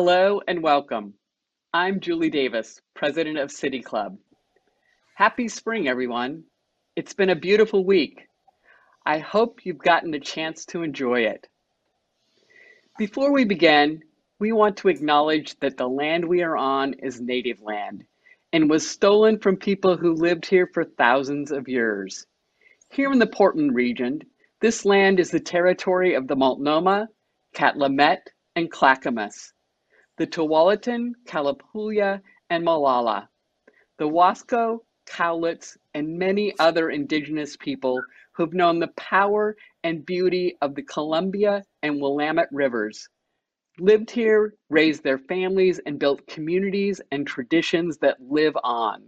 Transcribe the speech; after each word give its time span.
Hello 0.00 0.40
and 0.46 0.62
welcome. 0.62 1.14
I'm 1.74 1.98
Julie 1.98 2.30
Davis, 2.30 2.80
president 2.94 3.36
of 3.36 3.50
City 3.50 3.82
Club. 3.82 4.16
Happy 5.16 5.48
spring, 5.48 5.88
everyone. 5.88 6.44
It's 6.94 7.14
been 7.14 7.30
a 7.30 7.34
beautiful 7.34 7.84
week. 7.84 8.28
I 9.04 9.18
hope 9.18 9.66
you've 9.66 9.78
gotten 9.78 10.14
a 10.14 10.20
chance 10.20 10.64
to 10.66 10.84
enjoy 10.84 11.22
it. 11.22 11.48
Before 12.96 13.32
we 13.32 13.44
begin, 13.44 14.04
we 14.38 14.52
want 14.52 14.76
to 14.76 14.88
acknowledge 14.88 15.58
that 15.58 15.76
the 15.76 15.88
land 15.88 16.24
we 16.24 16.42
are 16.44 16.56
on 16.56 16.94
is 16.94 17.20
native 17.20 17.60
land 17.60 18.04
and 18.52 18.70
was 18.70 18.88
stolen 18.88 19.40
from 19.40 19.56
people 19.56 19.96
who 19.96 20.14
lived 20.14 20.46
here 20.46 20.70
for 20.72 20.84
thousands 20.84 21.50
of 21.50 21.66
years. 21.66 22.24
Here 22.92 23.10
in 23.10 23.18
the 23.18 23.26
Portland 23.26 23.74
region, 23.74 24.22
this 24.60 24.84
land 24.84 25.18
is 25.18 25.32
the 25.32 25.40
territory 25.40 26.14
of 26.14 26.28
the 26.28 26.36
Multnomah, 26.36 27.08
Cathlamet, 27.52 28.20
and 28.54 28.70
Clackamas, 28.70 29.52
the 30.18 30.26
Tualatin, 30.26 31.12
Kalapuya, 31.26 32.20
and 32.50 32.64
Molalla, 32.64 33.28
the 33.98 34.08
Wasco, 34.08 34.80
Cowlitz, 35.06 35.76
and 35.94 36.18
many 36.18 36.52
other 36.58 36.90
indigenous 36.90 37.56
people 37.56 38.00
who've 38.32 38.52
known 38.52 38.78
the 38.78 38.92
power 38.96 39.56
and 39.84 40.04
beauty 40.04 40.56
of 40.60 40.74
the 40.74 40.82
Columbia 40.82 41.64
and 41.82 42.00
Willamette 42.00 42.48
rivers, 42.52 43.08
lived 43.78 44.10
here, 44.10 44.54
raised 44.70 45.04
their 45.04 45.18
families, 45.18 45.80
and 45.86 45.98
built 45.98 46.26
communities 46.26 47.00
and 47.12 47.26
traditions 47.26 47.98
that 47.98 48.20
live 48.20 48.56
on. 48.64 49.04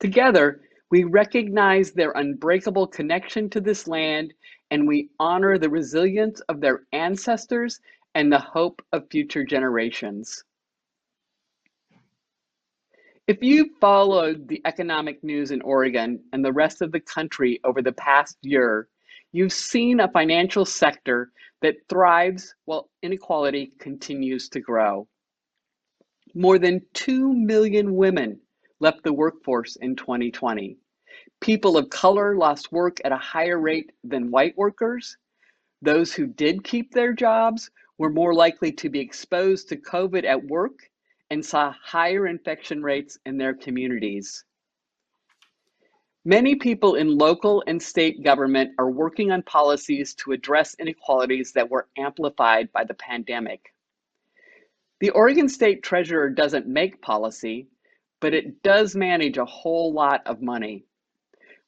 Together, 0.00 0.62
we 0.90 1.04
recognize 1.04 1.92
their 1.92 2.12
unbreakable 2.12 2.86
connection 2.86 3.48
to 3.50 3.60
this 3.60 3.86
land 3.86 4.32
and 4.70 4.88
we 4.88 5.10
honor 5.18 5.58
the 5.58 5.68
resilience 5.68 6.40
of 6.48 6.60
their 6.60 6.82
ancestors 6.92 7.80
and 8.14 8.32
the 8.32 8.38
hope 8.38 8.82
of 8.92 9.10
future 9.10 9.44
generations. 9.44 10.44
If 13.26 13.38
you've 13.42 13.70
followed 13.80 14.48
the 14.48 14.60
economic 14.64 15.22
news 15.22 15.52
in 15.52 15.62
Oregon 15.62 16.20
and 16.32 16.44
the 16.44 16.52
rest 16.52 16.82
of 16.82 16.90
the 16.90 17.00
country 17.00 17.60
over 17.62 17.80
the 17.80 17.92
past 17.92 18.36
year, 18.42 18.88
you've 19.30 19.52
seen 19.52 20.00
a 20.00 20.10
financial 20.10 20.64
sector 20.64 21.30
that 21.62 21.76
thrives 21.88 22.54
while 22.64 22.90
inequality 23.02 23.72
continues 23.78 24.48
to 24.48 24.60
grow. 24.60 25.06
More 26.34 26.58
than 26.58 26.82
2 26.94 27.32
million 27.32 27.94
women 27.94 28.40
left 28.80 29.04
the 29.04 29.12
workforce 29.12 29.76
in 29.76 29.94
2020. 29.94 30.76
People 31.40 31.76
of 31.76 31.90
color 31.90 32.36
lost 32.36 32.72
work 32.72 32.98
at 33.04 33.12
a 33.12 33.16
higher 33.16 33.60
rate 33.60 33.92
than 34.02 34.30
white 34.30 34.56
workers. 34.56 35.16
Those 35.82 36.12
who 36.12 36.26
did 36.26 36.64
keep 36.64 36.92
their 36.92 37.12
jobs 37.12 37.70
were 37.98 38.10
more 38.10 38.34
likely 38.34 38.72
to 38.72 38.88
be 38.88 39.00
exposed 39.00 39.68
to 39.68 39.76
COVID 39.76 40.24
at 40.24 40.44
work 40.44 40.90
and 41.30 41.44
saw 41.44 41.72
higher 41.82 42.26
infection 42.26 42.82
rates 42.82 43.18
in 43.24 43.38
their 43.38 43.54
communities. 43.54 44.44
Many 46.24 46.56
people 46.56 46.96
in 46.96 47.16
local 47.16 47.62
and 47.66 47.82
state 47.82 48.22
government 48.22 48.72
are 48.78 48.90
working 48.90 49.30
on 49.30 49.42
policies 49.42 50.14
to 50.16 50.32
address 50.32 50.76
inequalities 50.78 51.52
that 51.52 51.70
were 51.70 51.88
amplified 51.96 52.70
by 52.72 52.84
the 52.84 52.94
pandemic. 52.94 53.72
The 55.00 55.10
Oregon 55.10 55.48
State 55.48 55.82
Treasurer 55.82 56.28
doesn't 56.28 56.66
make 56.66 57.00
policy, 57.00 57.68
but 58.20 58.34
it 58.34 58.62
does 58.62 58.94
manage 58.94 59.38
a 59.38 59.46
whole 59.46 59.94
lot 59.94 60.20
of 60.26 60.42
money, 60.42 60.84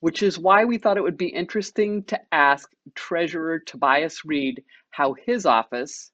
which 0.02 0.24
is 0.24 0.36
why 0.36 0.64
we 0.64 0.78
thought 0.78 0.96
it 0.96 1.02
would 1.02 1.16
be 1.16 1.28
interesting 1.28 2.02
to 2.02 2.18
ask 2.32 2.68
Treasurer 2.96 3.60
Tobias 3.60 4.24
Read 4.24 4.60
how 4.90 5.14
his 5.26 5.46
office 5.46 6.10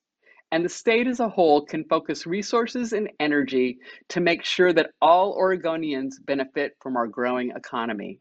and 0.53 0.63
the 0.63 0.69
state 0.69 1.07
as 1.07 1.21
a 1.21 1.29
whole 1.31 1.65
can 1.65 1.85
focus 1.85 2.27
resources 2.27 2.93
and 2.93 3.09
energy 3.19 3.79
to 4.11 4.21
make 4.21 4.45
sure 4.45 4.75
that 4.75 4.91
all 5.01 5.39
Oregonians 5.41 6.17
benefit 6.23 6.77
from 6.83 6.99
our 6.99 7.07
growing 7.07 7.53
economy. 7.57 8.21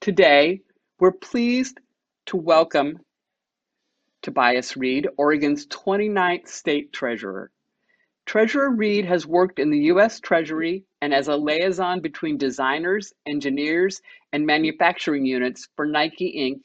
Today, 0.00 0.62
we're 0.98 1.12
pleased 1.12 1.78
to 2.24 2.38
welcome 2.38 2.98
Tobias 4.22 4.78
Read, 4.78 5.08
Oregon's 5.18 5.66
29th 5.66 6.48
state 6.48 6.90
treasurer. 6.90 7.50
Treasurer 8.26 8.70
Read 8.70 9.04
has 9.04 9.24
worked 9.24 9.60
in 9.60 9.70
the 9.70 9.84
U.S. 9.84 10.18
Treasury 10.18 10.84
and 11.00 11.14
as 11.14 11.28
a 11.28 11.36
liaison 11.36 12.00
between 12.00 12.36
designers, 12.36 13.12
engineers, 13.24 14.02
and 14.32 14.44
manufacturing 14.44 15.24
units 15.24 15.68
for 15.76 15.86
Nike 15.86 16.34
Inc. 16.36 16.62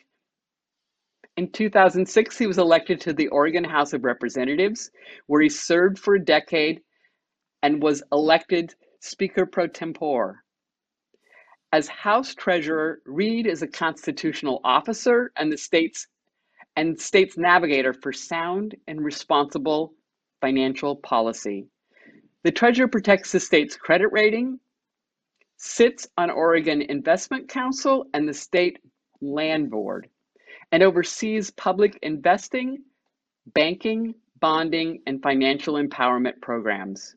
In 1.37 1.51
2006, 1.51 2.37
he 2.37 2.47
was 2.47 2.57
elected 2.57 2.99
to 3.01 3.13
the 3.13 3.27
Oregon 3.27 3.63
House 3.63 3.93
of 3.93 4.03
Representatives, 4.03 4.89
where 5.27 5.41
he 5.41 5.49
served 5.49 5.99
for 5.99 6.15
a 6.15 6.25
decade 6.25 6.81
and 7.61 7.81
was 7.81 8.03
elected 8.11 8.73
Speaker 8.99 9.45
pro 9.45 9.67
tempore. 9.67 10.43
As 11.71 11.87
House 11.87 12.33
Treasurer, 12.33 13.01
Read 13.05 13.45
is 13.45 13.61
a 13.61 13.67
constitutional 13.67 14.61
officer 14.63 15.31
and 15.37 15.51
the 15.51 15.57
state's 15.57 16.07
and 16.75 16.99
state's 16.99 17.37
navigator 17.37 17.93
for 17.93 18.11
sound 18.11 18.75
and 18.87 19.03
responsible 19.03 19.93
financial 20.41 20.95
policy. 20.97 21.67
The 22.43 22.51
Treasurer 22.51 22.87
protects 22.87 23.31
the 23.31 23.39
state's 23.39 23.77
credit 23.77 24.09
rating, 24.11 24.59
sits 25.57 26.07
on 26.17 26.31
Oregon 26.31 26.81
Investment 26.81 27.47
Council 27.47 28.07
and 28.13 28.27
the 28.27 28.33
State 28.33 28.79
Land 29.21 29.69
Board 29.69 30.09
and 30.71 30.81
oversees 30.81 31.51
public 31.51 31.99
investing, 32.01 32.79
banking, 33.53 34.15
bonding, 34.39 35.01
and 35.05 35.21
financial 35.21 35.75
empowerment 35.75 36.41
programs. 36.41 37.15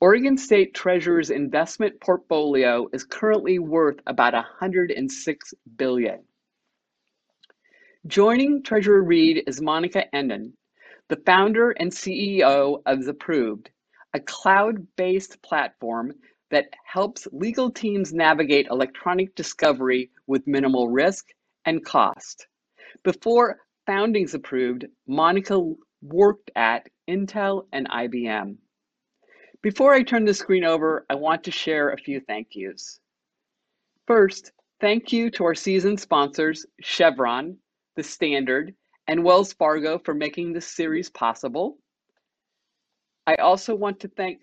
Oregon 0.00 0.38
State 0.38 0.74
Treasurer's 0.74 1.30
investment 1.30 2.00
portfolio 2.00 2.88
is 2.92 3.04
currently 3.04 3.58
worth 3.58 3.98
about 4.06 4.32
106 4.32 5.54
billion. 5.76 6.20
Joining 8.06 8.62
Treasurer 8.62 9.02
Read 9.02 9.42
is 9.46 9.60
Monica 9.60 10.04
Enand, 10.14 10.52
the 11.10 11.20
founder 11.26 11.72
and 11.72 11.90
CEO 11.90 12.80
of 12.86 13.00
Zapproved, 13.00 13.66
a 14.14 14.20
cloud-based 14.20 15.42
platform 15.42 16.12
that 16.52 16.66
helps 16.84 17.26
legal 17.32 17.68
teams 17.68 18.12
navigate 18.12 18.68
electronic 18.70 19.34
discovery 19.34 20.08
with 20.28 20.46
minimal 20.46 20.88
risk 20.88 21.26
and 21.64 21.84
cost. 21.84 22.46
Before 23.02 23.58
founding 23.86 24.26
Zapproved, 24.26 24.84
Monica 25.08 25.60
worked 26.00 26.52
at 26.54 26.88
Intel 27.08 27.66
and 27.72 27.88
IBM. 27.88 28.56
Before 29.62 29.92
I 29.92 30.04
turn 30.04 30.24
the 30.24 30.32
screen 30.32 30.64
over, 30.64 31.06
I 31.10 31.16
want 31.16 31.42
to 31.44 31.50
share 31.50 31.90
a 31.90 31.98
few 31.98 32.20
thank 32.20 32.48
yous. 32.52 33.00
First, 34.06 34.52
thank 34.80 35.12
you 35.12 35.28
to 35.32 35.44
our 35.44 35.56
season 35.56 35.96
sponsors, 35.96 36.66
Chevron, 36.80 37.56
The 37.96 38.04
Standard, 38.04 38.74
and 39.10 39.24
Wells 39.24 39.52
Fargo 39.52 39.98
for 39.98 40.14
making 40.14 40.52
this 40.52 40.68
series 40.68 41.10
possible. 41.10 41.76
I 43.26 43.34
also 43.34 43.74
want 43.74 43.98
to 44.00 44.08
thank 44.08 44.38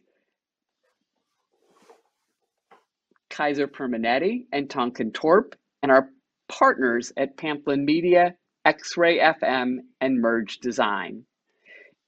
Kaiser 3.29 3.69
Permanente 3.69 4.45
and 4.51 4.67
Tonkon 4.67 5.13
Torp 5.13 5.55
and 5.81 5.89
our 5.89 6.09
partners 6.49 7.13
at 7.15 7.37
Pamplin 7.37 7.85
Media, 7.85 8.35
X-Ray 8.65 9.19
FM, 9.19 9.77
and 10.01 10.19
Merge 10.19 10.57
Design. 10.57 11.23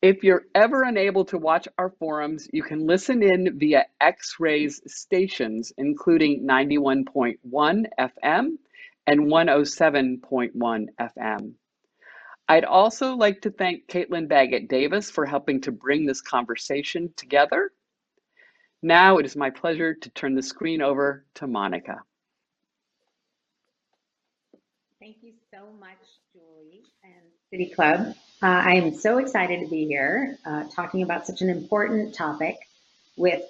If 0.02 0.26
you're 0.26 0.44
ever 0.54 0.84
unable 0.84 1.24
to 1.26 1.38
watch 1.38 1.66
our 1.78 1.92
forums, 1.92 2.50
you 2.52 2.64
can 2.64 2.86
listen 2.86 3.24
in 3.24 3.58
via 3.58 3.86
X-Ray's 4.02 4.82
stations, 4.86 5.72
including 5.78 6.46
91.1 6.46 7.38
FM 7.98 8.48
and 9.08 9.22
107.1 9.22 10.88
FM. 11.00 11.54
I'd 12.50 12.66
also 12.66 13.13
like 13.13 13.42
to 13.42 13.51
thank 13.51 13.86
Caitlin 13.86 14.28
Baggett 14.28 14.68
Davis 14.68 15.12
for 15.12 15.24
helping 15.24 15.62
to 15.62 15.72
bring 15.72 16.07
this 16.07 16.19
conversation 16.19 17.13
together. 17.16 17.72
Now 18.81 19.19
it 19.19 19.25
is 19.28 19.36
my 19.36 19.51
pleasure 19.51 19.94
to 19.94 20.10
turn 20.10 20.34
the 20.34 20.42
screen 20.42 20.81
over 20.81 21.25
to 21.36 21.46
Monica. 21.46 22.01
Thank 25.00 25.18
you 25.22 25.34
so 25.54 25.60
much, 25.80 26.00
Julie 26.34 26.86
and 27.04 27.22
City 27.51 27.68
Club. 27.68 28.16
Uh, 28.42 28.48
I 28.48 28.74
am 28.74 28.95
so 28.95 29.19
excited 29.19 29.60
to 29.60 29.68
be 29.68 29.86
here 29.86 30.36
uh, 30.44 30.63
talking 30.75 31.04
about 31.04 31.28
such 31.28 31.42
an 31.42 31.50
important 31.50 32.16
topic 32.16 32.57
with 33.16 33.44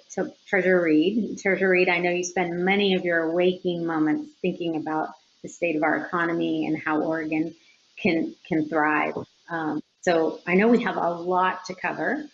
Treasurer 0.46 0.82
Read. 0.82 1.38
Treasurer 1.38 1.70
Read, 1.70 1.88
I 1.88 2.00
know 2.00 2.10
you 2.10 2.24
spend 2.24 2.66
many 2.66 2.92
of 2.94 3.06
your 3.06 3.30
waking 3.30 3.86
moments 3.86 4.30
thinking 4.42 4.76
about 4.76 5.08
the 5.42 5.48
state 5.48 5.76
of 5.76 5.84
our 5.84 5.96
economy 5.96 6.66
and 6.66 6.76
how 6.76 7.00
Oregon 7.00 7.54
can 8.00 8.34
can 8.48 8.68
thrive. 8.68 9.14
Um, 9.50 9.82
so 10.02 10.40
I 10.46 10.54
know 10.54 10.68
we 10.68 10.82
have 10.82 10.96
a 10.96 11.10
lot 11.10 11.64
to 11.66 11.74
cover, 11.74 12.24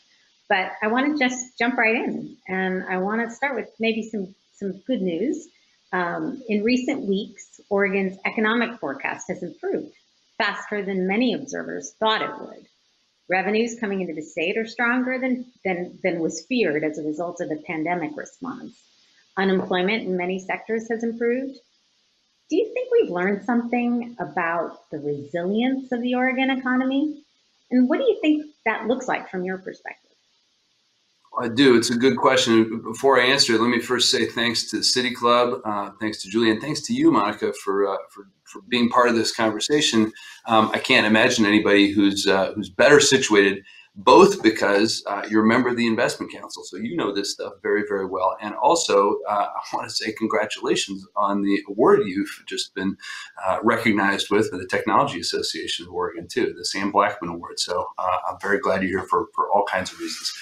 but 0.48 0.72
I 0.82 0.88
want 0.88 1.12
to 1.12 1.24
just 1.24 1.58
jump 1.58 1.76
right 1.76 1.96
in, 1.96 2.36
and 2.48 2.84
I 2.88 2.98
want 2.98 3.28
to 3.28 3.34
start 3.34 3.56
with 3.56 3.68
maybe 3.78 4.02
some 4.02 4.34
some 4.54 4.80
good 4.86 5.02
news. 5.02 5.48
Um, 5.92 6.42
in 6.48 6.64
recent 6.64 7.02
weeks, 7.02 7.60
Oregon's 7.70 8.18
economic 8.24 8.78
forecast 8.80 9.28
has 9.28 9.42
improved 9.42 9.94
faster 10.38 10.84
than 10.84 11.06
many 11.06 11.34
observers 11.34 11.94
thought 11.98 12.22
it 12.22 12.40
would. 12.40 12.66
Revenues 13.28 13.78
coming 13.80 14.00
into 14.00 14.14
the 14.14 14.22
state 14.22 14.56
are 14.56 14.66
stronger 14.66 15.18
than, 15.18 15.46
than, 15.64 15.98
than 16.02 16.20
was 16.20 16.44
feared 16.46 16.84
as 16.84 16.98
a 16.98 17.02
result 17.02 17.40
of 17.40 17.48
the 17.48 17.62
pandemic 17.66 18.16
response. 18.16 18.78
Unemployment 19.36 20.04
in 20.04 20.16
many 20.16 20.38
sectors 20.38 20.88
has 20.90 21.02
improved. 21.02 21.58
Do 22.48 22.56
you 22.56 22.72
think 22.72 22.90
we've 22.92 23.10
learned 23.10 23.44
something 23.44 24.16
about 24.20 24.88
the 24.90 24.98
resilience 24.98 25.90
of 25.90 26.00
the 26.02 26.14
Oregon 26.14 26.50
economy? 26.50 27.22
And 27.70 27.88
what 27.88 27.98
do 27.98 28.04
you 28.04 28.18
think 28.20 28.46
that 28.64 28.86
looks 28.86 29.08
like 29.08 29.28
from 29.28 29.44
your 29.44 29.58
perspective? 29.58 30.06
I 31.38 31.48
do. 31.48 31.76
It's 31.76 31.90
a 31.90 31.96
good 31.96 32.16
question. 32.16 32.80
Before 32.82 33.20
I 33.20 33.26
answer 33.26 33.54
it, 33.54 33.60
let 33.60 33.68
me 33.68 33.80
first 33.80 34.10
say 34.10 34.26
thanks 34.26 34.70
to 34.70 34.78
the 34.78 34.84
City 34.84 35.10
Club, 35.10 35.60
uh, 35.64 35.90
thanks 36.00 36.22
to 36.22 36.30
Julie, 36.30 36.50
and 36.50 36.60
thanks 36.60 36.80
to 36.82 36.94
you, 36.94 37.10
Monica, 37.10 37.52
for 37.52 37.86
uh, 37.88 37.96
for, 38.10 38.28
for 38.44 38.62
being 38.68 38.88
part 38.88 39.08
of 39.08 39.16
this 39.16 39.34
conversation. 39.34 40.12
Um, 40.46 40.70
I 40.72 40.78
can't 40.78 41.06
imagine 41.06 41.44
anybody 41.44 41.92
who's 41.92 42.26
uh, 42.26 42.52
who's 42.54 42.70
better 42.70 43.00
situated, 43.00 43.64
both 43.96 44.42
because 44.42 45.02
uh, 45.06 45.22
you're 45.28 45.44
a 45.44 45.48
member 45.48 45.70
of 45.70 45.76
the 45.76 45.86
Investment 45.86 46.32
Council, 46.32 46.62
so 46.64 46.76
you 46.76 46.94
know 46.96 47.14
this 47.14 47.32
stuff 47.32 47.54
very, 47.62 47.82
very 47.88 48.06
well, 48.06 48.36
and 48.40 48.54
also 48.56 49.18
uh, 49.28 49.48
I 49.72 49.76
want 49.76 49.88
to 49.88 49.94
say 49.94 50.12
congratulations 50.12 51.06
on 51.16 51.42
the 51.42 51.60
award 51.68 52.00
you've 52.04 52.42
just 52.46 52.74
been 52.74 52.96
uh, 53.44 53.58
recognized 53.62 54.30
with 54.30 54.50
by 54.50 54.58
the 54.58 54.66
Technology 54.66 55.20
Association 55.20 55.86
of 55.86 55.92
Oregon, 55.92 56.28
too, 56.28 56.54
the 56.56 56.64
Sam 56.64 56.92
Blackman 56.92 57.30
Award. 57.30 57.58
So 57.58 57.86
I'm 57.98 58.36
very 58.40 58.58
glad 58.58 58.82
you're 58.82 59.00
here 59.00 59.08
for 59.08 59.28
for 59.34 59.50
all 59.50 59.64
kinds 59.64 59.92
of 59.92 59.98
reasons. 59.98 60.32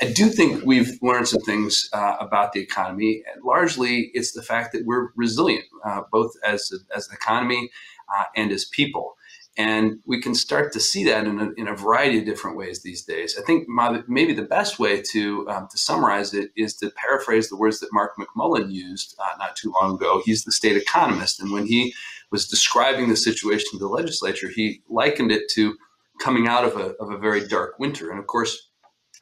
I 0.00 0.12
do 0.12 0.28
think 0.28 0.64
we've 0.64 0.98
learned 1.02 1.28
some 1.28 1.40
things 1.42 1.88
uh, 1.92 2.16
about 2.20 2.52
the 2.52 2.60
economy. 2.60 3.22
And 3.32 3.44
largely, 3.44 4.10
it's 4.14 4.32
the 4.32 4.42
fact 4.42 4.72
that 4.72 4.84
we're 4.84 5.10
resilient, 5.14 5.64
uh, 5.84 6.02
both 6.10 6.32
as, 6.44 6.72
as 6.94 7.08
an 7.08 7.14
economy 7.14 7.70
uh, 8.14 8.24
and 8.36 8.50
as 8.50 8.64
people. 8.64 9.16
And 9.56 10.00
we 10.04 10.20
can 10.20 10.34
start 10.34 10.72
to 10.72 10.80
see 10.80 11.04
that 11.04 11.26
in 11.26 11.38
a, 11.38 11.50
in 11.56 11.68
a 11.68 11.76
variety 11.76 12.18
of 12.18 12.24
different 12.24 12.56
ways 12.56 12.82
these 12.82 13.04
days. 13.04 13.36
I 13.38 13.42
think 13.42 13.68
my, 13.68 14.02
maybe 14.08 14.32
the 14.32 14.42
best 14.42 14.80
way 14.80 15.00
to, 15.12 15.48
um, 15.48 15.68
to 15.70 15.78
summarize 15.78 16.34
it 16.34 16.50
is 16.56 16.74
to 16.76 16.90
paraphrase 16.90 17.48
the 17.48 17.56
words 17.56 17.78
that 17.80 17.92
Mark 17.92 18.12
McMullen 18.18 18.72
used 18.72 19.16
uh, 19.20 19.36
not 19.38 19.54
too 19.54 19.72
long 19.80 19.94
ago. 19.94 20.22
He's 20.24 20.44
the 20.44 20.52
state 20.52 20.76
economist. 20.76 21.40
And 21.40 21.52
when 21.52 21.66
he 21.66 21.94
was 22.32 22.48
describing 22.48 23.08
the 23.08 23.16
situation 23.16 23.70
to 23.72 23.78
the 23.78 23.86
legislature, 23.86 24.48
he 24.48 24.82
likened 24.88 25.30
it 25.30 25.48
to 25.50 25.76
coming 26.20 26.48
out 26.48 26.64
of 26.64 26.76
a, 26.76 26.94
of 26.96 27.10
a 27.10 27.18
very 27.18 27.46
dark 27.46 27.78
winter. 27.78 28.10
And 28.10 28.18
of 28.18 28.26
course, 28.26 28.70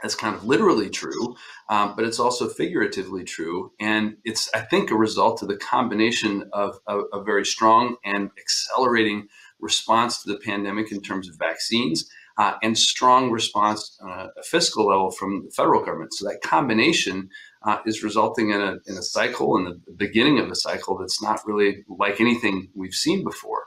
that's 0.03 0.15
kind 0.17 0.35
of 0.35 0.45
literally 0.45 0.91
true, 0.91 1.37
um, 1.69 1.95
but 1.95 2.05
it's 2.05 2.19
also 2.19 2.49
figuratively 2.49 3.23
true. 3.23 3.73
And 3.79 4.17
it's, 4.25 4.51
I 4.53 4.61
think, 4.61 4.91
a 4.91 4.97
result 4.97 5.43
of 5.43 5.49
the 5.49 5.57
combination 5.57 6.51
of 6.53 6.79
a, 6.89 7.23
very 7.23 7.47
strong 7.47 7.97
and 8.05 8.31
accelerating 8.37 9.29
response 9.63 10.23
to 10.23 10.33
the 10.33 10.39
pandemic 10.39 10.93
in 10.93 11.01
terms 11.01 11.29
of 11.29 11.37
vaccines 11.39 12.11
uh, 12.39 12.55
and 12.63 12.77
strong 12.77 13.31
response 13.31 13.99
on 14.03 14.11
a, 14.11 14.29
a, 14.39 14.43
fiscal 14.43 14.87
level 14.87 15.11
from 15.11 15.45
the 15.45 15.51
federal 15.51 15.85
government. 15.85 16.15
So 16.15 16.27
that 16.27 16.41
combination 16.43 17.29
uh, 17.63 17.79
is 17.87 18.03
resulting 18.03 18.51
in 18.51 18.61
a, 18.61 18.79
in 18.87 18.97
a 18.97 19.03
cycle, 19.03 19.57
in 19.57 19.65
the 19.65 19.81
beginning 19.97 20.39
of 20.39 20.51
a 20.51 20.55
cycle 20.55 20.99
that's 20.99 21.23
not 21.23 21.41
really 21.47 21.85
like 21.89 22.21
anything 22.21 22.69
we've 22.75 22.95
seen 22.95 23.23
before. 23.23 23.65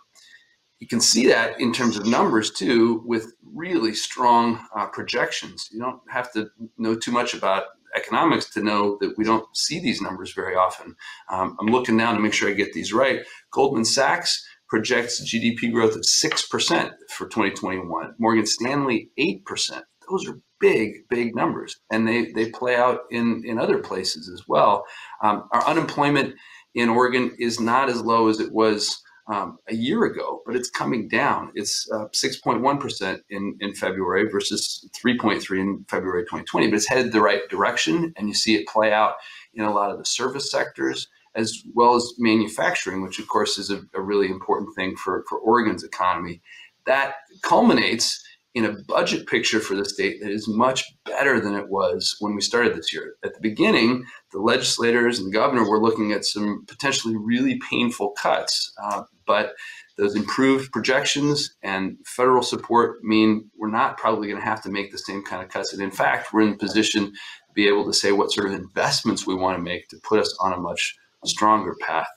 You 0.79 0.87
can 0.87 0.99
see 0.99 1.27
that 1.27 1.59
in 1.59 1.73
terms 1.73 1.95
of 1.95 2.05
numbers 2.05 2.51
too, 2.51 3.01
with 3.05 3.33
really 3.53 3.93
strong 3.93 4.59
uh, 4.75 4.87
projections. 4.87 5.69
You 5.71 5.79
don't 5.79 6.01
have 6.09 6.31
to 6.33 6.49
know 6.77 6.95
too 6.95 7.11
much 7.11 7.33
about 7.33 7.63
economics 7.95 8.49
to 8.51 8.61
know 8.61 8.97
that 8.99 9.17
we 9.17 9.23
don't 9.23 9.47
see 9.55 9.79
these 9.79 10.01
numbers 10.01 10.33
very 10.33 10.55
often. 10.55 10.95
Um, 11.29 11.55
I'm 11.59 11.67
looking 11.67 11.95
now 11.95 12.13
to 12.13 12.19
make 12.19 12.33
sure 12.33 12.49
I 12.49 12.53
get 12.53 12.73
these 12.73 12.91
right. 12.91 13.21
Goldman 13.51 13.85
Sachs 13.85 14.45
projects 14.67 15.21
GDP 15.23 15.71
growth 15.71 15.95
of 15.95 16.01
6% 16.01 16.91
for 17.09 17.27
2021, 17.27 18.15
Morgan 18.17 18.45
Stanley 18.45 19.09
8%. 19.19 19.81
Those 20.09 20.27
are 20.27 20.39
big, 20.59 21.07
big 21.09 21.35
numbers, 21.35 21.77
and 21.91 22.07
they, 22.07 22.31
they 22.31 22.49
play 22.49 22.75
out 22.75 23.01
in, 23.11 23.43
in 23.45 23.59
other 23.59 23.79
places 23.79 24.29
as 24.29 24.43
well. 24.47 24.85
Um, 25.21 25.47
our 25.51 25.65
unemployment 25.67 26.35
in 26.73 26.89
Oregon 26.89 27.35
is 27.39 27.59
not 27.59 27.89
as 27.89 28.01
low 28.01 28.27
as 28.27 28.39
it 28.39 28.51
was 28.51 29.01
um, 29.27 29.57
a 29.67 29.75
year 29.75 30.05
ago, 30.05 30.41
but 30.45 30.55
it's 30.55 30.69
coming 30.69 31.07
down. 31.07 31.51
It's 31.55 31.89
uh, 31.91 32.07
6.1% 32.13 33.19
in, 33.29 33.57
in 33.59 33.73
February 33.73 34.29
versus 34.29 34.87
3.3 35.03 35.59
in 35.59 35.85
February 35.89 36.23
2020, 36.23 36.67
but 36.67 36.75
it's 36.75 36.87
headed 36.87 37.11
the 37.11 37.21
right 37.21 37.41
direction. 37.49 38.13
And 38.17 38.27
you 38.27 38.35
see 38.35 38.55
it 38.55 38.67
play 38.67 38.93
out 38.93 39.15
in 39.53 39.63
a 39.63 39.73
lot 39.73 39.91
of 39.91 39.97
the 39.97 40.05
service 40.05 40.51
sectors 40.51 41.07
as 41.35 41.63
well 41.73 41.95
as 41.95 42.13
manufacturing, 42.17 43.01
which 43.01 43.19
of 43.19 43.27
course 43.27 43.57
is 43.57 43.69
a, 43.69 43.81
a 43.93 44.01
really 44.01 44.27
important 44.27 44.75
thing 44.75 44.95
for, 44.95 45.23
for 45.27 45.37
Oregon's 45.39 45.83
economy. 45.83 46.41
That 46.85 47.15
culminates 47.41 48.23
in 48.55 48.63
a 48.63 48.75
budget 48.87 49.27
picture 49.27 49.59
for 49.59 49.75
the 49.75 49.83
state 49.83 50.21
that 50.21 50.31
is 50.31 50.47
much 50.47 50.85
better 51.03 51.41
than 51.41 51.55
it 51.55 51.67
was 51.67 52.15
when 52.21 52.35
we 52.35 52.41
started 52.41 52.73
this 52.73 52.93
year. 52.93 53.15
At 53.23 53.33
the 53.33 53.41
beginning, 53.41 54.05
the 54.31 54.39
legislators 54.39 55.19
and 55.19 55.27
the 55.27 55.37
governor 55.37 55.69
were 55.69 55.81
looking 55.81 56.13
at 56.13 56.23
some 56.23 56.63
potentially 56.65 57.17
really 57.17 57.59
painful 57.69 58.11
cuts, 58.11 58.73
uh, 58.81 59.03
but 59.27 59.55
those 59.97 60.15
improved 60.15 60.71
projections 60.71 61.53
and 61.63 61.97
federal 62.05 62.43
support 62.43 63.03
mean 63.03 63.49
we're 63.57 63.69
not 63.69 63.97
probably 63.97 64.27
going 64.29 64.39
to 64.39 64.47
have 64.47 64.61
to 64.63 64.71
make 64.71 64.91
the 64.91 64.97
same 64.97 65.23
kind 65.23 65.43
of 65.43 65.49
cuts. 65.49 65.73
And 65.73 65.81
in 65.81 65.91
fact, 65.91 66.31
we're 66.31 66.41
in 66.41 66.53
a 66.53 66.57
position 66.57 67.07
to 67.07 67.53
be 67.53 67.67
able 67.67 67.85
to 67.85 67.93
say 67.93 68.13
what 68.13 68.31
sort 68.31 68.47
of 68.47 68.53
investments 68.53 69.27
we 69.27 69.35
want 69.35 69.57
to 69.57 69.63
make 69.63 69.89
to 69.89 69.97
put 70.03 70.19
us 70.19 70.35
on 70.39 70.53
a 70.53 70.57
much 70.57 70.95
stronger 71.27 71.75
path. 71.81 72.07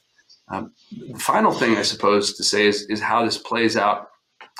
Um, 0.50 0.72
the 0.90 1.18
final 1.18 1.52
thing, 1.52 1.76
I 1.76 1.82
suppose, 1.82 2.34
to 2.34 2.44
say 2.44 2.66
is, 2.66 2.86
is 2.88 3.00
how 3.00 3.24
this 3.24 3.38
plays 3.38 3.76
out 3.76 4.08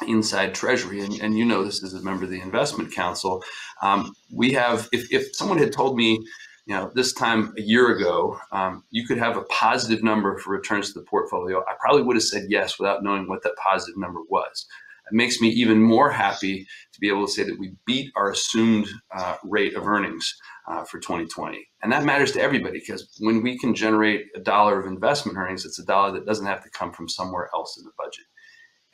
inside 0.06 0.55
Treasury, 0.55 1.00
and, 1.00 1.21
and 1.21 1.37
you 1.37 1.45
know 1.45 1.65
this 1.65 1.83
as 1.83 1.95
a 1.95 2.03
member 2.03 2.25
of 2.25 2.31
the 2.31 2.41
Investment 2.41 2.93
Council. 2.95 3.43
Um, 3.83 4.15
we 4.33 4.53
have, 4.53 4.89
if, 4.93 5.12
if 5.12 5.35
someone 5.35 5.59
had 5.59 5.73
told 5.73 5.97
me, 5.97 6.25
you 6.67 6.75
know, 6.75 6.91
this 6.95 7.15
time 7.15 7.55
a 7.56 7.62
year 7.62 7.97
ago, 7.97 8.39
um, 8.53 8.85
you 8.91 9.06
could 9.06 9.19
have 9.19 9.39
a 9.39 9.43
positive 9.45 10.03
number 10.03 10.37
for 10.39 10.50
returns 10.50 10.93
to 10.93 11.00
the 11.00 11.06
portfolio, 11.06 11.61
I 11.61 11.75
probably 11.81 12.03
would 12.03 12.17
have 12.17 12.23
said 12.23 12.45
yes 12.49 12.78
without 12.78 13.02
knowing 13.02 13.26
what 13.26 13.43
that 13.43 13.57
positive 13.57 13.97
number 13.97 14.21
was. 14.28 14.67
It 15.11 15.17
makes 15.17 15.41
me 15.41 15.49
even 15.49 15.83
more 15.83 16.11
happy 16.11 16.67
to 16.93 17.00
be 17.00 17.09
able 17.09 17.27
to 17.27 17.33
say 17.33 17.45
that 17.45 17.59
we 17.59 17.75
beat 17.87 18.11
our 18.17 18.31
assumed 18.31 18.88
uh, 19.15 19.37
rate 19.45 19.75
of 19.75 19.87
earnings 19.87 20.35
uh, 20.69 20.85
for 20.85 20.99
2020. 20.99 21.67
And 21.83 21.93
that 21.93 22.05
matters 22.05 22.33
to 22.33 22.41
everybody 22.41 22.81
because 22.81 23.17
when 23.21 23.43
we 23.43 23.59
can 23.59 23.75
generate 23.75 24.27
a 24.35 24.41
dollar 24.41 24.79
of 24.79 24.87
investment 24.87 25.38
earnings, 25.38 25.65
it's 25.65 25.79
a 25.79 25.85
dollar 25.85 26.12
that 26.12 26.27
doesn't 26.27 26.47
have 26.47 26.62
to 26.65 26.71
come 26.71 26.93
from 26.93 27.09
somewhere 27.09 27.49
else 27.55 27.79
in 27.79 27.85
the 27.85 27.93
budget. 27.97 28.25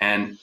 And 0.01 0.39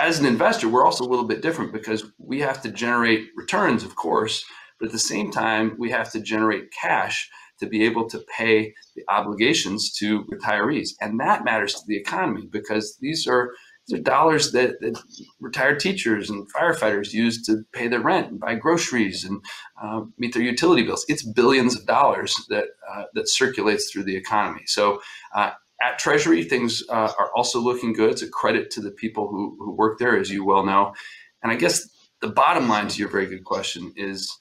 as 0.00 0.18
an 0.18 0.26
investor, 0.26 0.68
we're 0.68 0.84
also 0.84 1.04
a 1.04 1.10
little 1.10 1.26
bit 1.26 1.42
different 1.42 1.72
because 1.72 2.04
we 2.18 2.40
have 2.40 2.62
to 2.62 2.70
generate 2.70 3.28
returns, 3.36 3.84
of 3.84 3.96
course, 3.96 4.44
but 4.78 4.86
at 4.86 4.92
the 4.92 4.98
same 4.98 5.30
time, 5.30 5.76
we 5.78 5.90
have 5.90 6.10
to 6.12 6.20
generate 6.20 6.72
cash 6.72 7.28
to 7.60 7.66
be 7.66 7.84
able 7.84 8.08
to 8.08 8.24
pay 8.36 8.74
the 8.96 9.04
obligations 9.08 9.92
to 9.92 10.24
retirees. 10.24 10.90
And 11.00 11.20
that 11.20 11.44
matters 11.44 11.74
to 11.74 11.82
the 11.86 11.96
economy 11.96 12.48
because 12.50 12.96
these 13.00 13.26
are, 13.26 13.52
these 13.88 13.98
are 13.98 14.02
dollars 14.02 14.52
that, 14.52 14.80
that 14.80 14.98
retired 15.40 15.80
teachers 15.80 16.30
and 16.30 16.50
firefighters 16.52 17.12
use 17.12 17.42
to 17.46 17.64
pay 17.72 17.88
their 17.88 18.00
rent 18.00 18.30
and 18.30 18.40
buy 18.40 18.54
groceries 18.54 19.24
and 19.24 19.44
uh, 19.82 20.02
meet 20.18 20.34
their 20.34 20.42
utility 20.42 20.82
bills. 20.82 21.04
It's 21.08 21.24
billions 21.24 21.76
of 21.76 21.86
dollars 21.86 22.34
that, 22.48 22.66
uh, 22.90 23.04
that 23.14 23.28
circulates 23.28 23.90
through 23.90 24.04
the 24.04 24.16
economy. 24.16 24.62
So 24.66 25.00
uh, 25.34 25.50
at 25.82 25.98
Treasury, 25.98 26.44
things 26.44 26.82
uh, 26.88 27.12
are 27.18 27.30
also 27.34 27.60
looking 27.60 27.92
good. 27.92 28.10
It's 28.10 28.22
a 28.22 28.28
credit 28.28 28.70
to 28.72 28.80
the 28.80 28.92
people 28.92 29.28
who, 29.28 29.56
who 29.58 29.72
work 29.72 29.98
there, 29.98 30.16
as 30.16 30.30
you 30.30 30.44
well 30.44 30.64
know. 30.64 30.94
And 31.42 31.50
I 31.50 31.56
guess 31.56 31.88
the 32.20 32.28
bottom 32.28 32.68
line 32.68 32.86
to 32.86 32.98
your 32.98 33.08
very 33.08 33.26
good 33.26 33.44
question 33.44 33.92
is 33.96 34.32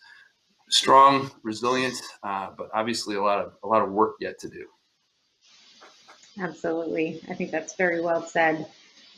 strong, 0.69 1.31
resilient, 1.43 1.95
uh, 2.23 2.49
but 2.55 2.69
obviously 2.73 3.15
a 3.15 3.21
lot 3.21 3.39
of 3.39 3.53
a 3.63 3.67
lot 3.67 3.81
of 3.81 3.91
work 3.91 4.15
yet 4.19 4.39
to 4.39 4.49
do. 4.49 4.65
Absolutely, 6.39 7.21
I 7.29 7.33
think 7.33 7.51
that's 7.51 7.75
very 7.75 8.01
well 8.01 8.25
said. 8.25 8.67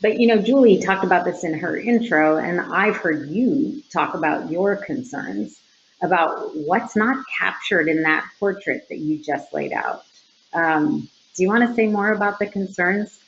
But 0.02 0.20
you 0.20 0.26
know, 0.26 0.38
Julie 0.38 0.80
talked 0.80 1.04
about 1.04 1.24
this 1.24 1.44
in 1.44 1.58
her 1.58 1.76
intro, 1.76 2.36
and 2.36 2.60
I've 2.60 2.96
heard 2.96 3.28
you 3.28 3.82
talk 3.90 4.14
about 4.14 4.50
your 4.50 4.76
concerns 4.76 5.60
about 6.02 6.54
what's 6.54 6.96
not 6.96 7.24
captured 7.38 7.88
in 7.88 8.02
that 8.02 8.26
portrait 8.38 8.86
that 8.88 8.98
you 8.98 9.22
just 9.22 9.52
laid 9.54 9.72
out. 9.72 10.04
Um, 10.52 11.08
do 11.34 11.42
you 11.42 11.48
want 11.48 11.66
to 11.68 11.74
say 11.74 11.86
more 11.86 12.12
about 12.12 12.38
the 12.38 12.46
concerns 12.46 13.18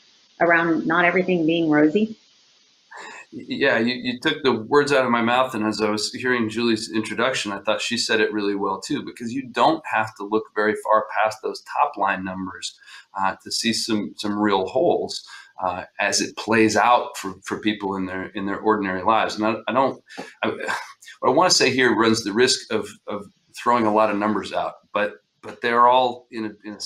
around 0.41 0.87
not 0.87 1.05
everything 1.05 1.47
being 1.47 1.71
rosy? 1.71 2.17
Yeah, 3.33 3.79
you, 3.79 3.95
you 3.95 4.21
took 4.21 4.43
the 4.43 4.53
words 4.53 4.93
out 4.93 5.05
of 5.05 5.11
my 5.11 5.23
mouth. 5.23 5.55
And 5.55 5.65
as 5.67 5.81
I 5.81 5.91
was 5.91 6.13
hearing 6.13 6.49
Julie's 6.49 6.91
introduction, 6.91 7.53
I 7.53 7.59
thought 7.59 7.81
she 7.81 7.99
said 7.99 8.21
it 8.21 8.33
really 8.33 8.55
well 8.55 8.81
too, 8.81 9.03
because 9.03 9.33
you 9.33 9.47
don't 9.49 9.85
have 9.87 10.15
to 10.17 10.25
look 10.25 10.45
very 10.55 10.75
far 10.85 11.07
past 11.15 11.39
those 11.43 11.63
top 11.63 11.97
line 11.97 12.25
numbers 12.25 12.79
uh, 13.19 13.37
to 13.43 13.51
see 13.51 13.73
some, 13.73 14.15
some 14.17 14.39
real 14.39 14.67
holes. 14.67 15.27
Uh, 15.65 15.85
as 16.01 16.21
it 16.21 16.37
plays 16.37 16.77
out 16.77 17.17
for, 17.17 17.35
for 17.43 17.59
people 17.61 17.97
in 17.97 18.05
their 18.05 18.27
in 18.35 18.45
their 18.45 18.59
ordinary 18.59 19.03
lives. 19.03 19.37
And 19.37 19.47
I, 19.47 19.55
I 19.67 19.73
don't. 19.73 20.03
I, 20.43 20.49
what 21.21 21.31
I 21.31 21.31
want 21.31 21.51
to 21.51 21.57
say 21.57 21.71
here 21.71 21.97
runs 21.97 22.23
the 22.25 22.33
risk 22.33 22.71
of, 22.73 22.87
of 23.07 23.25
throwing 23.57 23.87
a 23.87 23.95
lot 23.95 24.11
of 24.11 24.19
numbers 24.19 24.53
out, 24.53 24.75
but 24.93 25.15
but 25.43 25.63
they're 25.63 25.89
all 25.89 26.27
in 26.31 26.45
a, 26.47 26.51
in 26.69 26.75
a 26.75 26.79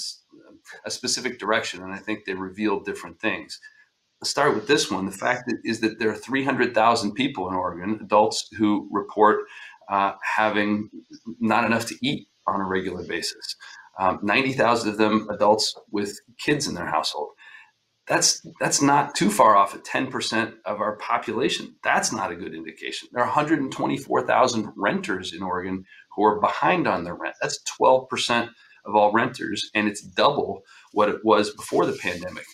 a 0.85 0.91
specific 0.91 1.39
direction, 1.39 1.83
and 1.83 1.93
I 1.93 1.99
think 1.99 2.25
they 2.25 2.35
reveal 2.35 2.81
different 2.81 3.21
things. 3.21 3.61
Let's 4.21 4.31
start 4.31 4.55
with 4.55 4.67
this 4.67 4.91
one. 4.91 5.07
The 5.07 5.13
fact 5.13 5.45
that, 5.47 5.59
is 5.65 5.81
that 5.81 5.99
there 5.99 6.11
are 6.11 6.17
300,000 6.17 7.13
people 7.13 7.49
in 7.49 7.55
Oregon, 7.55 7.99
adults 8.03 8.49
who 8.57 8.89
report 8.93 9.47
uh, 9.89 10.13
having 10.23 10.91
not 11.41 11.65
enough 11.65 11.87
to 11.87 11.97
eat 12.03 12.29
on 12.47 12.61
a 12.61 12.67
regular 12.67 13.05
basis. 13.05 13.57
Um, 13.99 14.21
90,000 14.23 14.91
of 14.91 14.99
them 14.99 15.27
adults 15.31 15.75
with 15.91 16.21
kids 16.39 16.67
in 16.67 16.75
their 16.75 16.87
household. 16.87 17.31
That's 18.11 18.45
that's 18.59 18.83
not 18.83 19.15
too 19.15 19.31
far 19.31 19.57
off 19.57 19.73
at 19.73 19.85
10% 19.85 20.55
of 20.67 20.81
our 20.81 20.97
population. 20.97 21.77
That's 21.85 22.13
not 22.13 22.33
a 22.33 22.35
good 22.35 22.57
indication. 22.57 23.09
There 23.13 23.23
are 23.23 23.27
124,000 23.27 24.73
renters 24.77 25.33
in 25.33 25.45
Oregon 25.45 25.85
who 26.17 26.25
are 26.25 26.41
behind 26.41 26.89
on 26.89 27.05
their 27.05 27.15
rent. 27.15 27.37
That's 27.41 27.63
12% 27.81 28.49
of 28.85 28.97
all 28.97 29.13
renters, 29.13 29.71
and 29.77 29.87
it's 29.87 30.03
double 30.03 30.63
what 30.91 31.09
it 31.09 31.25
was 31.25 31.55
before 31.55 31.87
the 31.87 31.97
pandemic. 31.99 32.47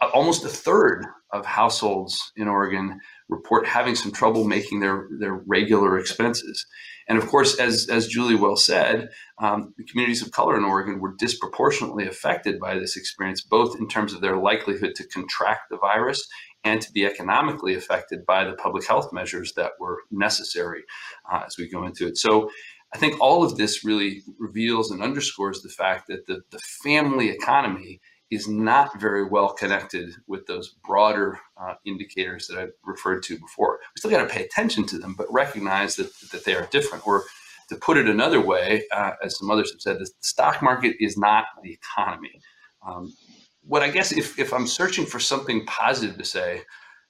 Uh, 0.00 0.08
almost 0.14 0.46
a 0.46 0.48
third 0.48 1.04
of 1.30 1.44
households 1.44 2.32
in 2.36 2.48
Oregon 2.48 2.98
report 3.30 3.66
having 3.66 3.94
some 3.94 4.12
trouble 4.12 4.44
making 4.44 4.80
their, 4.80 5.08
their 5.18 5.34
regular 5.46 5.98
expenses. 5.98 6.66
And 7.08 7.18
of 7.18 7.26
course, 7.26 7.58
as, 7.58 7.88
as 7.88 8.06
Julie 8.06 8.34
well 8.34 8.56
said, 8.56 9.08
um, 9.38 9.74
the 9.76 9.84
communities 9.84 10.22
of 10.22 10.30
color 10.32 10.56
in 10.56 10.64
Oregon 10.64 11.00
were 11.00 11.14
disproportionately 11.18 12.06
affected 12.06 12.60
by 12.60 12.78
this 12.78 12.96
experience, 12.96 13.40
both 13.40 13.78
in 13.78 13.88
terms 13.88 14.12
of 14.12 14.20
their 14.20 14.36
likelihood 14.36 14.94
to 14.96 15.08
contract 15.08 15.70
the 15.70 15.78
virus 15.78 16.28
and 16.62 16.80
to 16.82 16.92
be 16.92 17.06
economically 17.06 17.74
affected 17.74 18.26
by 18.26 18.44
the 18.44 18.52
public 18.52 18.86
health 18.86 19.12
measures 19.12 19.54
that 19.54 19.72
were 19.80 19.98
necessary 20.10 20.82
uh, 21.32 21.42
as 21.46 21.56
we 21.58 21.68
go 21.68 21.84
into 21.84 22.06
it. 22.06 22.18
So 22.18 22.50
I 22.94 22.98
think 22.98 23.20
all 23.20 23.44
of 23.44 23.56
this 23.56 23.84
really 23.84 24.22
reveals 24.38 24.90
and 24.90 25.02
underscores 25.02 25.62
the 25.62 25.68
fact 25.68 26.08
that 26.08 26.26
the, 26.26 26.42
the 26.50 26.58
family 26.58 27.30
economy 27.30 28.00
is 28.30 28.46
not 28.46 28.98
very 29.00 29.24
well 29.24 29.52
connected 29.52 30.14
with 30.28 30.46
those 30.46 30.68
broader 30.86 31.40
uh, 31.60 31.74
indicators 31.84 32.46
that 32.46 32.58
I 32.58 32.66
referred 32.84 33.22
to 33.24 33.38
before. 33.38 33.80
We 33.94 33.98
still 33.98 34.10
got 34.10 34.22
to 34.22 34.32
pay 34.32 34.44
attention 34.44 34.86
to 34.86 34.98
them, 34.98 35.14
but 35.18 35.32
recognize 35.32 35.96
that, 35.96 36.12
that 36.30 36.44
they 36.44 36.54
are 36.54 36.68
different. 36.70 37.06
Or 37.06 37.24
to 37.68 37.76
put 37.76 37.96
it 37.96 38.08
another 38.08 38.40
way, 38.40 38.84
uh, 38.92 39.12
as 39.22 39.36
some 39.38 39.50
others 39.50 39.72
have 39.72 39.80
said, 39.80 39.98
the 39.98 40.10
stock 40.20 40.62
market 40.62 40.96
is 41.00 41.18
not 41.18 41.46
the 41.62 41.72
economy. 41.72 42.40
Um, 42.86 43.12
what 43.62 43.82
I 43.82 43.90
guess 43.90 44.12
if, 44.12 44.38
if 44.38 44.52
I'm 44.52 44.66
searching 44.66 45.06
for 45.06 45.20
something 45.20 45.66
positive 45.66 46.16
to 46.16 46.24
say 46.24 46.62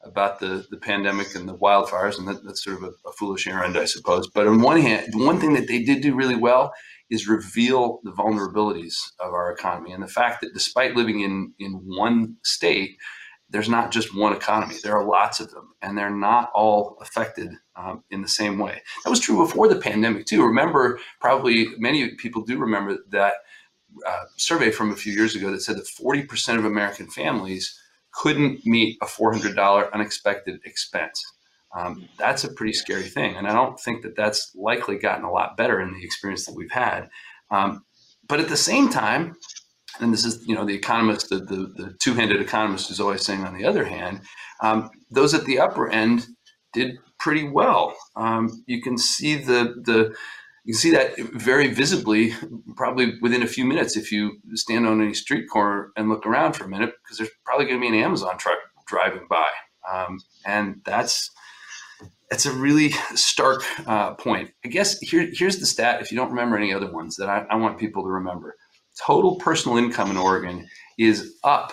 about 0.03 0.41
the, 0.41 0.67
the 0.71 0.79
pandemic 0.79 1.35
and 1.35 1.47
the 1.47 1.57
wildfires, 1.57 2.19
and 2.19 2.27
that, 2.29 2.43
that's 2.45 2.65
sort 2.65 2.79
of 2.79 2.85
a, 2.85 3.09
a 3.09 3.12
foolish 3.12 3.47
errand, 3.47 3.77
I 3.77 3.85
suppose. 3.85 4.27
But 4.29 4.47
on 4.47 4.62
one 4.62 4.81
hand, 4.81 5.12
one 5.15 5.39
thing 5.39 5.53
that 5.53 5.69
they 5.69 5.83
did 5.83 6.03
do 6.03 6.15
really 6.15 6.37
well 6.37 6.73
is 7.11 7.29
reveal 7.29 8.00
the 8.05 8.12
vulnerabilities 8.12 8.95
of 9.19 9.33
our 9.33 9.52
economy 9.52 9.93
and 9.93 10.02
the 10.02 10.09
fact 10.09 10.40
that 10.40 10.55
despite 10.55 10.97
living 10.97 11.21
in, 11.21 11.52
in 11.59 11.73
one 11.85 12.37
state, 12.45 12.97
there's 13.50 13.69
not 13.69 13.90
just 13.90 14.17
one 14.17 14.33
economy. 14.33 14.76
There 14.83 14.97
are 14.97 15.05
lots 15.05 15.40
of 15.40 15.50
them, 15.50 15.75
and 15.83 15.99
they're 15.99 16.09
not 16.09 16.50
all 16.55 16.97
affected 17.00 17.50
um, 17.75 18.05
in 18.11 18.23
the 18.23 18.29
same 18.29 18.59
way. 18.59 18.81
That 19.02 19.11
was 19.11 19.19
true 19.19 19.45
before 19.45 19.67
the 19.67 19.81
pandemic, 19.81 20.26
too. 20.26 20.45
Remember, 20.45 21.00
probably 21.21 21.67
many 21.76 22.14
people 22.14 22.43
do 22.43 22.59
remember 22.59 22.99
that 23.11 23.35
uh, 24.07 24.25
survey 24.37 24.71
from 24.71 24.93
a 24.93 24.97
few 24.97 25.12
years 25.12 25.35
ago 25.35 25.50
that 25.50 25.62
said 25.62 25.76
that 25.76 25.87
40% 25.88 26.59
of 26.59 26.64
American 26.64 27.09
families 27.09 27.76
couldn't 28.12 28.64
meet 28.64 28.99
a 29.02 29.07
$400 29.07 29.93
unexpected 29.93 30.61
expense. 30.64 31.25
Um, 31.77 32.09
that's 32.19 32.45
a 32.45 32.53
pretty 32.53 32.73
scary 32.73 33.05
thing. 33.05 33.37
And 33.37 33.47
I 33.47 33.53
don't 33.53 33.79
think 33.79 34.03
that 34.03 34.17
that's 34.17 34.53
likely 34.55 34.99
gotten 34.99 35.25
a 35.25 35.31
lot 35.31 35.57
better 35.57 35.81
in 35.81 35.93
the 35.93 36.05
experience 36.05 36.47
that 36.47 36.57
we've 36.57 36.73
had. 36.73 37.09
Um, 37.50 37.85
but 38.27 38.41
at 38.41 38.49
the 38.49 38.57
same 38.57 38.89
time, 38.89 39.37
and 40.00 40.12
this 40.12 40.25
is, 40.25 40.47
you 40.47 40.55
know, 40.55 40.65
the 40.65 40.75
economist, 40.75 41.29
the, 41.29 41.39
the, 41.39 41.73
the 41.77 41.97
two-handed 42.00 42.41
economist 42.41 42.91
is 42.91 43.00
always 43.00 43.25
saying 43.25 43.45
on 43.45 43.57
the 43.57 43.65
other 43.65 43.85
hand, 43.85 44.21
um, 44.62 44.91
those 45.11 45.35
at 45.35 45.45
the 45.45 45.59
upper 45.59 45.89
end 45.91 46.27
did 46.73 46.99
pretty 47.19 47.49
well. 47.49 47.97
Um, 48.17 48.65
you 48.67 48.81
can 48.81 48.97
see 48.97 49.37
the, 49.37 49.75
the, 49.85 50.15
you 50.65 50.75
can 50.75 50.81
see 50.81 50.91
that 50.93 51.19
very 51.19 51.69
visibly, 51.69 52.35
probably 52.77 53.19
within 53.21 53.43
a 53.43 53.49
few 53.49 53.65
minutes, 53.65 53.97
if 53.97 54.12
you 54.12 54.39
stand 54.55 54.87
on 54.87 55.00
any 55.00 55.15
street 55.15 55.49
corner 55.49 55.91
and 55.97 56.09
look 56.09 56.27
around 56.27 56.55
for 56.55 56.65
a 56.65 56.69
minute, 56.69 56.95
because 57.03 57.19
there's 57.19 57.31
probably 57.45 57.67
going 57.67 57.81
to 57.81 57.81
be 57.81 57.89
an 57.89 58.05
Amazon 58.05 58.39
truck 58.39 58.59
driving 58.87 59.27
by, 59.29 59.49
um, 59.93 60.19
and 60.47 60.81
that's 60.85 61.31
it's 62.31 62.47
a 62.47 62.53
really 62.53 62.91
stark 63.15 63.65
uh, 63.87 64.15
point. 64.15 64.51
I 64.65 64.69
guess 64.69 64.99
here, 65.01 65.29
here's 65.33 65.59
the 65.59 65.67
stat. 65.67 66.01
If 66.01 66.13
you 66.13 66.17
don't 66.17 66.31
remember 66.31 66.57
any 66.57 66.73
other 66.73 66.91
ones 66.91 67.17
that 67.17 67.29
I, 67.29 67.45
I 67.51 67.57
want 67.57 67.79
people 67.79 68.03
to 68.05 68.09
remember, 68.09 68.57
total 69.05 69.37
personal 69.37 69.79
income 69.79 70.11
in 70.11 70.17
Oregon 70.17 70.69
is 70.99 71.35
up 71.43 71.73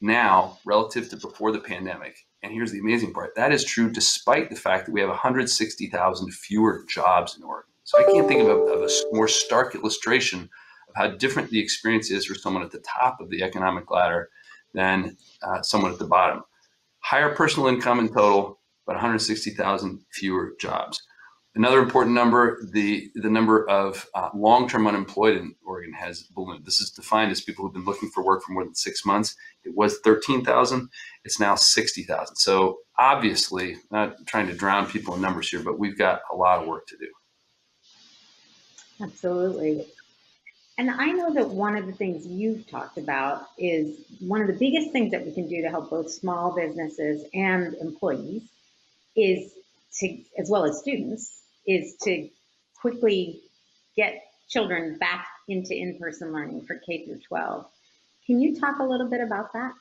now 0.00 0.58
relative 0.66 1.08
to 1.10 1.16
before 1.16 1.52
the 1.52 1.58
pandemic. 1.58 2.16
And 2.42 2.52
here's 2.52 2.72
the 2.72 2.80
amazing 2.80 3.14
part: 3.14 3.34
that 3.36 3.52
is 3.52 3.64
true 3.64 3.90
despite 3.90 4.50
the 4.50 4.56
fact 4.56 4.86
that 4.86 4.92
we 4.92 5.00
have 5.00 5.08
160,000 5.08 6.34
fewer 6.34 6.84
jobs 6.88 7.36
in 7.36 7.42
Oregon. 7.42 7.72
So 7.84 7.98
I 7.98 8.12
can't 8.12 8.28
think 8.28 8.42
of 8.42 8.48
a, 8.48 8.52
of 8.52 8.82
a 8.82 8.90
more 9.12 9.28
stark 9.28 9.74
illustration 9.74 10.50
of 10.88 10.94
how 10.94 11.08
different 11.08 11.50
the 11.50 11.60
experience 11.60 12.10
is 12.10 12.26
for 12.26 12.34
someone 12.34 12.62
at 12.62 12.70
the 12.70 12.80
top 12.80 13.20
of 13.20 13.30
the 13.30 13.42
economic 13.42 13.90
ladder 13.90 14.28
than 14.74 15.16
uh, 15.42 15.62
someone 15.62 15.92
at 15.92 15.98
the 15.98 16.06
bottom. 16.06 16.42
Higher 17.00 17.34
personal 17.34 17.68
income 17.68 17.98
in 17.98 18.08
total, 18.08 18.58
but 18.86 18.94
160,000 18.94 20.00
fewer 20.12 20.54
jobs. 20.60 21.02
Another 21.56 21.78
important 21.78 22.16
number, 22.16 22.58
the, 22.72 23.10
the 23.14 23.30
number 23.30 23.68
of 23.70 24.08
uh, 24.14 24.28
long-term 24.34 24.88
unemployed 24.88 25.36
in 25.36 25.54
Oregon 25.64 25.92
has 25.92 26.24
ballooned. 26.24 26.66
This 26.66 26.80
is 26.80 26.90
defined 26.90 27.30
as 27.30 27.40
people 27.40 27.64
who've 27.64 27.72
been 27.72 27.84
looking 27.84 28.10
for 28.10 28.24
work 28.24 28.42
for 28.42 28.52
more 28.52 28.64
than 28.64 28.74
six 28.74 29.06
months. 29.06 29.36
It 29.62 29.72
was 29.76 30.00
13,000. 30.00 30.88
It's 31.24 31.38
now 31.38 31.54
60,000. 31.54 32.36
So 32.36 32.78
obviously, 32.98 33.76
not 33.92 34.16
trying 34.26 34.48
to 34.48 34.54
drown 34.54 34.86
people 34.86 35.14
in 35.14 35.20
numbers 35.20 35.48
here, 35.48 35.60
but 35.62 35.78
we've 35.78 35.96
got 35.96 36.22
a 36.32 36.34
lot 36.34 36.60
of 36.60 36.66
work 36.66 36.88
to 36.88 36.96
do. 36.96 37.08
Absolutely. 39.00 39.86
And 40.76 40.90
I 40.90 41.12
know 41.12 41.32
that 41.34 41.48
one 41.48 41.76
of 41.76 41.86
the 41.86 41.92
things 41.92 42.26
you've 42.26 42.68
talked 42.68 42.98
about 42.98 43.46
is 43.58 44.00
one 44.18 44.40
of 44.40 44.48
the 44.48 44.54
biggest 44.54 44.90
things 44.90 45.12
that 45.12 45.24
we 45.24 45.32
can 45.32 45.46
do 45.48 45.62
to 45.62 45.68
help 45.68 45.88
both 45.88 46.10
small 46.10 46.52
businesses 46.52 47.24
and 47.32 47.74
employees 47.74 48.42
is 49.16 49.52
to, 50.00 50.18
as 50.38 50.50
well 50.50 50.64
as 50.64 50.78
students, 50.78 51.42
is 51.66 51.96
to 52.02 52.28
quickly 52.80 53.40
get 53.96 54.22
children 54.48 54.98
back 54.98 55.26
into 55.48 55.74
in-person 55.74 56.32
learning 56.32 56.64
for 56.66 56.76
K 56.86 57.04
through 57.04 57.20
12. 57.28 57.66
Can 58.26 58.40
you 58.40 58.58
talk 58.58 58.78
a 58.78 58.84
little 58.84 59.08
bit 59.08 59.20
about 59.20 59.52
that? 59.52 59.72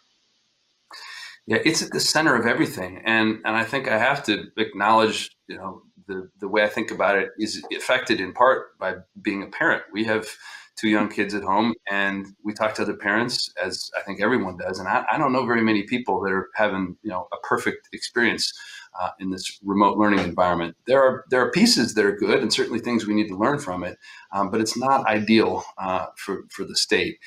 Yeah, 1.45 1.57
it's 1.65 1.81
at 1.81 1.91
the 1.91 1.99
center 1.99 2.35
of 2.35 2.45
everything, 2.45 3.01
and 3.05 3.41
and 3.43 3.55
I 3.57 3.65
think 3.65 3.89
I 3.89 3.97
have 3.97 4.23
to 4.23 4.45
acknowledge, 4.55 5.35
you 5.47 5.57
know, 5.57 5.81
the, 6.07 6.29
the 6.39 6.47
way 6.47 6.63
I 6.63 6.69
think 6.69 6.89
about 6.91 7.17
it 7.17 7.29
is 7.37 7.61
affected 7.75 8.21
in 8.21 8.33
part 8.33 8.77
by 8.79 8.95
being 9.21 9.43
a 9.43 9.47
parent. 9.47 9.83
We 9.91 10.05
have 10.05 10.27
two 10.75 10.89
young 10.89 11.09
kids 11.09 11.33
at 11.33 11.43
home 11.43 11.73
and 11.89 12.27
we 12.43 12.53
talk 12.53 12.73
to 12.75 12.81
other 12.81 12.95
parents 12.95 13.53
as 13.61 13.89
I 13.97 14.01
think 14.01 14.21
everyone 14.21 14.57
does. 14.57 14.79
And 14.79 14.87
I, 14.87 15.05
I 15.11 15.17
don't 15.17 15.31
know 15.31 15.45
very 15.45 15.61
many 15.61 15.83
people 15.83 16.21
that 16.21 16.31
are 16.31 16.49
having, 16.55 16.97
you 17.03 17.09
know, 17.09 17.27
a 17.31 17.37
perfect 17.47 17.89
experience 17.93 18.53
uh, 18.99 19.09
in 19.19 19.29
this 19.29 19.59
remote 19.63 19.97
learning 19.97 20.19
environment. 20.19 20.75
There 20.87 21.01
are, 21.01 21.25
there 21.29 21.41
are 21.41 21.51
pieces 21.51 21.93
that 21.93 22.05
are 22.05 22.15
good 22.15 22.41
and 22.41 22.51
certainly 22.51 22.79
things 22.79 23.05
we 23.05 23.13
need 23.13 23.27
to 23.27 23.37
learn 23.37 23.59
from 23.59 23.83
it, 23.83 23.97
um, 24.33 24.49
but 24.49 24.61
it's 24.61 24.77
not 24.77 25.05
ideal 25.07 25.63
uh, 25.77 26.07
for, 26.15 26.43
for 26.49 26.63
the 26.63 26.75
state. 26.75 27.17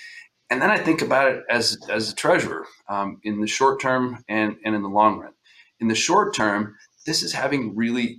And 0.51 0.63
then 0.63 0.71
I 0.71 0.79
think 0.79 1.03
about 1.03 1.31
it 1.33 1.43
as, 1.51 1.77
as 1.91 2.11
a 2.11 2.15
treasurer 2.15 2.67
um, 2.89 3.19
in 3.25 3.41
the 3.41 3.49
short 3.49 3.81
term 3.81 4.25
and, 4.29 4.57
and 4.65 4.75
in 4.75 4.83
the 4.83 4.89
long 4.89 5.19
run. 5.19 5.33
In 5.81 5.89
the 5.89 5.95
short 5.95 6.35
term, 6.35 6.77
this 7.05 7.23
is 7.23 7.33
having 7.33 7.75
really 7.75 8.19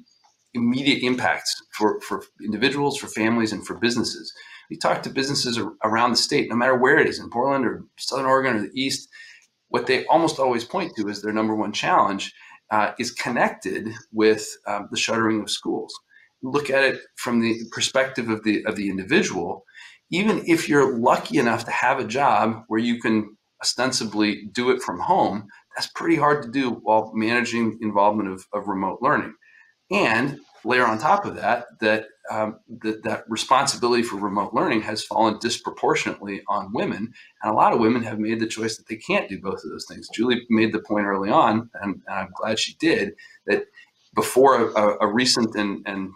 immediate 0.53 1.03
impacts 1.03 1.55
for, 1.71 2.01
for 2.01 2.23
individuals, 2.43 2.97
for 2.97 3.07
families, 3.07 3.53
and 3.53 3.65
for 3.65 3.75
businesses. 3.75 4.33
We 4.69 4.77
talk 4.77 5.03
to 5.03 5.09
businesses 5.09 5.59
around 5.83 6.11
the 6.11 6.17
state, 6.17 6.49
no 6.49 6.55
matter 6.55 6.75
where 6.75 6.97
it 6.97 7.07
is, 7.07 7.19
in 7.19 7.29
Portland 7.29 7.65
or 7.65 7.83
Southern 7.97 8.25
Oregon 8.25 8.55
or 8.57 8.61
the 8.61 8.71
East, 8.73 9.09
what 9.69 9.87
they 9.87 10.05
almost 10.05 10.39
always 10.39 10.63
point 10.63 10.93
to 10.95 11.09
as 11.09 11.21
their 11.21 11.33
number 11.33 11.55
one 11.55 11.71
challenge 11.71 12.33
uh, 12.71 12.91
is 12.99 13.11
connected 13.11 13.89
with 14.11 14.47
um, 14.67 14.87
the 14.91 14.97
shuttering 14.97 15.41
of 15.41 15.49
schools. 15.49 15.93
Look 16.43 16.69
at 16.69 16.83
it 16.83 17.01
from 17.15 17.39
the 17.39 17.55
perspective 17.71 18.29
of 18.29 18.43
the 18.43 18.63
of 18.65 18.75
the 18.75 18.89
individual. 18.89 19.63
Even 20.09 20.43
if 20.45 20.69
you're 20.69 20.97
lucky 20.97 21.37
enough 21.37 21.65
to 21.65 21.71
have 21.71 21.99
a 21.99 22.07
job 22.07 22.63
where 22.67 22.79
you 22.79 22.99
can 23.01 23.35
ostensibly 23.61 24.45
do 24.53 24.69
it 24.69 24.81
from 24.81 24.99
home, 24.99 25.47
that's 25.75 25.87
pretty 25.87 26.15
hard 26.15 26.43
to 26.43 26.51
do 26.51 26.71
while 26.83 27.11
managing 27.13 27.77
involvement 27.81 28.29
of, 28.29 28.45
of 28.53 28.67
remote 28.67 28.99
learning. 29.01 29.33
And 29.91 30.39
layer 30.65 30.85
on 30.85 30.97
top 30.97 31.25
of 31.25 31.35
that 31.35 31.65
that 31.79 32.07
um, 32.29 32.59
that, 32.81 33.03
that 33.03 33.23
responsibility 33.29 34.03
for 34.03 34.17
remote 34.17 34.53
learning 34.53 34.81
has 34.81 35.03
fallen 35.03 35.39
disproportionately 35.39 36.41
on 36.47 36.73
women, 36.73 37.13
and 37.41 37.51
a 37.51 37.55
lot 37.55 37.73
of 37.73 37.79
women 37.79 38.03
have 38.03 38.19
made 38.19 38.39
the 38.39 38.47
choice 38.47 38.77
that 38.77 38.87
they 38.87 38.97
can't 38.97 39.29
do 39.29 39.39
both 39.39 39.63
of 39.63 39.69
those 39.69 39.85
things. 39.89 40.09
Julie 40.13 40.45
made 40.49 40.73
the 40.73 40.79
point 40.79 41.05
early 41.05 41.29
on, 41.29 41.69
and, 41.81 42.01
and 42.05 42.19
I'm 42.19 42.33
glad 42.35 42.59
she 42.59 42.75
did, 42.79 43.13
that 43.45 43.65
before 44.13 44.71
a, 44.71 44.97
a 45.01 45.13
recent 45.13 45.55
and, 45.55 45.83
and 45.85 46.11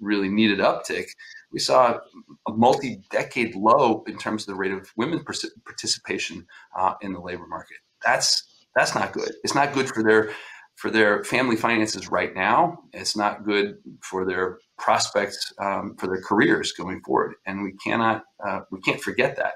really 0.00 0.28
needed 0.28 0.60
uptick, 0.60 1.06
we 1.50 1.58
saw 1.58 1.98
a 2.46 2.52
multi-decade 2.52 3.54
low 3.54 4.04
in 4.06 4.18
terms 4.18 4.42
of 4.42 4.48
the 4.48 4.54
rate 4.54 4.72
of 4.72 4.90
women 4.96 5.24
participation 5.64 6.46
uh, 6.78 6.94
in 7.00 7.12
the 7.12 7.20
labor 7.20 7.46
market. 7.46 7.78
That's 8.04 8.44
That's 8.76 8.94
not 8.94 9.12
good. 9.12 9.32
It's 9.42 9.54
not 9.54 9.72
good 9.72 9.88
for 9.88 10.02
their 10.02 10.30
for 10.76 10.90
their 10.90 11.24
family 11.24 11.56
finances 11.56 12.10
right 12.10 12.34
now. 12.34 12.78
It's 12.92 13.16
not 13.16 13.44
good 13.44 13.78
for 14.02 14.24
their 14.24 14.58
prospects 14.78 15.52
um, 15.58 15.96
for 15.98 16.06
their 16.06 16.20
careers 16.20 16.72
going 16.72 17.00
forward, 17.02 17.34
and 17.46 17.62
we 17.62 17.72
cannot 17.84 18.22
uh, 18.46 18.60
we 18.70 18.80
can't 18.80 19.00
forget 19.00 19.36
that. 19.36 19.54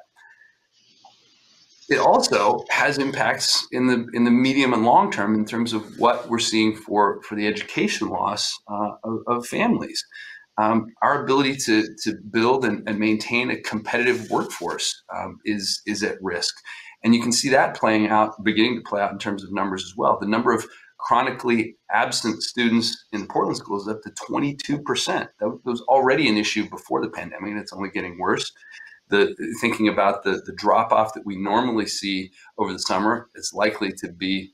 It 1.90 1.98
also 1.98 2.64
has 2.70 2.98
impacts 2.98 3.66
in 3.72 3.86
the 3.86 4.06
in 4.14 4.24
the 4.24 4.30
medium 4.30 4.72
and 4.72 4.84
long 4.84 5.10
term 5.10 5.34
in 5.34 5.44
terms 5.44 5.72
of 5.72 5.98
what 5.98 6.28
we're 6.28 6.38
seeing 6.38 6.74
for 6.74 7.22
for 7.22 7.34
the 7.34 7.46
education 7.46 8.08
loss 8.08 8.56
uh, 8.68 8.92
of, 9.04 9.18
of, 9.26 9.46
families. 9.46 10.04
Um, 10.56 10.86
our 11.02 11.22
ability 11.24 11.56
to 11.56 11.84
to 12.04 12.14
build 12.30 12.64
and, 12.64 12.88
and 12.88 12.98
maintain 12.98 13.50
a 13.50 13.60
competitive 13.60 14.30
workforce 14.30 15.02
um, 15.14 15.38
is 15.44 15.82
is 15.84 16.02
at 16.02 16.16
risk, 16.22 16.54
and 17.02 17.14
you 17.14 17.20
can 17.20 17.32
see 17.32 17.48
that 17.50 17.76
playing 17.76 18.06
out, 18.06 18.42
beginning 18.44 18.76
to 18.76 18.88
play 18.88 19.02
out 19.02 19.12
in 19.12 19.18
terms 19.18 19.42
of 19.42 19.52
numbers 19.52 19.84
as 19.84 19.94
well. 19.96 20.16
The 20.18 20.28
number 20.28 20.52
of 20.52 20.64
chronically 21.02 21.76
absent 21.90 22.42
students 22.42 23.06
in 23.12 23.26
Portland 23.26 23.56
schools 23.56 23.86
is 23.86 23.94
up 23.94 24.02
to 24.02 24.10
22%. 24.10 25.28
That 25.40 25.60
was 25.64 25.80
already 25.82 26.28
an 26.28 26.36
issue 26.36 26.68
before 26.68 27.00
the 27.00 27.10
pandemic, 27.10 27.50
and 27.50 27.58
it's 27.58 27.72
only 27.72 27.90
getting 27.90 28.18
worse. 28.18 28.52
The 29.08 29.34
thinking 29.60 29.88
about 29.88 30.22
the, 30.22 30.40
the 30.46 30.52
drop 30.52 30.92
off 30.92 31.14
that 31.14 31.26
we 31.26 31.36
normally 31.36 31.86
see 31.86 32.30
over 32.58 32.72
the 32.72 32.78
summer 32.78 33.28
it's 33.34 33.52
likely 33.52 33.90
to 33.98 34.12
be 34.12 34.52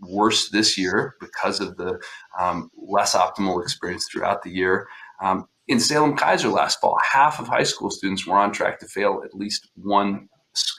worse 0.00 0.50
this 0.50 0.76
year 0.76 1.14
because 1.18 1.60
of 1.60 1.78
the 1.78 1.98
um, 2.38 2.70
less 2.76 3.14
optimal 3.14 3.62
experience 3.62 4.06
throughout 4.12 4.42
the 4.42 4.50
year. 4.50 4.86
Um, 5.22 5.48
in 5.66 5.80
Salem 5.80 6.14
Keizer 6.14 6.52
last 6.52 6.78
fall, 6.80 6.98
half 7.10 7.40
of 7.40 7.48
high 7.48 7.62
school 7.62 7.90
students 7.90 8.26
were 8.26 8.36
on 8.36 8.52
track 8.52 8.78
to 8.80 8.86
fail 8.86 9.22
at 9.24 9.34
least 9.34 9.68
one 9.76 10.28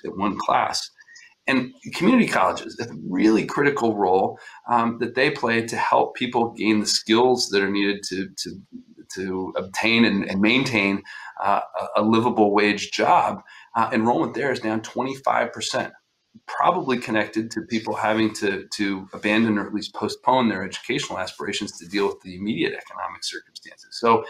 one 0.06 0.38
class. 0.40 0.90
And 1.48 1.74
community 1.96 2.28
colleges 2.28 2.78
a 2.80 2.88
really 3.08 3.46
critical 3.46 3.96
role 3.96 4.38
um, 4.70 4.98
that 5.00 5.16
they 5.16 5.32
play 5.32 5.66
to 5.66 5.78
help 5.78 6.16
people 6.16 6.52
gain 6.52 6.82
the 6.82 6.86
skills 6.86 7.50
that 7.50 7.64
are 7.64 7.72
needed 7.72 8.04
to, 8.10 8.30
to, 8.44 8.62
to 9.16 9.54
obtain 9.56 10.04
and, 10.04 10.30
and 10.30 10.42
maintain 10.42 11.04
uh, 11.42 11.62
a 11.96 12.02
livable 12.02 12.54
wage 12.54 12.92
job. 12.92 13.42
Uh, 13.76 13.90
enrollment 13.94 14.34
there 14.34 14.52
is 14.52 14.60
down 14.60 14.82
25%, 14.82 15.92
probably 16.48 16.98
connected 16.98 17.50
to 17.52 17.62
people 17.62 17.96
having 17.96 18.34
to, 18.34 18.68
to 18.74 19.08
abandon 19.14 19.58
or 19.58 19.66
at 19.66 19.74
least 19.74 19.94
postpone 19.94 20.50
their 20.50 20.64
educational 20.64 21.18
aspirations 21.18 21.78
to 21.78 21.88
deal 21.88 22.08
with 22.08 22.20
the 22.22 22.36
immediate 22.36 22.74
economic 22.74 23.24
circumstances. 23.24 23.98
So 24.00 24.26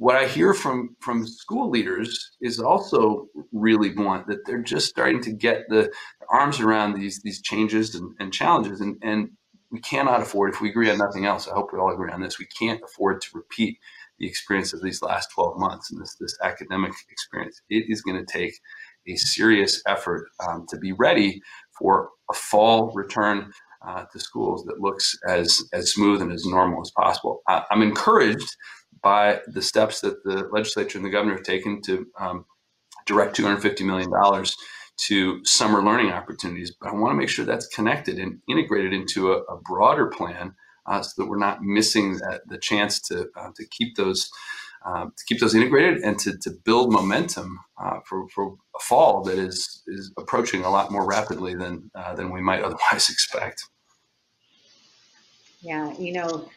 what 0.00 0.16
I 0.16 0.26
hear 0.26 0.54
from 0.54 0.96
from 1.00 1.26
school 1.26 1.70
leaders 1.70 2.32
is 2.40 2.58
also 2.58 3.26
really 3.52 3.90
blunt 3.90 4.26
that 4.28 4.46
they're 4.46 4.62
just 4.62 4.88
starting 4.88 5.22
to 5.22 5.32
get 5.32 5.68
the 5.68 5.92
arms 6.30 6.60
around 6.60 6.94
these 6.94 7.20
these 7.22 7.42
changes 7.42 7.94
and, 7.94 8.14
and 8.18 8.32
challenges. 8.32 8.80
And 8.80 8.96
and 9.02 9.30
we 9.70 9.80
cannot 9.80 10.22
afford 10.22 10.54
if 10.54 10.60
we 10.60 10.70
agree 10.70 10.90
on 10.90 10.98
nothing 10.98 11.26
else 11.26 11.46
i 11.46 11.52
hope 11.52 11.72
we 11.72 11.78
all 11.78 11.92
agree 11.92 12.10
on 12.10 12.20
this 12.20 12.40
we 12.40 12.46
can't 12.46 12.80
afford 12.82 13.20
to 13.20 13.28
repeat 13.34 13.78
the 14.20 14.26
experience 14.26 14.72
of 14.72 14.82
these 14.82 15.02
last 15.02 15.30
12 15.34 15.58
months 15.58 15.90
and 15.90 16.00
this 16.00 16.14
this 16.20 16.38
academic 16.44 16.92
experience. 17.10 17.60
It 17.70 17.90
is 17.90 18.02
going 18.02 18.24
to 18.24 18.32
take 18.32 18.54
a 19.08 19.16
serious 19.16 19.82
effort 19.88 20.28
um, 20.46 20.66
to 20.68 20.78
be 20.78 20.92
ready 20.92 21.40
for 21.72 22.10
a 22.30 22.34
fall 22.34 22.92
return 22.94 23.50
uh, 23.86 24.04
to 24.12 24.20
schools 24.20 24.64
that 24.66 24.80
looks 24.80 25.16
as 25.26 25.62
as 25.72 25.92
smooth 25.92 26.20
and 26.20 26.30
as 26.30 26.44
normal 26.44 26.82
as 26.82 26.92
possible. 26.96 27.42
I, 27.48 27.64
i'm 27.70 27.82
encouraged 27.82 28.56
by 29.02 29.40
the 29.46 29.62
steps 29.62 30.00
that 30.00 30.22
the 30.24 30.48
legislature 30.52 30.98
and 30.98 31.04
the 31.04 31.10
governor 31.10 31.34
have 31.34 31.44
taken 31.44 31.80
to 31.82 32.06
um, 32.18 32.44
direct 33.06 33.36
$250 33.36 33.84
million 33.84 34.10
to 34.96 35.44
summer 35.44 35.82
learning 35.82 36.12
opportunities. 36.12 36.74
But 36.78 36.90
I 36.90 36.94
want 36.94 37.12
to 37.12 37.16
make 37.16 37.28
sure 37.28 37.44
that's 37.44 37.66
connected 37.68 38.18
and 38.18 38.40
integrated 38.48 38.92
into 38.92 39.32
a, 39.32 39.38
a 39.44 39.56
broader 39.56 40.06
plan 40.06 40.54
uh, 40.86 41.02
so 41.02 41.22
that 41.22 41.28
we're 41.28 41.38
not 41.38 41.62
missing 41.62 42.18
that, 42.18 42.42
the 42.48 42.58
chance 42.58 43.00
to, 43.02 43.28
uh, 43.36 43.50
to 43.56 43.66
keep 43.70 43.96
those 43.96 44.30
uh, 44.84 45.04
to 45.04 45.24
keep 45.26 45.38
those 45.40 45.54
integrated 45.54 45.98
and 45.98 46.18
to, 46.18 46.38
to 46.38 46.50
build 46.64 46.90
momentum 46.90 47.58
uh, 47.82 47.98
for, 48.06 48.26
for 48.30 48.54
a 48.74 48.78
fall 48.80 49.22
that 49.22 49.38
is 49.38 49.82
is 49.86 50.10
approaching 50.18 50.64
a 50.64 50.70
lot 50.70 50.90
more 50.90 51.06
rapidly 51.06 51.54
than 51.54 51.90
uh, 51.94 52.14
than 52.14 52.30
we 52.30 52.40
might 52.40 52.62
otherwise 52.62 53.08
expect. 53.10 53.64
Yeah, 55.60 55.92
you 55.98 56.14
know, 56.14 56.48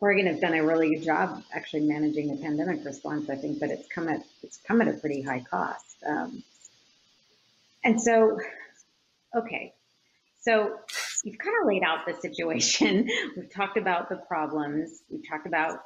Oregon 0.00 0.26
has 0.26 0.40
done 0.40 0.54
a 0.54 0.64
really 0.64 0.94
good 0.94 1.04
job 1.04 1.42
actually 1.52 1.82
managing 1.82 2.28
the 2.28 2.40
pandemic 2.40 2.84
response. 2.84 3.28
I 3.28 3.36
think, 3.36 3.58
but 3.58 3.70
it's 3.70 3.88
come 3.88 4.08
at 4.08 4.22
it's 4.42 4.58
come 4.58 4.80
at 4.80 4.88
a 4.88 4.92
pretty 4.92 5.22
high 5.22 5.44
cost. 5.50 5.96
Um, 6.06 6.42
and 7.84 8.00
so, 8.00 8.38
okay, 9.34 9.74
so 10.40 10.78
you've 11.24 11.38
kind 11.38 11.56
of 11.60 11.66
laid 11.66 11.82
out 11.82 12.06
the 12.06 12.14
situation. 12.14 13.08
We've 13.36 13.52
talked 13.52 13.76
about 13.76 14.08
the 14.08 14.16
problems. 14.16 15.02
We've 15.10 15.26
talked 15.28 15.46
about 15.46 15.80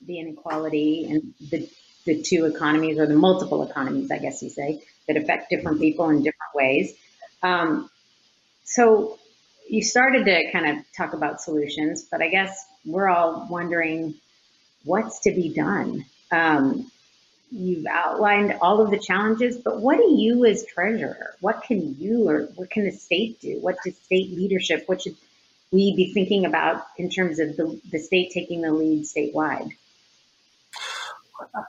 the 0.00 0.18
inequality 0.18 1.06
and 1.10 1.34
the 1.50 1.68
the 2.06 2.22
two 2.22 2.46
economies 2.46 2.98
or 2.98 3.06
the 3.06 3.16
multiple 3.16 3.68
economies, 3.68 4.10
I 4.10 4.18
guess 4.18 4.42
you 4.42 4.48
say, 4.48 4.82
that 5.06 5.18
affect 5.18 5.50
different 5.50 5.78
people 5.78 6.08
in 6.08 6.18
different 6.18 6.54
ways. 6.54 6.94
Um, 7.42 7.90
so 8.64 9.18
you 9.68 9.82
started 9.82 10.24
to 10.24 10.50
kind 10.50 10.78
of 10.78 10.84
talk 10.96 11.12
about 11.12 11.40
solutions, 11.40 12.06
but 12.10 12.22
I 12.22 12.28
guess 12.28 12.64
we're 12.84 13.08
all 13.08 13.46
wondering 13.50 14.14
what's 14.84 15.20
to 15.20 15.30
be 15.30 15.52
done. 15.54 16.04
Um, 16.32 16.90
you've 17.50 17.86
outlined 17.86 18.56
all 18.60 18.80
of 18.80 18.90
the 18.90 18.98
challenges, 18.98 19.56
but 19.58 19.80
what 19.80 19.98
do 19.98 20.10
you 20.10 20.44
as 20.46 20.64
treasurer, 20.66 21.34
what 21.40 21.62
can 21.62 21.96
you 21.98 22.28
or 22.28 22.44
what 22.56 22.70
can 22.70 22.84
the 22.84 22.92
state 22.92 23.40
do? 23.40 23.58
What 23.60 23.76
does 23.84 23.96
state 23.96 24.30
leadership, 24.32 24.84
what 24.86 25.02
should 25.02 25.16
we 25.70 25.94
be 25.94 26.12
thinking 26.12 26.46
about 26.46 26.86
in 26.96 27.10
terms 27.10 27.38
of 27.38 27.56
the, 27.56 27.80
the 27.90 27.98
state 27.98 28.32
taking 28.32 28.62
the 28.62 28.72
lead 28.72 29.04
statewide? 29.04 29.72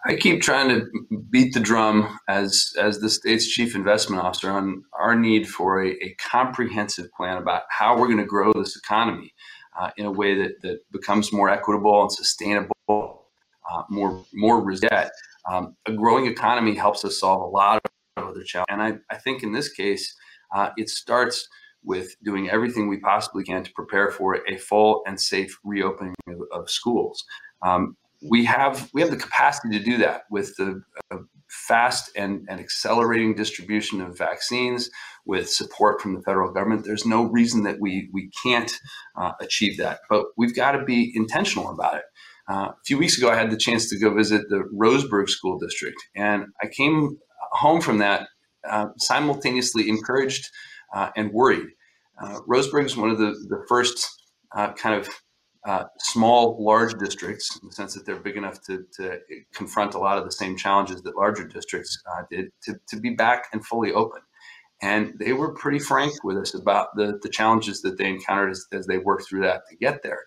I 0.06 0.16
keep 0.16 0.42
trying 0.42 0.70
to 0.70 0.88
beat 1.30 1.54
the 1.54 1.60
drum 1.60 2.18
as 2.28 2.74
as 2.80 3.00
the 3.00 3.10
state's 3.10 3.48
chief 3.48 3.76
investment 3.76 4.22
officer 4.24 4.50
on 4.50 4.84
our 4.94 5.16
need 5.16 5.48
for 5.48 5.84
a, 5.84 5.92
a 6.04 6.16
comprehensive 6.16 7.12
plan 7.16 7.38
about 7.38 7.64
how 7.70 7.98
we're 7.98 8.08
going 8.08 8.18
to 8.18 8.26
grow 8.26 8.52
this 8.54 8.76
economy 8.76 9.34
uh, 9.80 9.92
in 9.98 10.06
a 10.06 10.12
way 10.12 10.36
that, 10.36 10.62
that 10.62 10.80
becomes 10.92 11.32
more 11.32 11.50
equitable 11.50 12.02
and 12.02 12.12
sustainable, 12.12 13.28
uh, 13.72 13.84
more 13.90 14.26
more 14.34 14.62
resilient. 14.62 15.12
Um, 15.50 15.76
a 15.86 15.94
growing 15.94 16.26
economy 16.26 16.76
helps 16.76 17.06
us 17.06 17.20
solve 17.20 17.42
a 17.42 17.46
lot 17.46 17.82
of 18.18 18.24
other 18.24 18.44
challenges, 18.44 18.66
and 18.70 18.82
I, 18.82 18.98
I 19.14 19.18
think 19.18 19.44
in 19.44 19.52
this 19.52 19.70
case, 19.70 20.16
uh, 20.54 20.70
it 20.78 20.90
starts 20.90 21.48
with 21.84 22.16
doing 22.24 22.50
everything 22.50 22.88
we 22.88 23.00
possibly 23.00 23.44
can 23.44 23.64
to 23.64 23.72
prepare 23.74 24.12
for 24.12 24.40
a 24.48 24.58
full 24.58 25.02
and 25.08 25.20
safe 25.20 25.58
reopening 25.64 26.16
of, 26.28 26.42
of 26.52 26.70
schools. 26.70 27.24
Um, 27.62 27.96
we 28.22 28.46
have 28.46 28.90
we 28.94 29.02
have 29.02 29.12
the 29.12 29.18
capacity 29.18 29.78
to 29.78 29.84
do 29.84 29.98
that 29.98 30.24
with 30.30 30.56
the 30.58 30.82
uh, 31.12 31.18
fast 31.50 32.12
and, 32.16 32.46
and 32.50 32.60
accelerating 32.60 33.36
distribution 33.36 34.02
of 34.02 34.18
vaccines 34.18 34.90
with 35.26 35.50
support 35.50 36.02
from 36.02 36.14
the 36.14 36.22
federal 36.22 36.52
government. 36.52 36.86
There's 36.86 37.06
no 37.06 37.24
reason 37.24 37.64
that 37.64 37.80
we 37.80 38.10
we 38.14 38.30
can't 38.44 38.72
uh, 39.18 39.32
achieve 39.42 39.78
that, 39.78 40.00
but 40.10 40.26
we've 40.38 40.56
got 40.56 40.74
to 40.74 40.84
be 40.84 41.12
intentional 41.16 41.70
about 41.70 41.96
it. 41.96 42.04
Uh, 42.50 42.70
a 42.70 42.76
few 42.86 42.98
weeks 42.98 43.18
ago, 43.18 43.30
I 43.30 43.36
had 43.36 43.52
the 43.52 43.58
chance 43.58 43.90
to 43.90 44.00
go 44.00 44.14
visit 44.14 44.50
the 44.50 44.64
Roseburg 44.74 45.30
School 45.30 45.60
District, 45.60 45.98
and 46.16 46.46
I 46.62 46.68
came 46.68 47.18
home 47.52 47.82
from 47.82 48.00
that 48.00 48.28
uh, 48.68 48.88
simultaneously 48.98 49.88
encouraged 49.88 50.50
uh, 50.94 51.10
and 51.16 51.32
worried. 51.32 51.68
Uh, 52.22 52.40
Roseburg 52.50 52.86
is 52.86 52.98
one 52.98 53.10
of 53.12 53.18
the 53.18 53.32
the 53.50 53.64
first 53.70 54.10
kind 54.54 54.96
of 54.96 55.08
uh, 55.66 55.84
small, 56.00 56.64
large 56.64 56.98
districts 56.98 57.60
in 57.62 57.68
the 57.68 57.74
sense 57.74 57.94
that 57.94 58.06
they're 58.06 58.20
big 58.20 58.38
enough 58.38 58.62
to, 58.64 58.86
to 58.96 59.20
confront 59.54 59.94
a 59.94 60.00
lot 60.00 60.18
of 60.18 60.24
the 60.24 60.32
same 60.32 60.56
challenges 60.56 61.02
that 61.02 61.18
larger 61.18 61.46
districts 61.46 62.02
uh, 62.12 62.24
did 62.32 62.52
to, 62.64 62.80
to 62.88 62.98
be 62.98 63.10
back 63.10 63.48
and 63.52 63.66
fully 63.66 63.92
open. 63.92 64.22
And 64.82 65.14
they 65.20 65.34
were 65.34 65.54
pretty 65.54 65.80
frank 65.80 66.14
with 66.24 66.38
us 66.38 66.54
about 66.54 66.96
the, 66.96 67.20
the 67.22 67.30
challenges 67.30 67.82
that 67.82 67.98
they 67.98 68.08
encountered 68.08 68.52
as, 68.52 68.66
as 68.72 68.88
they 68.88 68.98
worked 68.98 69.28
through 69.28 69.42
that 69.42 69.64
to 69.70 69.76
get 69.76 70.02
there. 70.04 70.24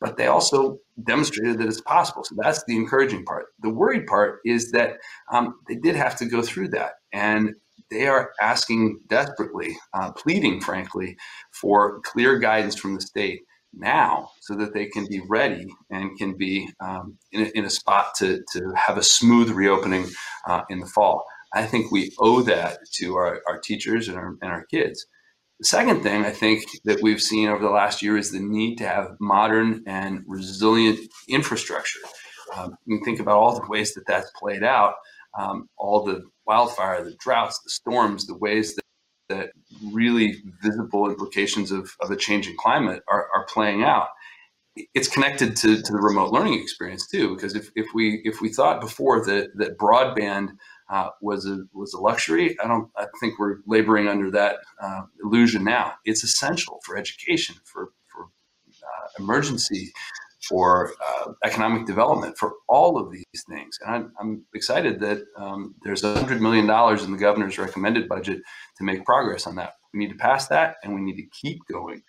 But 0.00 0.16
they 0.16 0.26
also 0.26 0.78
demonstrated 1.04 1.58
that 1.58 1.68
it's 1.68 1.80
possible. 1.80 2.24
So 2.24 2.34
that's 2.36 2.64
the 2.64 2.74
encouraging 2.74 3.24
part. 3.24 3.46
The 3.60 3.70
worried 3.70 4.08
part 4.08 4.40
is 4.44 4.72
that 4.72 4.96
um, 5.32 5.54
they 5.68 5.76
did 5.76 5.94
have 5.94 6.16
to 6.16 6.26
go 6.26 6.42
through 6.42 6.70
that. 6.70 6.94
And 7.12 7.54
they 7.92 8.08
are 8.08 8.32
asking 8.40 8.98
desperately, 9.08 9.76
uh, 9.94 10.10
pleading, 10.10 10.60
frankly, 10.60 11.16
for 11.52 12.00
clear 12.00 12.40
guidance 12.40 12.74
from 12.74 12.96
the 12.96 13.00
state 13.00 13.42
now 13.72 14.30
so 14.40 14.54
that 14.54 14.74
they 14.74 14.86
can 14.86 15.06
be 15.06 15.22
ready 15.28 15.66
and 15.90 16.16
can 16.18 16.36
be 16.36 16.68
um, 16.80 17.16
in, 17.32 17.42
a, 17.42 17.50
in, 17.54 17.64
a, 17.64 17.70
spot 17.70 18.14
to, 18.16 18.42
to 18.52 18.72
have 18.76 18.98
a 18.98 19.02
smooth 19.02 19.50
reopening 19.50 20.06
uh, 20.46 20.62
in 20.68 20.80
the 20.80 20.86
fall. 20.86 21.24
I 21.54 21.64
think 21.64 21.90
we 21.90 22.12
owe 22.18 22.42
that 22.42 22.78
to 22.94 23.16
our, 23.16 23.40
our 23.48 23.58
teachers 23.58 24.08
and 24.08 24.16
our, 24.16 24.36
and 24.42 24.50
our 24.50 24.64
kids. 24.66 25.06
The 25.60 25.66
second 25.66 26.02
thing 26.02 26.24
I 26.24 26.30
think 26.30 26.64
that 26.84 27.02
we've 27.02 27.20
seen 27.20 27.48
over 27.48 27.62
the 27.62 27.70
last 27.70 28.02
year 28.02 28.16
is 28.16 28.32
the 28.32 28.40
need 28.40 28.76
to 28.78 28.88
have 28.88 29.16
modern 29.20 29.84
and 29.86 30.24
resilient 30.26 30.98
infrastructure. 31.28 32.00
Um, 32.56 32.76
you 32.86 33.00
think 33.04 33.20
about 33.20 33.38
all 33.38 33.54
the 33.54 33.68
ways 33.68 33.94
that 33.94 34.06
that's 34.06 34.30
played 34.38 34.64
out, 34.64 34.94
um, 35.38 35.68
all 35.76 36.04
the 36.04 36.22
wildfire, 36.46 37.04
the 37.04 37.14
droughts, 37.20 37.60
the 37.62 37.70
storms, 37.70 38.26
the 38.26 38.36
ways 38.36 38.74
that, 38.74 38.84
that 39.28 39.50
really 39.92 40.42
visible 40.62 41.08
implications 41.08 41.70
of, 41.70 41.90
of 42.00 42.10
a 42.10 42.16
changing 42.16 42.56
climate 42.58 43.02
are, 43.08 43.28
are 43.42 43.46
playing 43.46 43.82
out 43.82 44.08
it's 44.94 45.08
connected 45.08 45.54
to, 45.56 45.82
to 45.82 45.92
the 45.92 46.00
remote 46.00 46.32
learning 46.32 46.60
experience 46.60 47.06
too 47.06 47.34
because 47.34 47.54
if, 47.54 47.70
if 47.76 47.86
we 47.94 48.22
if 48.24 48.40
we 48.40 48.48
thought 48.48 48.80
before 48.80 49.24
that 49.24 49.50
that 49.56 49.78
broadband 49.78 50.48
uh, 50.90 51.08
was 51.20 51.46
a 51.46 51.64
was 51.74 51.92
a 51.94 52.00
luxury 52.00 52.56
i 52.62 52.66
don't 52.66 52.88
i 52.96 53.06
think 53.20 53.38
we're 53.38 53.58
laboring 53.66 54.08
under 54.08 54.30
that 54.30 54.56
uh, 54.82 55.02
illusion 55.24 55.64
now. 55.64 55.94
It's 56.04 56.24
essential 56.24 56.80
for 56.84 56.96
education 56.96 57.56
for 57.64 57.92
for 58.08 58.24
uh, 58.82 59.08
emergency 59.18 59.92
for 60.48 60.92
uh, 61.06 61.32
economic 61.44 61.86
development 61.86 62.36
for 62.36 62.54
all 62.68 62.98
of 62.98 63.12
these 63.12 63.44
things. 63.48 63.78
And 63.84 63.94
i'm, 63.94 64.12
I'm 64.20 64.44
excited 64.54 65.00
that 65.00 65.22
um, 65.36 65.74
there's 65.84 66.02
a 66.02 66.14
hundred 66.14 66.40
million 66.40 66.66
dollars 66.66 67.04
in 67.04 67.12
the 67.12 67.18
governor's 67.18 67.58
recommended 67.58 68.08
budget 68.08 68.40
to 68.78 68.84
make 68.84 69.04
progress 69.04 69.46
on 69.46 69.56
that. 69.56 69.74
We 69.92 70.00
need 70.00 70.10
to 70.10 70.18
pass 70.18 70.48
that 70.48 70.76
and 70.82 70.94
we 70.94 71.02
need 71.02 71.16
to 71.16 71.26
keep 71.40 71.60
going 71.70 72.02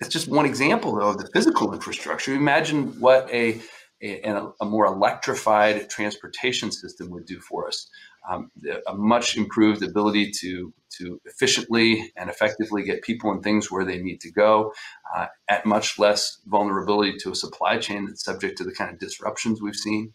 it's 0.00 0.10
just 0.10 0.28
one 0.28 0.46
example 0.46 0.96
though 0.96 1.10
of 1.10 1.18
the 1.18 1.28
physical 1.32 1.72
infrastructure. 1.72 2.34
Imagine 2.34 2.98
what 3.00 3.28
a 3.30 3.60
a, 4.02 4.48
a 4.60 4.64
more 4.64 4.86
electrified 4.86 5.90
transportation 5.90 6.72
system 6.72 7.10
would 7.10 7.26
do 7.26 7.38
for 7.38 7.68
us. 7.68 7.88
Um, 8.28 8.50
a 8.86 8.94
much 8.94 9.36
improved 9.36 9.82
ability 9.82 10.30
to 10.40 10.72
to 10.98 11.20
efficiently 11.24 12.12
and 12.16 12.28
effectively 12.28 12.82
get 12.82 13.02
people 13.02 13.30
and 13.30 13.42
things 13.42 13.70
where 13.70 13.84
they 13.84 13.98
need 13.98 14.20
to 14.20 14.30
go, 14.30 14.72
uh, 15.14 15.26
at 15.48 15.64
much 15.64 15.98
less 15.98 16.38
vulnerability 16.46 17.16
to 17.18 17.30
a 17.30 17.34
supply 17.34 17.78
chain 17.78 18.06
that's 18.06 18.24
subject 18.24 18.58
to 18.58 18.64
the 18.64 18.72
kind 18.72 18.90
of 18.90 18.98
disruptions 18.98 19.62
we've 19.62 19.76
seen. 19.76 20.12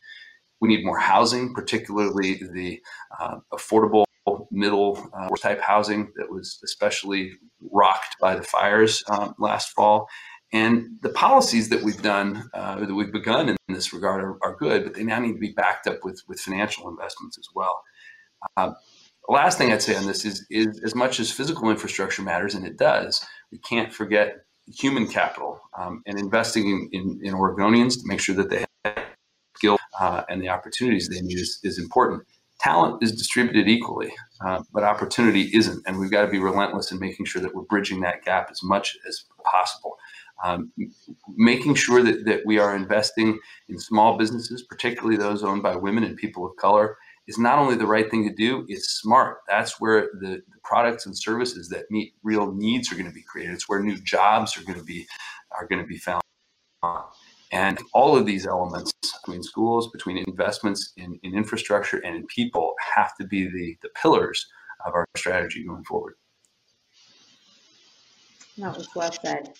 We 0.59 0.69
need 0.69 0.85
more 0.85 0.99
housing, 0.99 1.53
particularly 1.53 2.41
the 2.51 2.81
uh, 3.19 3.37
affordable 3.53 4.03
middle 4.55 5.09
uh, 5.17 5.29
type 5.41 5.61
housing 5.61 6.11
that 6.15 6.29
was 6.29 6.59
especially 6.63 7.33
rocked 7.71 8.15
by 8.19 8.35
the 8.35 8.43
fires 8.43 9.03
um, 9.09 9.33
last 9.39 9.71
fall. 9.73 10.07
And 10.53 10.97
the 11.01 11.09
policies 11.09 11.69
that 11.69 11.83
we've 11.83 12.01
done, 12.01 12.49
uh, 12.53 12.79
that 12.79 12.93
we've 12.93 13.11
begun 13.11 13.49
in 13.49 13.57
this 13.67 13.93
regard, 13.93 14.23
are, 14.23 14.37
are, 14.43 14.55
good, 14.55 14.83
but 14.83 14.93
they 14.93 15.03
now 15.03 15.19
need 15.19 15.33
to 15.33 15.39
be 15.39 15.51
backed 15.51 15.87
up 15.87 15.97
with, 16.03 16.21
with 16.27 16.39
financial 16.39 16.87
investments 16.87 17.37
as 17.37 17.47
well. 17.53 17.81
Uh, 18.55 18.71
the 19.27 19.33
last 19.33 19.57
thing 19.57 19.73
I'd 19.73 19.81
say 19.81 19.95
on 19.95 20.05
this 20.05 20.23
is, 20.23 20.45
is 20.49 20.79
as 20.83 20.95
much 20.95 21.19
as 21.19 21.31
physical 21.31 21.69
infrastructure 21.69 22.21
matters, 22.21 22.53
and 22.53 22.65
it 22.65 22.77
does, 22.77 23.25
we 23.51 23.57
can't 23.57 23.91
forget 23.91 24.45
human 24.67 25.07
capital 25.07 25.59
um, 25.77 26.01
and 26.05 26.19
investing 26.19 26.69
in, 26.69 26.89
in, 26.91 27.19
in, 27.23 27.33
Oregonians 27.33 27.93
to 27.93 28.01
make 28.05 28.19
sure 28.19 28.35
that 28.35 28.49
they 28.49 28.65
have 28.85 29.05
skill 29.55 29.77
uh, 29.99 30.23
and 30.29 30.41
the 30.41 30.49
opportunities 30.49 31.07
they 31.07 31.21
need 31.21 31.37
is, 31.37 31.59
is 31.63 31.77
important 31.79 32.23
talent 32.59 33.03
is 33.03 33.11
distributed 33.11 33.67
equally, 33.67 34.13
uh, 34.45 34.63
but 34.73 34.83
opportunity 34.83 35.49
isn't. 35.53 35.83
And 35.85 35.99
we've 35.99 36.11
got 36.11 36.25
to 36.25 36.31
be 36.31 36.39
relentless 36.39 36.91
in 36.91 36.99
making 36.99 37.25
sure 37.25 37.41
that 37.41 37.53
we're 37.53 37.63
bridging 37.63 38.01
that 38.01 38.23
gap 38.23 38.49
as 38.51 38.61
much 38.63 38.97
as 39.07 39.25
possible. 39.43 39.97
Um, 40.43 40.71
making 41.35 41.75
sure 41.75 42.03
that, 42.03 42.25
that 42.25 42.45
we 42.45 42.59
are 42.59 42.75
investing 42.75 43.39
in 43.69 43.79
small 43.79 44.17
businesses, 44.17 44.63
particularly 44.63 45.15
those 45.15 45.43
owned 45.43 45.63
by 45.63 45.75
women 45.75 46.03
and 46.03 46.17
people 46.17 46.45
of 46.45 46.55
color, 46.57 46.97
is 47.27 47.37
not 47.37 47.57
only 47.57 47.75
the 47.75 47.87
right 47.87 48.09
thing 48.11 48.27
to 48.27 48.35
do, 48.35 48.65
it's 48.67 48.99
smart. 48.99 49.37
That's 49.47 49.79
where 49.79 50.09
the, 50.19 50.41
the 50.49 50.59
products 50.63 51.05
and 51.05 51.17
services 51.17 51.69
that 51.69 51.89
meet 51.89 52.13
real 52.21 52.51
needs 52.51 52.91
are 52.91 52.95
going 52.95 53.07
to 53.07 53.13
be 53.13 53.23
created. 53.23 53.53
It's 53.53 53.69
where 53.69 53.81
new 53.81 53.97
jobs 53.97 54.57
are 54.57 54.63
going 54.63 54.77
to 54.77 54.83
be 54.83 55.07
are 55.57 55.65
going 55.67 55.81
to 55.81 55.87
be 55.87 55.97
found. 55.97 56.21
And 57.51 57.79
all 57.93 58.17
of 58.17 58.25
these 58.25 58.47
elements 58.47 58.91
between 59.21 59.43
schools, 59.43 59.89
between 59.91 60.17
investments 60.17 60.93
in, 60.97 61.19
in 61.23 61.35
infrastructure 61.35 61.97
and 61.97 62.15
in 62.15 62.25
people 62.27 62.73
have 62.95 63.15
to 63.17 63.25
be 63.25 63.45
the, 63.47 63.77
the 63.81 63.89
pillars 64.01 64.45
of 64.85 64.93
our 64.93 65.07
strategy 65.15 65.63
going 65.63 65.83
forward. 65.83 66.15
That 68.57 68.77
was 68.77 68.87
well 68.95 69.11
said. 69.11 69.53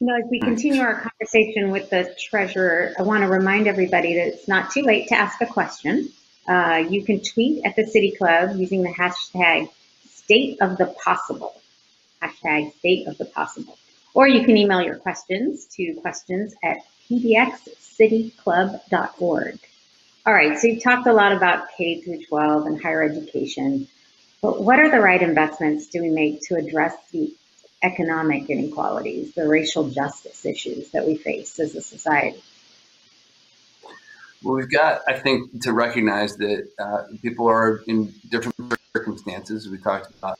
Know, 0.00 0.14
as 0.16 0.30
we 0.30 0.38
continue 0.38 0.80
our 0.80 1.00
conversation 1.00 1.72
with 1.72 1.90
the 1.90 2.14
treasurer, 2.30 2.94
I 2.96 3.02
want 3.02 3.24
to 3.24 3.28
remind 3.28 3.66
everybody 3.66 4.14
that 4.14 4.28
it's 4.28 4.46
not 4.46 4.70
too 4.70 4.82
late 4.82 5.08
to 5.08 5.16
ask 5.16 5.40
a 5.40 5.46
question. 5.46 6.10
Uh, 6.46 6.84
you 6.88 7.04
can 7.04 7.20
tweet 7.20 7.64
at 7.64 7.74
the 7.74 7.84
City 7.84 8.12
Club 8.12 8.56
using 8.56 8.82
the 8.82 8.90
hashtag 8.90 9.68
state 10.08 10.56
of 10.60 10.78
the 10.78 10.86
possible. 11.04 11.60
Hashtag 12.22 12.72
state 12.78 13.08
of 13.08 13.18
the 13.18 13.24
possible. 13.24 13.76
Or 14.14 14.26
you 14.26 14.44
can 14.44 14.56
email 14.56 14.80
your 14.82 14.96
questions 14.96 15.66
to 15.76 15.94
questions 16.00 16.54
at 16.62 16.78
pdxcityclub.org. 17.10 19.58
All 20.26 20.34
right, 20.34 20.58
so 20.58 20.66
you've 20.66 20.82
talked 20.82 21.06
a 21.06 21.12
lot 21.12 21.30
about 21.32 21.68
K 21.76 22.00
through 22.00 22.24
12 22.26 22.66
and 22.66 22.82
higher 22.82 23.02
education, 23.02 23.86
but 24.42 24.62
what 24.62 24.78
are 24.78 24.90
the 24.90 25.00
right 25.00 25.22
investments 25.22 25.88
do 25.88 26.02
we 26.02 26.10
make 26.10 26.42
to 26.48 26.56
address 26.56 26.94
the 27.12 27.34
economic 27.82 28.50
inequalities, 28.50 29.34
the 29.34 29.48
racial 29.48 29.88
justice 29.90 30.44
issues 30.44 30.90
that 30.90 31.06
we 31.06 31.16
face 31.16 31.58
as 31.58 31.74
a 31.74 31.80
society? 31.80 32.42
Well, 34.42 34.54
we've 34.54 34.70
got, 34.70 35.00
I 35.08 35.18
think, 35.18 35.62
to 35.62 35.72
recognize 35.72 36.36
that 36.36 36.68
uh, 36.78 37.04
people 37.20 37.48
are 37.48 37.82
in 37.86 38.14
different 38.28 38.54
circumstances. 38.94 39.68
We 39.68 39.78
talked 39.78 40.14
about 40.14 40.37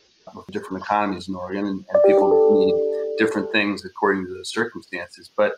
different 0.51 0.83
economies 0.83 1.29
in 1.29 1.35
Oregon, 1.35 1.66
and, 1.66 1.85
and 1.88 2.03
people 2.07 2.64
need 2.64 2.74
different 3.18 3.51
things 3.53 3.85
according 3.85 4.27
to 4.27 4.35
the 4.35 4.44
circumstances. 4.44 5.31
But 5.37 5.57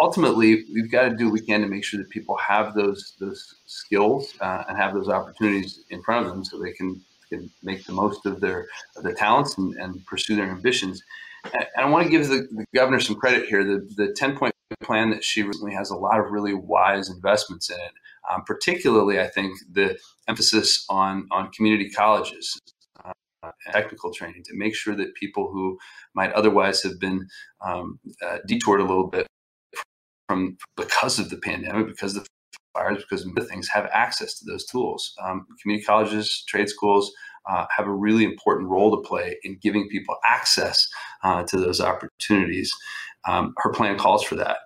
ultimately, 0.00 0.64
we've 0.72 0.90
got 0.90 1.08
to 1.08 1.16
do 1.16 1.26
what 1.26 1.34
we 1.34 1.40
can 1.40 1.60
to 1.60 1.68
make 1.68 1.84
sure 1.84 1.98
that 1.98 2.10
people 2.10 2.36
have 2.36 2.74
those 2.74 3.14
those 3.20 3.56
skills 3.66 4.34
uh, 4.40 4.64
and 4.68 4.76
have 4.76 4.94
those 4.94 5.08
opportunities 5.08 5.84
in 5.90 6.02
front 6.02 6.26
of 6.26 6.32
them, 6.32 6.44
so 6.44 6.58
they 6.58 6.72
can 6.72 7.00
can 7.28 7.50
make 7.62 7.84
the 7.84 7.92
most 7.92 8.26
of 8.26 8.40
their 8.40 8.68
of 8.96 9.02
their 9.02 9.14
talents 9.14 9.58
and, 9.58 9.74
and 9.76 10.04
pursue 10.06 10.36
their 10.36 10.50
ambitions. 10.50 11.02
And 11.44 11.66
I 11.76 11.88
want 11.88 12.04
to 12.04 12.10
give 12.10 12.26
the, 12.26 12.48
the 12.50 12.64
governor 12.74 13.00
some 13.00 13.16
credit 13.16 13.48
here. 13.48 13.64
The 13.64 13.88
the 13.96 14.12
ten 14.12 14.36
point 14.36 14.52
plan 14.82 15.10
that 15.10 15.24
she 15.24 15.42
recently 15.42 15.74
has 15.74 15.90
a 15.90 15.96
lot 15.96 16.18
of 16.18 16.30
really 16.30 16.54
wise 16.54 17.08
investments 17.08 17.70
in 17.70 17.76
it. 17.76 17.92
Um, 18.30 18.42
particularly, 18.44 19.20
I 19.20 19.28
think 19.28 19.56
the 19.70 19.98
emphasis 20.26 20.84
on 20.88 21.28
on 21.30 21.52
community 21.52 21.90
colleges 21.90 22.58
technical 23.72 24.12
training 24.12 24.42
to 24.44 24.56
make 24.56 24.74
sure 24.74 24.94
that 24.94 25.14
people 25.14 25.50
who 25.52 25.78
might 26.14 26.32
otherwise 26.32 26.82
have 26.82 26.98
been 27.00 27.26
um, 27.64 27.98
uh, 28.24 28.38
detoured 28.46 28.80
a 28.80 28.84
little 28.84 29.08
bit 29.08 29.26
from 30.28 30.56
because 30.76 31.18
of 31.18 31.30
the 31.30 31.38
pandemic, 31.38 31.86
because 31.86 32.16
of 32.16 32.24
the 32.24 32.28
fires, 32.74 33.02
because 33.08 33.24
of 33.24 33.34
the 33.34 33.44
things, 33.44 33.68
have 33.68 33.88
access 33.92 34.38
to 34.38 34.44
those 34.44 34.64
tools. 34.66 35.14
Um, 35.22 35.46
community 35.62 35.84
colleges, 35.84 36.44
trade 36.48 36.68
schools 36.68 37.12
uh, 37.48 37.66
have 37.76 37.86
a 37.86 37.92
really 37.92 38.24
important 38.24 38.68
role 38.68 38.94
to 38.96 39.08
play 39.08 39.36
in 39.44 39.58
giving 39.62 39.88
people 39.88 40.16
access 40.28 40.86
uh, 41.22 41.42
to 41.44 41.56
those 41.56 41.80
opportunities. 41.80 42.72
Um, 43.28 43.54
her 43.58 43.70
plan 43.70 43.98
calls 43.98 44.22
for 44.24 44.34
that. 44.36 44.58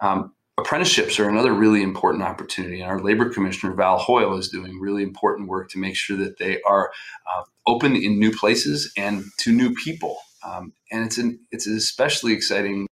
Um, 0.00 0.32
apprenticeships 0.58 1.18
are 1.18 1.28
another 1.28 1.52
really 1.52 1.82
important 1.82 2.24
opportunity. 2.24 2.80
And 2.80 2.90
our 2.90 3.00
labor 3.00 3.30
commissioner, 3.30 3.74
Val 3.74 3.98
Hoyle, 3.98 4.36
is 4.36 4.48
doing 4.48 4.80
really 4.80 5.02
important 5.02 5.48
work 5.48 5.70
to 5.70 5.78
make 5.78 5.96
sure 5.96 6.16
that 6.16 6.38
they 6.38 6.60
are 6.62 6.90
uh, 7.30 7.44
open 7.66 7.94
in 7.96 8.18
new 8.18 8.32
places 8.32 8.92
and 8.96 9.24
to 9.38 9.52
new 9.52 9.72
people. 9.74 10.18
Um, 10.44 10.72
and 10.90 11.04
it's 11.04 11.18
an, 11.18 11.40
it's 11.50 11.66
especially 11.66 12.32
exciting 12.32 12.86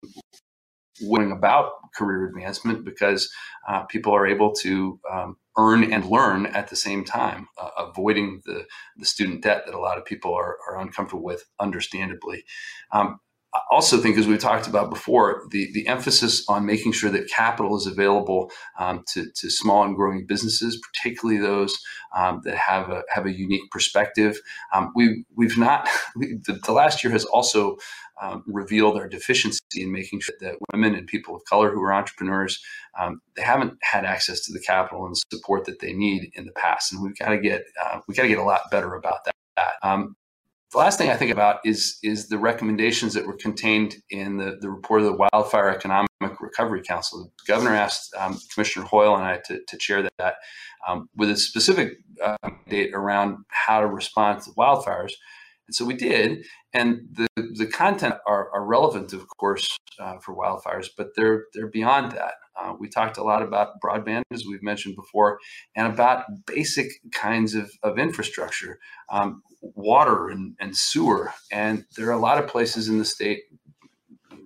when 1.01 1.33
about 1.33 1.73
career 1.95 2.27
advancement 2.27 2.85
because 2.85 3.33
uh, 3.69 3.85
people 3.85 4.13
are 4.13 4.27
able 4.27 4.53
to 4.53 5.01
um, 5.11 5.37
earn 5.57 5.93
and 5.93 6.05
learn 6.07 6.47
at 6.47 6.69
the 6.69 6.77
same 6.77 7.05
time, 7.05 7.49
uh, 7.59 7.71
avoiding 7.79 8.43
the, 8.45 8.65
the 8.97 9.07
student 9.07 9.43
debt 9.43 9.65
that 9.67 9.75
a 9.75 9.81
lot 9.81 9.99
of 9.99 10.05
people 10.05 10.35
are, 10.35 10.59
are 10.69 10.81
uncomfortable 10.81 11.23
with, 11.23 11.45
understandably. 11.59 12.45
Um, 12.93 13.21
also 13.75 13.99
think, 13.99 14.17
as 14.17 14.29
we 14.29 14.39
talked 14.39 14.69
about 14.69 14.89
before, 14.89 15.43
the, 15.51 15.69
the 15.73 15.89
emphasis 15.89 16.45
on 16.49 16.65
making 16.65 16.93
sure 16.93 17.11
that 17.11 17.29
capital 17.29 17.77
is 17.77 17.87
available 17.87 18.51
um, 18.79 19.03
to, 19.13 19.27
to 19.35 19.51
small 19.51 19.83
and 19.83 19.97
growing 19.97 20.27
businesses, 20.27 20.81
particularly 20.81 21.41
those 21.41 21.77
um, 22.17 22.41
that 22.45 22.55
have 22.55 22.89
a, 22.89 23.03
have 23.09 23.27
a 23.27 23.33
unique 23.33 23.69
perspective. 23.73 24.39
Um, 24.73 24.93
we, 24.95 25.25
we've 25.35 25.59
not, 25.59 25.89
we, 26.17 26.39
the, 26.47 26.55
the, 26.65 26.73
last 26.73 27.03
year 27.03 27.13
has 27.13 27.25
also 27.25 27.77
um, 28.23 28.45
revealed 28.47 28.97
our 28.97 29.09
deficiency 29.09 29.61
in 29.77 29.91
making 29.91 30.21
sure 30.21 30.37
that 30.41 30.55
women 30.73 30.95
and 30.95 31.09
people 31.09 31.35
of 31.35 31.45
color 31.45 31.73
who 31.73 31.83
are 31.83 31.93
entrepreneurs, 31.93 32.63
um, 32.99 33.21
they 33.35 33.43
haven't 33.43 33.77
had 33.83 34.05
access 34.05 34.41
to 34.43 34.53
the 34.53 34.61
capital 34.61 35.05
and 35.05 35.17
support 35.33 35.65
that 35.65 35.81
they 35.81 35.93
need 35.93 36.31
in 36.35 36.45
the 36.45 36.53
past. 36.53 36.93
And 36.93 37.03
we've 37.03 37.19
got 37.19 37.31
to 37.31 37.39
get, 37.39 37.65
uh, 37.85 37.99
we 38.07 38.15
got 38.15 38.23
to 38.23 38.29
get 38.29 38.39
a 38.39 38.45
lot 38.45 38.71
better 38.71 38.95
about 38.95 39.25
that. 39.25 39.35
Um, 39.83 40.15
the 40.75 40.79
last 40.79 40.99
thing 40.99 41.09
I 41.09 41.17
think 41.17 41.31
about 41.31 41.61
is 41.65 41.99
is 42.03 42.29
the 42.29 42.39
recommendations 42.39 43.15
that 43.15 43.27
were 43.27 43.37
contained 43.37 43.95
in 44.11 44.39
the, 44.39 44.59
the 44.61 44.69
report 44.69 45.03
of 45.03 45.07
the 45.07 45.29
Wildfire 45.33 45.71
Economic 45.71 46.09
Recovery 46.41 46.83
Council. 46.83 47.31
The 47.47 47.53
governor 47.53 47.75
asked 47.75 48.13
um, 48.19 48.39
Commissioner 48.53 48.85
Hoyle 48.87 49.15
and 49.15 49.25
I 49.25 49.41
to, 49.47 49.61
to 49.67 49.79
chair 49.79 50.09
that 50.19 50.35
um, 50.87 51.09
with 51.15 51.31
a 51.31 51.37
specific 51.37 51.99
uh, 52.23 52.37
date 52.69 52.91
around 52.93 53.39
how 53.49 53.81
to 53.81 53.87
respond 53.87 54.43
to 54.43 54.51
wildfires. 54.59 55.13
And 55.69 55.75
so 55.75 55.85
we 55.85 55.95
did. 55.95 56.45
And 56.73 57.09
the, 57.13 57.29
the 57.37 57.67
content 57.67 58.17
are, 58.27 58.51
are 58.53 58.65
relevant, 58.65 59.13
of 59.13 59.27
course, 59.39 59.79
uh, 60.01 60.19
for 60.19 60.37
wildfires, 60.37 60.89
but 60.97 61.09
they're, 61.17 61.45
they're 61.55 61.71
beyond 61.71 62.13
that. 62.13 62.35
Uh, 62.61 62.75
we 62.79 62.89
talked 62.89 63.19
a 63.19 63.23
lot 63.23 63.43
about 63.43 63.81
broadband, 63.85 64.23
as 64.33 64.45
we've 64.47 64.63
mentioned 64.63 64.95
before, 64.97 65.39
and 65.77 65.87
about 65.93 66.25
basic 66.47 66.89
kinds 67.13 67.55
of, 67.55 67.71
of 67.83 67.99
infrastructure, 67.99 68.79
um, 69.11 69.43
water 69.61 70.29
and, 70.29 70.55
and 70.61 70.77
sewer. 70.77 71.33
And 71.51 71.85
there 71.97 72.09
are 72.09 72.13
a 72.13 72.19
lot 72.19 72.39
of 72.39 72.47
places 72.47 72.89
in 72.89 72.99
the 72.99 73.05
state 73.05 73.41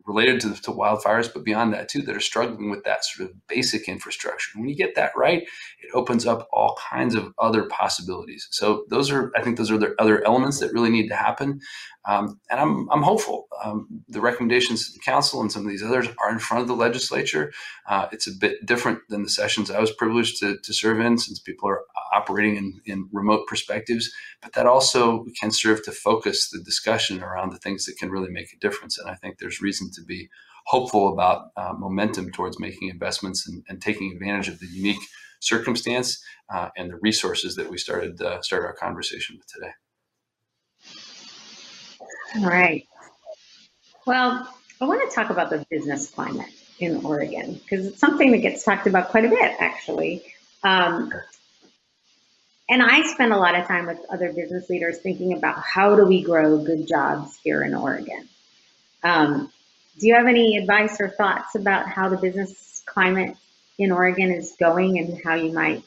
related 0.08 0.40
to, 0.40 0.54
to 0.62 0.72
wildfires, 0.72 1.32
but 1.32 1.44
beyond 1.44 1.72
that 1.74 1.88
too, 1.88 2.02
that 2.02 2.16
are 2.16 2.20
struggling 2.20 2.70
with 2.70 2.82
that 2.84 3.04
sort 3.04 3.28
of 3.28 3.46
basic 3.46 3.88
infrastructure. 3.88 4.58
When 4.58 4.68
you 4.68 4.74
get 4.74 4.94
that 4.94 5.12
right, 5.14 5.42
it 5.42 5.90
opens 5.94 6.26
up 6.26 6.48
all 6.50 6.76
kinds 6.90 7.14
of 7.14 7.32
other 7.38 7.64
possibilities. 7.64 8.48
So 8.50 8.84
those 8.88 9.10
are, 9.10 9.30
I 9.36 9.42
think, 9.42 9.58
those 9.58 9.70
are 9.70 9.78
the 9.78 9.94
other 9.98 10.26
elements 10.26 10.58
that 10.60 10.72
really 10.72 10.90
need 10.90 11.08
to 11.08 11.14
happen. 11.14 11.60
Um, 12.08 12.40
and 12.50 12.58
I'm, 12.58 12.90
I'm 12.90 13.02
hopeful. 13.02 13.48
Um, 13.62 14.02
the 14.08 14.22
recommendations 14.22 14.86
to 14.86 14.94
the 14.94 15.00
council 15.00 15.42
and 15.42 15.52
some 15.52 15.66
of 15.66 15.70
these 15.70 15.82
others 15.82 16.08
are 16.22 16.32
in 16.32 16.38
front 16.38 16.62
of 16.62 16.66
the 16.66 16.74
legislature. 16.74 17.52
Uh, 17.86 18.08
it's 18.10 18.26
a 18.26 18.32
bit 18.32 18.64
different 18.64 19.00
than 19.10 19.22
the 19.22 19.28
sessions 19.28 19.70
I 19.70 19.78
was 19.78 19.92
privileged 19.92 20.40
to, 20.40 20.56
to 20.56 20.72
serve 20.72 21.00
in, 21.00 21.18
since 21.18 21.38
people 21.38 21.68
are 21.68 21.82
operating 22.14 22.56
in, 22.56 22.80
in 22.86 23.08
remote 23.12 23.46
perspectives. 23.46 24.10
But 24.40 24.54
that 24.54 24.66
also 24.66 25.26
can 25.38 25.50
serve 25.50 25.84
to 25.84 25.92
focus 25.92 26.48
the 26.48 26.62
discussion 26.62 27.22
around 27.22 27.52
the 27.52 27.58
things 27.58 27.84
that 27.84 27.98
can 27.98 28.10
really 28.10 28.30
make 28.30 28.54
a 28.54 28.58
difference. 28.58 28.98
And 28.98 29.10
I 29.10 29.14
think 29.14 29.38
there's 29.38 29.60
reason 29.60 29.90
to 29.92 30.02
be 30.02 30.30
hopeful 30.64 31.12
about 31.12 31.50
uh, 31.58 31.74
momentum 31.76 32.30
towards 32.30 32.58
making 32.58 32.88
investments 32.88 33.46
and, 33.46 33.62
and, 33.68 33.80
taking 33.80 34.12
advantage 34.12 34.48
of 34.48 34.60
the 34.60 34.66
unique 34.66 35.00
circumstance 35.40 36.22
uh, 36.52 36.68
and 36.76 36.90
the 36.90 36.98
resources 37.00 37.54
that 37.56 37.70
we 37.70 37.78
started 37.78 38.20
uh, 38.20 38.40
started 38.42 38.66
our 38.66 38.74
conversation 38.74 39.36
with 39.38 39.46
today. 39.46 39.72
All 42.36 42.42
right. 42.44 42.86
Well, 44.06 44.48
I 44.80 44.84
want 44.84 45.08
to 45.08 45.14
talk 45.14 45.30
about 45.30 45.50
the 45.50 45.64
business 45.70 46.10
climate 46.10 46.50
in 46.78 47.04
Oregon 47.04 47.54
because 47.54 47.86
it's 47.86 47.98
something 47.98 48.32
that 48.32 48.38
gets 48.38 48.64
talked 48.64 48.86
about 48.86 49.08
quite 49.08 49.24
a 49.24 49.28
bit, 49.28 49.56
actually. 49.58 50.22
Um, 50.62 51.12
and 52.68 52.82
I 52.82 53.02
spend 53.06 53.32
a 53.32 53.38
lot 53.38 53.58
of 53.58 53.66
time 53.66 53.86
with 53.86 53.98
other 54.10 54.32
business 54.32 54.68
leaders 54.68 54.98
thinking 54.98 55.32
about 55.32 55.58
how 55.58 55.96
do 55.96 56.04
we 56.04 56.22
grow 56.22 56.58
good 56.58 56.86
jobs 56.86 57.38
here 57.42 57.62
in 57.62 57.74
Oregon. 57.74 58.28
Um, 59.02 59.50
do 59.98 60.06
you 60.06 60.14
have 60.14 60.26
any 60.26 60.58
advice 60.58 61.00
or 61.00 61.08
thoughts 61.08 61.54
about 61.54 61.88
how 61.88 62.08
the 62.08 62.18
business 62.18 62.82
climate 62.84 63.36
in 63.78 63.90
Oregon 63.90 64.30
is 64.32 64.54
going 64.58 64.98
and 64.98 65.20
how 65.24 65.34
you 65.34 65.52
might 65.52 65.82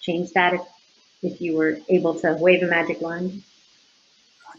change 0.00 0.32
that 0.32 0.54
if, 0.54 0.60
if 1.22 1.40
you 1.40 1.56
were 1.56 1.78
able 1.88 2.14
to 2.20 2.34
wave 2.34 2.62
a 2.62 2.66
magic 2.66 3.00
wand? 3.00 3.42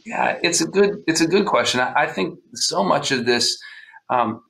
Yeah, 0.05 0.39
it's 0.43 0.61
a 0.61 0.67
good 0.67 1.03
it's 1.07 1.21
a 1.21 1.27
good 1.27 1.45
question. 1.45 1.79
I, 1.79 1.93
I 2.03 2.07
think 2.07 2.39
so 2.53 2.83
much 2.83 3.11
of 3.11 3.25
this 3.25 3.57
um, 4.09 4.41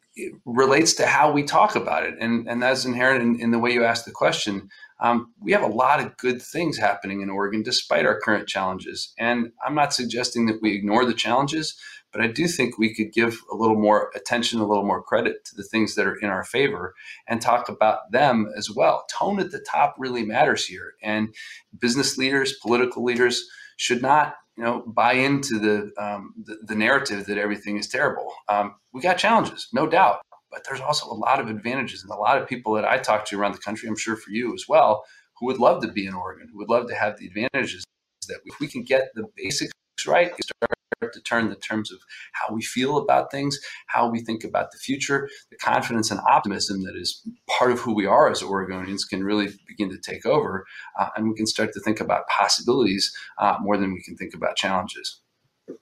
relates 0.46 0.94
to 0.96 1.06
how 1.06 1.32
we 1.32 1.44
talk 1.44 1.76
about 1.76 2.04
it, 2.04 2.16
and 2.20 2.48
and 2.48 2.62
that's 2.62 2.86
inherent 2.86 3.22
in, 3.22 3.42
in 3.42 3.52
the 3.52 3.60
way 3.60 3.72
you 3.72 3.84
ask 3.84 4.06
the 4.06 4.12
question. 4.12 4.70
Um, 5.02 5.34
we 5.42 5.54
have 5.54 5.64
a 5.64 5.68
lot 5.68 6.02
of 6.02 6.18
good 6.18 6.42
things 6.42 6.78
happening 6.78 7.22
in 7.22 7.30
Oregon 7.30 7.64
despite 7.64 8.06
our 8.06 8.20
current 8.20 8.48
challenges, 8.48 9.14
and 9.18 9.52
I'm 9.66 9.76
not 9.76 9.94
suggesting 9.94 10.46
that 10.48 10.62
we 10.62 10.76
ignore 10.76 11.06
the 11.06 11.14
challenges, 11.14 11.76
but 12.12 12.22
I 12.22 12.28
do 12.28 12.48
think 12.48 12.78
we 12.78 12.94
could 12.94 13.14
give 13.14 13.40
a 13.52 13.56
little 13.56 13.80
more 13.80 14.12
attention, 14.16 14.60
a 14.60 14.68
little 14.68 14.86
more 14.86 15.02
credit 15.02 15.46
to 15.46 15.56
the 15.56 15.64
things 15.64 15.96
that 15.96 16.06
are 16.06 16.18
in 16.18 16.30
our 16.30 16.44
favor, 16.44 16.94
and 17.28 17.42
talk 17.42 17.70
about 17.70 18.12
them 18.12 18.52
as 18.58 18.70
well. 18.70 19.06
Tone 19.10 19.40
at 19.40 19.52
the 19.52 19.62
top 19.62 19.96
really 19.98 20.26
matters 20.26 20.66
here, 20.66 20.94
and 21.02 21.34
business 21.80 22.18
leaders, 22.18 22.54
political 22.62 23.04
leaders 23.04 23.48
should 23.78 24.02
not 24.02 24.36
you 24.60 24.66
know, 24.66 24.84
buy 24.86 25.14
into 25.14 25.58
the, 25.58 25.90
um, 25.98 26.34
the, 26.44 26.58
the 26.64 26.76
narrative 26.76 27.26
that 27.28 27.38
everything 27.38 27.78
is 27.78 27.88
terrible. 27.88 28.34
Um, 28.50 28.76
we 28.92 29.00
got 29.00 29.18
challenges, 29.18 29.70
no 29.72 29.88
doubt, 29.88 30.20
but 30.52 30.66
there's 30.66 30.82
also 30.82 31.10
a 31.10 31.16
lot 31.16 31.40
of 31.40 31.48
advantages, 31.48 32.04
and 32.04 32.12
a 32.12 32.16
lot 32.16 32.42
of 32.42 32.46
people 32.46 32.74
that 32.74 32.84
I 32.84 32.98
talk 32.98 33.24
to 33.28 33.40
around 33.40 33.54
the 33.54 33.60
country, 33.60 33.88
I'm 33.88 33.96
sure 33.96 34.18
for 34.18 34.32
you 34.32 34.54
as 34.54 34.66
well, 34.68 35.06
who 35.40 35.46
would 35.46 35.60
love 35.60 35.82
to 35.84 35.88
be 35.88 36.06
in 36.06 36.14
Oregon, 36.14 36.50
who 36.52 36.58
would 36.58 36.68
love 36.68 36.90
to 36.90 36.96
have 36.96 37.18
the 37.18 37.28
advantages 37.28 37.86
that 38.28 38.40
if 38.44 38.60
we 38.60 38.68
can 38.68 38.84
get 38.84 39.08
the 39.16 39.24
basics 39.38 39.72
right, 40.06 40.34
start 40.44 40.74
to 41.08 41.22
turn 41.22 41.50
the 41.50 41.56
terms 41.56 41.92
of 41.92 42.00
how 42.34 42.54
we 42.54 42.62
feel 42.62 42.98
about 42.98 43.32
things, 43.32 43.58
how 43.88 44.10
we 44.10 44.20
think 44.20 44.44
about 44.44 44.72
the 44.72 44.78
future, 44.78 45.30
the 45.50 45.58
confidence 45.58 46.12
and 46.12 46.20
optimism 46.22 46.84
that 46.84 46.96
is 46.96 47.22
part 47.48 47.72
of 47.72 47.80
who 47.80 47.94
we 47.94 48.06
are 48.06 48.30
as 48.30 48.42
Oregonians 48.42 49.08
can 49.10 49.24
really 49.24 49.50
begin 49.68 49.90
to 49.90 49.98
take 49.98 50.26
over. 50.26 50.66
Uh, 51.00 51.08
and 51.16 51.30
we 51.30 51.36
can 51.36 51.48
start 51.48 51.72
to 51.74 51.80
think 51.80 52.00
about 52.00 52.28
possibilities 52.28 53.14
uh, 53.38 53.56
more 53.62 53.78
than 53.78 53.94
we 53.94 54.02
can 54.04 54.16
think 54.18 54.34
about 54.34 54.56
challenges. 54.56 55.22
Yeah, 55.70 55.76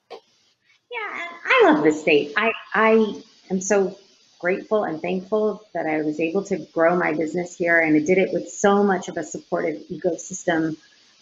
I 1.46 1.62
love 1.66 1.84
this 1.84 2.02
state. 2.02 2.34
I, 2.38 2.54
I 2.74 3.22
am 3.50 3.60
so 3.60 3.98
grateful 4.40 4.84
and 4.84 5.02
thankful 5.02 5.64
that 5.74 5.88
I 5.88 6.04
was 6.04 6.20
able 6.20 6.44
to 6.44 6.58
grow 6.58 6.96
my 6.96 7.14
business 7.14 7.58
here 7.58 7.80
and 7.80 7.96
I 7.96 8.06
did 8.06 8.20
it 8.20 8.32
with 8.32 8.50
so 8.50 8.84
much 8.84 9.08
of 9.08 9.18
a 9.18 9.24
supportive 9.24 9.82
ecosystem 9.90 10.78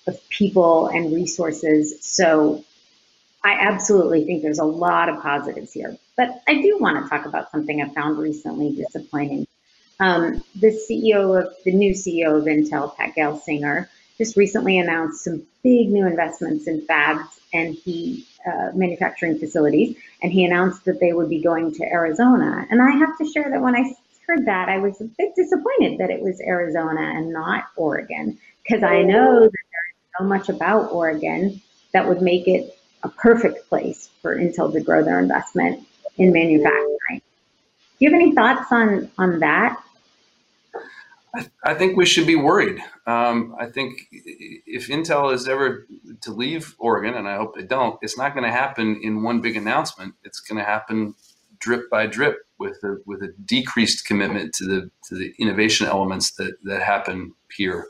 of 0.05 0.19
people 0.29 0.87
and 0.87 1.15
resources. 1.15 2.05
So 2.05 2.63
I 3.45 3.59
absolutely 3.59 4.25
think 4.25 4.41
there's 4.41 4.59
a 4.59 4.65
lot 4.65 5.07
of 5.07 5.21
positives 5.21 5.71
here. 5.71 5.95
But 6.17 6.41
I 6.47 6.55
do 6.63 6.79
want 6.79 7.03
to 7.03 7.09
talk 7.09 7.27
about 7.27 7.51
something 7.51 7.79
I 7.79 7.89
found 7.89 8.17
recently 8.17 8.75
disappointing. 8.75 9.45
Um, 9.99 10.43
the 10.55 10.71
CEO 10.71 11.39
of 11.39 11.53
the 11.63 11.71
new 11.71 11.93
CEO 11.93 12.37
of 12.37 12.45
Intel, 12.45 12.95
Pat 12.97 13.15
Gelsinger, 13.15 13.87
just 14.17 14.35
recently 14.35 14.79
announced 14.79 15.23
some 15.23 15.43
big 15.63 15.89
new 15.89 16.07
investments 16.07 16.67
in 16.67 16.81
fabs 16.87 17.27
and 17.53 17.75
he 17.75 18.25
uh, 18.45 18.71
manufacturing 18.73 19.37
facilities, 19.37 19.95
and 20.21 20.31
he 20.31 20.45
announced 20.45 20.85
that 20.85 20.99
they 20.99 21.13
would 21.13 21.29
be 21.29 21.41
going 21.41 21.73
to 21.73 21.83
Arizona. 21.83 22.65
And 22.69 22.81
I 22.81 22.91
have 22.91 23.17
to 23.17 23.25
share 23.25 23.49
that 23.49 23.61
when 23.61 23.75
I 23.75 23.95
heard 24.27 24.45
that, 24.45 24.69
I 24.69 24.77
was 24.79 24.99
a 25.01 25.05
bit 25.05 25.35
disappointed 25.35 25.99
that 25.99 26.09
it 26.09 26.21
was 26.21 26.41
Arizona 26.41 27.01
and 27.01 27.31
not 27.31 27.65
Oregon, 27.75 28.37
because 28.63 28.83
I 28.83 29.03
know 29.03 29.41
that 29.41 29.51
there's 29.51 30.19
so 30.19 30.25
much 30.25 30.49
about 30.49 30.91
Oregon 30.91 31.61
that 31.93 32.07
would 32.07 32.21
make 32.21 32.47
it 32.47 32.74
a 33.05 33.09
perfect 33.09 33.69
place 33.69 34.09
for 34.21 34.35
Intel 34.35 34.73
to 34.73 34.81
grow 34.81 35.03
their 35.03 35.19
investment 35.19 35.87
in 36.17 36.33
manufacturing. 36.33 37.21
Do 37.99 37.99
you 37.99 38.11
have 38.11 38.19
any 38.19 38.33
thoughts 38.33 38.71
on, 38.71 39.09
on 39.17 39.39
that? 39.39 39.81
I, 41.63 41.73
think 41.73 41.97
we 41.97 42.05
should 42.05 42.25
be 42.25 42.35
worried. 42.35 42.81
Um, 43.05 43.55
I 43.59 43.67
think 43.67 44.07
if 44.11 44.87
Intel 44.87 45.33
is 45.33 45.47
ever 45.47 45.85
to 46.21 46.31
leave 46.31 46.75
Oregon, 46.79 47.13
and 47.13 47.27
I 47.27 47.35
hope 47.35 47.55
they 47.55 47.63
don't, 47.63 47.99
it's 48.01 48.17
not 48.17 48.33
going 48.33 48.45
to 48.45 48.51
happen 48.51 48.99
in 49.03 49.21
one 49.21 49.41
big 49.41 49.57
announcement. 49.57 50.15
It's 50.23 50.39
going 50.39 50.57
to 50.57 50.65
happen 50.65 51.13
drip 51.59 51.89
by 51.89 52.07
drip 52.07 52.37
with 52.57 52.77
a 52.83 52.97
with 53.05 53.21
a 53.21 53.33
decreased 53.45 54.05
commitment 54.05 54.53
to 54.55 54.65
the 54.65 54.89
to 55.09 55.15
the 55.15 55.33
innovation 55.37 55.87
elements 55.87 56.31
that 56.31 56.55
that 56.63 56.81
happen 56.81 57.33
here. 57.55 57.87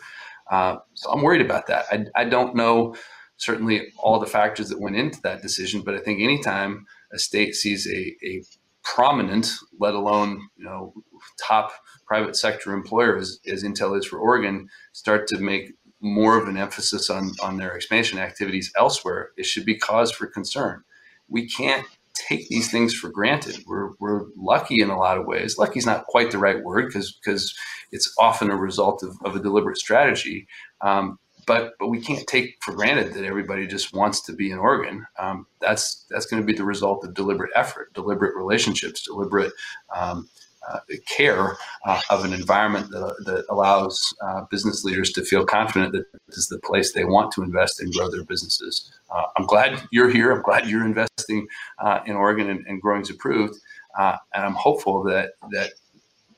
Uh, 0.50 0.78
so 0.96 1.12
I'm 1.12 1.22
worried 1.22 1.42
about 1.42 1.68
that. 1.68 1.86
I, 1.92 2.06
I 2.16 2.26
don't 2.26 2.56
know 2.56 2.96
certainly 3.38 3.92
all 3.98 4.20
the 4.20 4.26
factors 4.26 4.70
that 4.70 4.80
went 4.82 4.96
into 4.96 5.22
that 5.22 5.42
decision. 5.42 5.82
But 5.82 5.96
I 5.96 6.00
think 6.00 6.22
anytime 6.22 6.86
a 7.12 7.20
state 7.20 7.56
sees 7.56 7.88
a, 7.88 8.16
a 8.26 8.44
prominent, 8.84 9.52
let 9.80 9.94
alone 9.94 10.48
you 10.58 10.66
know 10.66 10.94
top 11.42 11.72
private 12.06 12.36
sector 12.36 12.74
employer 12.74 13.18
as, 13.18 13.40
as 13.48 13.64
Intel 13.64 13.98
is 13.98 14.06
for 14.06 14.20
Oregon, 14.20 14.70
start 14.94 15.28
to 15.28 15.40
make 15.40 15.74
more 16.02 16.38
of 16.38 16.48
an 16.48 16.58
emphasis 16.58 17.10
on 17.10 17.32
on 17.42 17.58
their 17.58 17.76
expansion 17.76 18.20
activities 18.20 18.72
elsewhere, 18.78 19.32
it 19.38 19.46
should 19.46 19.66
be 19.66 19.76
cause 19.76 20.12
for 20.12 20.28
concern. 20.28 20.84
We 21.28 21.48
can't 21.48 21.86
take 22.16 22.48
these 22.48 22.72
things 22.72 22.94
for 22.94 23.10
granted. 23.10 23.58
We're, 23.68 23.92
we're 24.00 24.26
lucky 24.38 24.82
in 24.82 24.90
a 24.90 24.98
lot 24.98 25.18
of 25.18 25.26
ways. 25.26 25.58
Lucky 25.58 25.80
is 25.80 25.86
not 25.86 26.06
quite 26.06 26.32
the 26.32 26.38
right 26.38 26.64
word 26.64 26.88
because 26.88 27.12
because 27.12 27.54
it's 27.92 28.14
often 28.18 28.50
a 28.50 28.56
result 28.56 29.04
of, 29.04 29.18
of 29.24 29.36
a 29.36 29.42
deliberate 29.42 29.78
strategy. 29.78 30.48
Um, 30.82 31.20
but 31.46 31.74
but 31.80 31.88
we 31.88 32.02
can't 32.02 32.28
take 32.28 32.58
for 32.62 32.74
granted 32.74 33.14
that 33.14 33.24
everybody 33.24 33.68
just 33.68 33.94
wants 33.94 34.22
to 34.22 34.34
be 34.34 34.52
in 34.52 34.58
Oregon. 34.58 35.06
Um, 35.20 35.48
that's 35.60 36.06
that's 36.10 36.26
going 36.26 36.42
to 36.42 36.46
be 36.46 36.54
the 36.54 36.66
result 36.66 37.04
of 37.04 37.14
deliberate 37.14 37.52
effort, 37.56 37.94
deliberate 37.94 38.36
relationships, 38.36 39.04
deliberate 39.04 39.52
um, 39.96 40.30
uh, 40.68 40.80
care 41.08 41.58
uh, 41.86 42.02
of 42.10 42.26
an 42.26 42.34
environment 42.34 42.90
that, 42.90 43.24
that 43.26 43.46
allows 43.50 44.14
uh, 44.22 44.42
business 44.50 44.84
leaders 44.84 45.12
to 45.12 45.24
feel 45.24 45.46
confident 45.46 45.94
that 45.94 46.06
this 46.28 46.38
is 46.38 46.48
the 46.48 46.60
place 46.60 46.92
they 46.94 47.06
want 47.06 47.32
to 47.32 47.44
invest 47.44 47.80
and 47.80 47.94
grow 47.94 48.10
their 48.10 48.24
businesses. 48.24 48.92
Uh, 49.12 49.24
I'm 49.38 49.46
glad 49.46 49.84
you're 49.92 50.10
here. 50.10 50.32
I'm 50.32 50.42
glad 50.42 50.68
you're 50.68 50.86
investing 50.86 51.48
uh, 51.80 52.00
in 52.06 52.16
Oregon 52.16 52.50
and, 52.50 52.66
and 52.68 52.82
Growing 52.82 53.04
Zapproved, 53.04 53.56
uh, 54.00 54.18
and 54.34 54.44
I'm 54.44 54.56
hopeful 54.56 55.04
that 55.04 55.34
that 55.52 55.74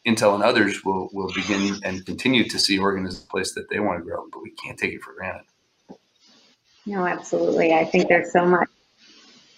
Intel 0.08 0.36
and 0.36 0.44
others 0.44 0.86
will 0.86 1.10
will 1.12 1.32
begin 1.34 1.82
and 1.84 2.06
continue 2.06 2.48
to 2.48 2.58
see 2.58 2.80
Oregon 2.80 3.06
as 3.06 3.22
a 3.22 3.28
place 3.28 3.52
that 3.54 3.70
they 3.70 3.80
want 3.80 4.00
to 4.00 4.04
grow, 4.06 4.26
but 4.32 4.42
we 4.42 4.52
can't 4.52 4.80
take 4.80 4.94
it 4.94 5.02
for 5.02 5.14
granted. 5.14 5.46
No, 6.86 7.06
absolutely. 7.06 7.74
I 7.74 7.84
think 7.84 8.08
there's 8.08 8.32
so 8.32 8.46
much, 8.46 8.70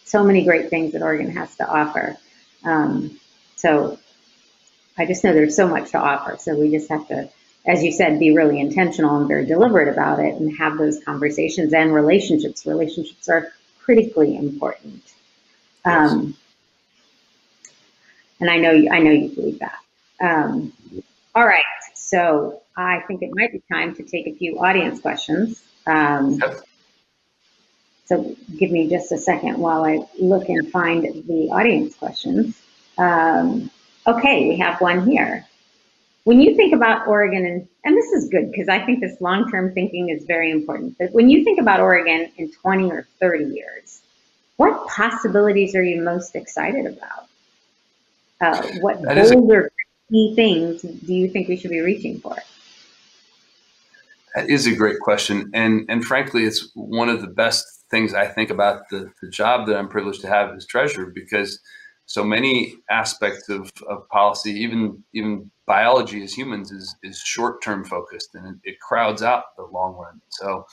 so 0.05 0.23
many 0.23 0.43
great 0.43 0.71
things 0.71 0.93
that 0.93 1.03
Oregon 1.03 1.29
has 1.29 1.55
to 1.57 1.69
offer. 1.69 2.17
Um, 2.63 3.19
so 3.55 3.99
I 4.97 5.05
just 5.05 5.23
know 5.23 5.33
there's 5.33 5.55
so 5.55 5.67
much 5.67 5.91
to 5.91 5.99
offer. 5.99 6.37
So 6.39 6.59
we 6.59 6.71
just 6.71 6.89
have 6.89 7.07
to, 7.09 7.29
as 7.67 7.83
you 7.83 7.91
said, 7.91 8.19
be 8.19 8.35
really 8.35 8.59
intentional 8.59 9.17
and 9.17 9.27
very 9.27 9.45
deliberate 9.45 9.87
about 9.87 10.17
it 10.17 10.33
and 10.33 10.57
have 10.57 10.79
those 10.79 11.03
conversations 11.03 11.73
and 11.73 11.93
relationships. 11.93 12.65
Relationships 12.65 13.29
are 13.29 13.53
critically 13.77 14.35
important. 14.35 15.03
Um, 15.85 16.35
and 18.39 18.49
I 18.49 18.57
know 18.57 18.71
you, 18.71 18.89
I 18.89 18.97
know 18.99 19.11
you 19.11 19.29
believe 19.29 19.59
that. 19.59 19.77
Um, 20.21 20.73
all 21.35 21.45
right, 21.45 21.63
so 21.95 22.61
I 22.75 23.01
think 23.07 23.21
it 23.21 23.31
might 23.33 23.51
be 23.51 23.61
time 23.71 23.95
to 23.95 24.03
take 24.03 24.27
a 24.27 24.35
few 24.35 24.59
audience 24.59 24.99
questions. 25.01 25.61
Um. 25.85 26.39
So 28.09 28.35
give 28.57 28.71
me 28.71 28.89
just 28.89 29.11
a 29.11 29.19
second 29.19 29.59
while 29.59 29.85
I 29.85 29.99
look 30.19 30.49
and 30.49 30.67
find 30.71 31.03
the 31.03 31.49
audience 31.51 31.93
questions. 31.93 32.59
Um, 32.97 33.69
okay, 34.07 34.49
we 34.49 34.57
have 34.57 34.81
one 34.81 35.05
here. 35.07 35.45
When 36.23 36.41
you 36.41 36.55
think 36.55 36.73
about 36.73 37.07
Oregon, 37.07 37.45
and, 37.45 37.67
and 37.85 37.95
this 37.95 38.11
is 38.11 38.29
good 38.29 38.51
because 38.51 38.67
I 38.67 38.83
think 38.83 38.99
this 39.01 39.21
long 39.21 39.49
term 39.51 39.73
thinking 39.75 40.09
is 40.09 40.25
very 40.25 40.49
important, 40.49 40.97
but 40.97 41.11
when 41.11 41.29
you 41.29 41.43
think 41.43 41.59
about 41.59 41.81
Oregon 41.81 42.31
in 42.37 42.51
20 42.51 42.91
or 42.91 43.07
30 43.19 43.45
years, 43.45 44.01
what 44.57 44.87
possibilities 44.87 45.75
are 45.75 45.83
you 45.83 46.01
most 46.01 46.35
excited 46.35 46.87
about? 46.87 47.27
Uh, 48.41 48.67
what 48.81 49.01
That 49.03 49.19
is 49.19 49.29
a- 49.29 49.35
goals 49.35 49.51
or 49.51 49.71
key 50.09 50.33
things 50.35 50.81
do 50.81 51.13
you 51.13 51.29
think 51.29 51.47
we 51.47 51.57
should 51.57 51.71
be 51.71 51.81
reaching 51.81 52.19
for? 52.19 52.35
That 54.35 54.49
is 54.49 54.67
a 54.67 54.75
great 54.75 54.99
question, 54.99 55.49
and 55.53 55.85
and 55.89 56.05
frankly, 56.05 56.45
it's 56.45 56.69
one 56.75 57.09
of 57.09 57.21
the 57.21 57.27
best 57.27 57.65
things 57.89 58.13
I 58.13 58.27
think 58.27 58.49
about 58.49 58.87
the, 58.89 59.11
the 59.21 59.29
job 59.29 59.67
that 59.67 59.75
I'm 59.75 59.89
privileged 59.89 60.21
to 60.21 60.27
have 60.27 60.55
as 60.55 60.65
treasurer 60.65 61.07
because 61.07 61.59
so 62.05 62.23
many 62.23 62.73
aspects 62.89 63.49
of, 63.49 63.71
of 63.87 64.07
policy, 64.09 64.51
even 64.51 65.03
even 65.13 65.51
biology 65.67 66.23
as 66.23 66.33
humans, 66.33 66.71
is 66.71 66.95
is 67.03 67.19
short 67.19 67.61
term 67.61 67.83
focused, 67.85 68.33
and 68.33 68.59
it, 68.63 68.79
crowds 68.79 69.21
out 69.21 69.43
the 69.57 69.63
long 69.63 69.95
run. 69.95 70.19
So 70.29 70.65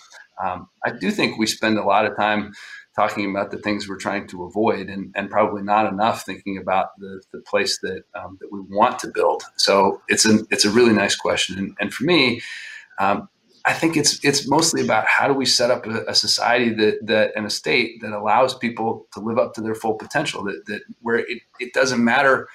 um, 0.43 0.69
I 0.85 0.93
do 0.93 1.11
think 1.11 1.39
we 1.39 1.47
spend 1.47 1.79
a 1.79 1.85
lot 1.85 2.07
of 2.07 2.17
time 2.17 2.53
talking 2.97 3.31
about 3.31 3.51
the 3.51 3.59
things 3.59 3.89
we're 3.89 3.99
trying 3.99 4.27
to 4.29 4.45
avoid, 4.45 4.89
and, 4.89 5.13
and 5.15 5.31
probably 5.31 5.63
not 5.63 5.87
enough 5.87 6.25
thinking 6.25 6.59
about 6.59 6.99
the, 6.99 7.23
the 7.33 7.41
place 7.41 7.79
that 7.83 8.03
um, 8.15 8.39
that 8.41 8.49
we 8.51 8.61
want 8.61 8.99
to 9.01 9.09
build. 9.09 9.43
So 9.57 10.03
it's 10.09 10.27
a 10.27 10.41
it's 10.51 10.65
a 10.65 10.71
really 10.71 10.93
nice 10.93 11.15
question, 11.15 11.59
and, 11.59 11.77
and 11.81 11.95
for 11.95 12.05
me. 12.05 12.41
Um, 12.99 13.29
I 13.69 13.73
think 13.73 13.97
it's 13.97 14.25
it's 14.25 14.49
mostly 14.49 14.81
about 14.81 15.07
how 15.09 15.27
do 15.27 15.35
we 15.35 15.45
set 15.45 15.73
up 15.73 15.87
a, 15.87 16.05
a, 16.05 16.15
society 16.15 16.73
that 16.75 17.05
that 17.05 17.33
and 17.35 17.45
a 17.45 17.51
state 17.51 18.01
that 18.01 18.13
allows 18.13 18.57
people 18.57 19.09
to 19.13 19.21
live 19.21 19.39
up 19.39 19.55
to 19.55 19.61
their 19.61 19.75
full 19.75 19.95
potential. 19.95 20.45
That 20.45 20.63
that 20.67 20.83
where 21.03 21.17
it, 21.17 21.43
it 21.59 21.73
doesn't 21.75 22.03
matter 22.03 22.47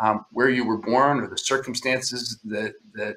um, 0.00 0.24
where 0.32 0.48
you 0.48 0.64
were 0.64 0.78
born 0.78 1.20
or 1.20 1.28
the 1.28 1.38
circumstances 1.38 2.38
that 2.44 2.74
that 2.94 3.16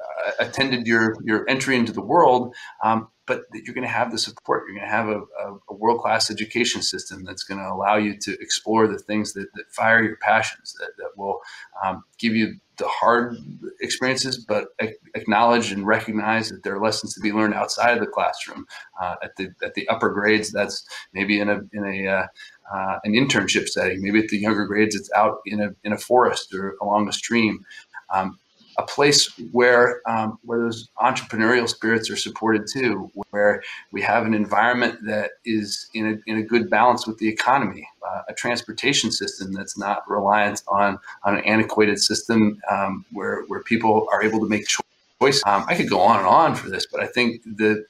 uh, 0.00 0.32
attended 0.38 0.86
your 0.86 1.16
your 1.24 1.48
entry 1.48 1.76
into 1.76 1.92
the 1.92 2.02
world, 2.02 2.54
um, 2.82 3.08
but 3.26 3.42
that 3.52 3.62
you're 3.64 3.74
going 3.74 3.86
to 3.86 3.92
have 3.92 4.10
the 4.10 4.18
support. 4.18 4.64
You're 4.66 4.78
going 4.78 4.88
to 4.88 4.94
have 4.94 5.08
a, 5.08 5.20
a, 5.20 5.58
a 5.70 5.74
world 5.74 6.00
class 6.00 6.30
education 6.30 6.82
system 6.82 7.24
that's 7.24 7.42
going 7.42 7.60
to 7.60 7.68
allow 7.68 7.96
you 7.96 8.18
to 8.18 8.32
explore 8.40 8.86
the 8.86 8.98
things 8.98 9.32
that, 9.32 9.46
that 9.54 9.70
fire 9.70 10.02
your 10.02 10.16
passions. 10.16 10.74
That 10.78 10.90
that 10.98 11.10
will 11.16 11.40
um, 11.82 12.04
give 12.18 12.34
you 12.34 12.60
the 12.76 12.88
hard 12.88 13.36
experiences, 13.80 14.36
but 14.36 14.68
acknowledge 15.14 15.70
and 15.70 15.86
recognize 15.86 16.50
that 16.50 16.64
there 16.64 16.74
are 16.74 16.82
lessons 16.82 17.14
to 17.14 17.20
be 17.20 17.32
learned 17.32 17.54
outside 17.54 17.94
of 17.94 18.00
the 18.00 18.06
classroom. 18.06 18.66
Uh, 19.00 19.14
at 19.22 19.36
the 19.36 19.50
at 19.62 19.74
the 19.74 19.88
upper 19.88 20.10
grades, 20.10 20.50
that's 20.50 20.86
maybe 21.12 21.40
in 21.40 21.48
a 21.48 21.60
in 21.72 21.84
a 21.84 22.08
uh, 22.08 22.26
uh, 22.74 22.98
an 23.04 23.12
internship 23.12 23.68
setting. 23.68 24.02
Maybe 24.02 24.20
at 24.20 24.28
the 24.28 24.38
younger 24.38 24.66
grades, 24.66 24.96
it's 24.96 25.10
out 25.14 25.38
in 25.46 25.60
a 25.60 25.70
in 25.84 25.92
a 25.92 25.98
forest 25.98 26.52
or 26.52 26.76
along 26.82 27.08
a 27.08 27.12
stream. 27.12 27.64
Um, 28.12 28.38
a 28.78 28.82
place 28.82 29.32
where 29.52 30.00
um, 30.08 30.38
where 30.42 30.58
those 30.58 30.88
entrepreneurial 30.98 31.68
spirits 31.68 32.10
are 32.10 32.16
supported 32.16 32.66
too, 32.72 33.10
where 33.30 33.62
we 33.92 34.02
have 34.02 34.26
an 34.26 34.34
environment 34.34 34.98
that 35.06 35.32
is 35.44 35.88
in 35.94 36.06
a, 36.06 36.30
in 36.30 36.38
a 36.38 36.42
good 36.42 36.68
balance 36.68 37.06
with 37.06 37.18
the 37.18 37.28
economy, 37.28 37.88
uh, 38.06 38.22
a 38.28 38.34
transportation 38.34 39.10
system 39.10 39.52
that's 39.52 39.78
not 39.78 40.08
reliant 40.08 40.62
on 40.68 40.98
on 41.24 41.36
an 41.36 41.44
antiquated 41.44 41.98
system 41.98 42.60
um, 42.70 43.04
where 43.12 43.42
where 43.46 43.62
people 43.62 44.06
are 44.12 44.22
able 44.22 44.40
to 44.40 44.48
make 44.48 44.66
choice. 44.66 45.42
Um, 45.46 45.64
I 45.68 45.74
could 45.74 45.88
go 45.88 46.00
on 46.00 46.18
and 46.18 46.26
on 46.26 46.54
for 46.54 46.68
this, 46.68 46.86
but 46.86 47.00
I 47.00 47.06
think 47.06 47.42
the 47.44 47.84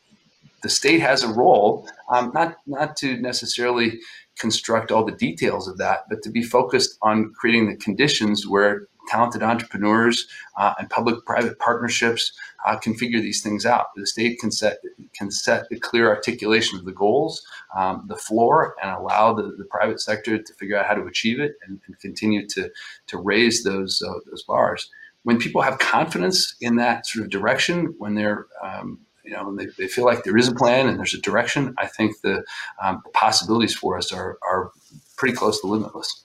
the 0.62 0.70
state 0.70 1.00
has 1.00 1.22
a 1.22 1.28
role, 1.28 1.88
um, 2.10 2.30
not 2.34 2.56
not 2.66 2.96
to 2.98 3.16
necessarily 3.18 4.00
construct 4.38 4.90
all 4.90 5.04
the 5.04 5.12
details 5.12 5.68
of 5.68 5.78
that, 5.78 6.04
but 6.08 6.22
to 6.22 6.30
be 6.30 6.42
focused 6.42 6.98
on 7.02 7.32
creating 7.34 7.68
the 7.68 7.76
conditions 7.76 8.46
where 8.46 8.88
talented 9.08 9.42
entrepreneurs 9.42 10.26
uh, 10.56 10.74
and 10.78 10.88
public-private 10.90 11.58
partnerships 11.58 12.32
uh, 12.66 12.76
can 12.76 12.94
figure 12.94 13.20
these 13.20 13.42
things 13.42 13.66
out. 13.66 13.86
The 13.96 14.06
state 14.06 14.38
can 14.38 14.50
set 14.50 14.78
can 15.14 15.30
set 15.30 15.66
a 15.70 15.76
clear 15.76 16.08
articulation 16.08 16.78
of 16.78 16.84
the 16.84 16.92
goals, 16.92 17.46
um, 17.76 18.04
the 18.08 18.16
floor, 18.16 18.74
and 18.82 18.90
allow 18.90 19.32
the, 19.32 19.54
the 19.58 19.64
private 19.64 20.00
sector 20.00 20.38
to 20.38 20.54
figure 20.54 20.76
out 20.76 20.86
how 20.86 20.94
to 20.94 21.06
achieve 21.06 21.40
it 21.40 21.52
and, 21.66 21.80
and 21.86 21.98
continue 22.00 22.46
to 22.48 22.70
to 23.06 23.18
raise 23.18 23.64
those 23.64 24.02
uh, 24.02 24.20
those 24.30 24.42
bars. 24.42 24.90
When 25.22 25.38
people 25.38 25.62
have 25.62 25.78
confidence 25.78 26.54
in 26.60 26.76
that 26.76 27.06
sort 27.06 27.24
of 27.24 27.30
direction, 27.30 27.94
when 27.98 28.14
they're 28.14 28.46
um, 28.62 28.98
you 29.24 29.32
know, 29.32 29.54
they, 29.56 29.66
they 29.78 29.88
feel 29.88 30.04
like 30.04 30.22
there 30.24 30.36
is 30.36 30.48
a 30.48 30.54
plan 30.54 30.86
and 30.86 30.98
there's 30.98 31.14
a 31.14 31.20
direction, 31.20 31.74
I 31.78 31.86
think 31.86 32.20
the, 32.20 32.44
um, 32.82 33.00
the 33.04 33.10
possibilities 33.12 33.74
for 33.74 33.96
us 33.96 34.12
are, 34.12 34.38
are 34.46 34.70
pretty 35.16 35.34
close 35.34 35.60
to 35.62 35.66
limitless. 35.66 36.24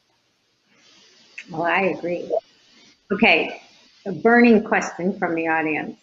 Well, 1.50 1.64
I 1.64 1.82
agree. 1.82 2.30
Okay, 3.12 3.60
a 4.06 4.12
burning 4.12 4.64
question 4.64 5.18
from 5.18 5.34
the 5.34 5.48
audience. 5.48 5.98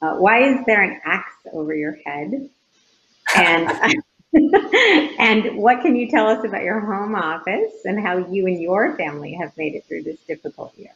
Uh, 0.00 0.14
why 0.16 0.42
is 0.42 0.64
there 0.66 0.82
an 0.82 1.00
axe 1.04 1.34
over 1.52 1.74
your 1.74 1.98
head? 2.06 2.48
And 3.36 3.96
and 5.18 5.56
what 5.56 5.82
can 5.82 5.96
you 5.96 6.08
tell 6.08 6.28
us 6.28 6.44
about 6.44 6.62
your 6.62 6.78
home 6.78 7.16
office 7.16 7.72
and 7.84 8.00
how 8.00 8.18
you 8.18 8.46
and 8.46 8.62
your 8.62 8.96
family 8.96 9.32
have 9.34 9.56
made 9.56 9.74
it 9.74 9.84
through 9.86 10.04
this 10.04 10.20
difficult 10.20 10.72
year? 10.78 10.92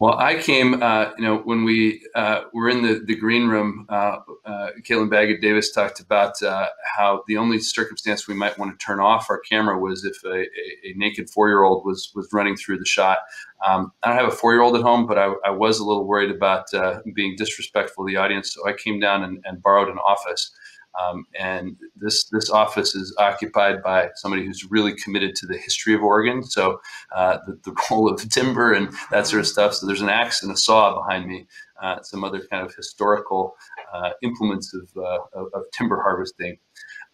Well, 0.00 0.16
I 0.16 0.36
came, 0.36 0.80
uh, 0.80 1.10
you 1.18 1.24
know, 1.24 1.38
when 1.38 1.64
we 1.64 2.06
uh, 2.14 2.42
were 2.54 2.68
in 2.68 2.82
the, 2.82 3.02
the 3.04 3.16
green 3.16 3.48
room, 3.48 3.84
uh, 3.88 4.18
uh 4.44 4.68
Caitlin 4.88 5.10
Baggett 5.10 5.40
Davis 5.40 5.72
talked 5.72 5.98
about 5.98 6.40
uh, 6.40 6.68
how 6.96 7.24
the 7.26 7.36
only 7.36 7.58
circumstance 7.58 8.28
we 8.28 8.34
might 8.34 8.56
want 8.58 8.78
to 8.78 8.84
turn 8.84 9.00
off 9.00 9.28
our 9.28 9.40
camera 9.40 9.76
was 9.76 10.04
if 10.04 10.22
a, 10.24 10.42
a, 10.42 10.90
a 10.90 10.94
naked 10.94 11.28
four 11.30 11.48
year 11.48 11.64
old 11.64 11.84
was, 11.84 12.12
was 12.14 12.28
running 12.32 12.56
through 12.56 12.78
the 12.78 12.86
shot. 12.86 13.18
Um, 13.66 13.92
I 14.04 14.08
don't 14.08 14.18
have 14.18 14.32
a 14.32 14.36
four 14.36 14.52
year 14.52 14.62
old 14.62 14.76
at 14.76 14.82
home, 14.82 15.04
but 15.04 15.18
I, 15.18 15.32
I, 15.44 15.50
was 15.50 15.80
a 15.80 15.84
little 15.84 16.06
worried 16.06 16.30
about 16.30 16.72
uh, 16.72 17.00
being 17.12 17.34
disrespectful 17.36 18.06
to 18.06 18.12
the 18.12 18.18
audience. 18.18 18.54
So 18.54 18.68
I 18.68 18.74
came 18.74 19.00
down 19.00 19.24
and, 19.24 19.40
and 19.44 19.60
borrowed 19.60 19.88
an 19.88 19.98
office. 19.98 20.52
Um, 20.98 21.26
and 21.38 21.76
this 21.96 22.24
this 22.30 22.50
office 22.50 22.94
is 22.94 23.14
occupied 23.18 23.82
by 23.82 24.08
somebody 24.16 24.44
who's 24.44 24.70
really 24.70 24.94
committed 24.94 25.34
to 25.36 25.46
the 25.46 25.56
history 25.56 25.94
of 25.94 26.02
Oregon. 26.02 26.42
So 26.42 26.80
uh, 27.14 27.38
the, 27.46 27.58
the, 27.64 27.76
role 27.90 28.12
of 28.12 28.28
timber 28.30 28.72
and 28.72 28.90
that 29.10 29.26
sort 29.26 29.40
of 29.40 29.46
stuff. 29.46 29.74
So 29.74 29.86
there's 29.86 30.02
an 30.02 30.08
axe 30.08 30.42
and 30.42 30.52
a 30.52 30.56
saw 30.56 30.94
behind 31.00 31.26
me. 31.26 31.46
Uh, 31.80 32.02
some 32.02 32.24
other 32.24 32.40
kind 32.50 32.66
of 32.66 32.74
historical 32.74 33.54
uh, 33.94 34.10
implements 34.22 34.74
of, 34.74 34.90
uh, 34.96 35.18
of, 35.32 35.46
of, 35.54 35.62
timber 35.72 36.02
harvesting. 36.02 36.58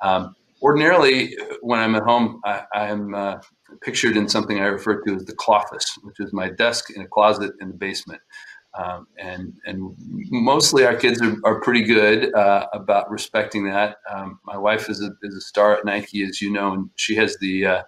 Um, 0.00 0.34
ordinarily, 0.62 1.36
when 1.60 1.80
I'm 1.80 1.94
at 1.94 2.02
home, 2.02 2.40
I, 2.44 2.64
am 2.72 3.14
uh, 3.14 3.36
pictured 3.82 4.16
in 4.16 4.26
something 4.26 4.58
I 4.58 4.66
refer 4.66 5.02
to 5.02 5.14
as 5.14 5.26
the 5.26 5.34
cloffice, 5.34 5.98
which 6.02 6.18
is 6.18 6.32
my 6.32 6.48
desk 6.48 6.86
in 6.96 7.02
a 7.02 7.06
closet 7.06 7.52
in 7.60 7.68
the 7.68 7.76
basement. 7.76 8.22
Um, 8.76 9.06
and 9.18 9.52
and 9.66 9.94
mostly 10.30 10.84
our 10.84 10.96
kids 10.96 11.22
are, 11.22 11.36
are 11.44 11.60
pretty 11.60 11.82
good 11.82 12.34
uh, 12.34 12.66
about 12.72 13.08
respecting 13.08 13.64
that. 13.66 13.98
Um, 14.10 14.40
my 14.44 14.56
wife 14.56 14.90
is 14.90 15.00
a, 15.00 15.10
is 15.22 15.36
a 15.36 15.40
star 15.40 15.76
at 15.76 15.84
Nike, 15.84 16.24
as 16.24 16.42
you 16.42 16.50
know, 16.52 16.72
and 16.72 16.90
she 16.96 17.14
has 17.14 17.36
the 17.38 17.66
uh, 17.66 17.82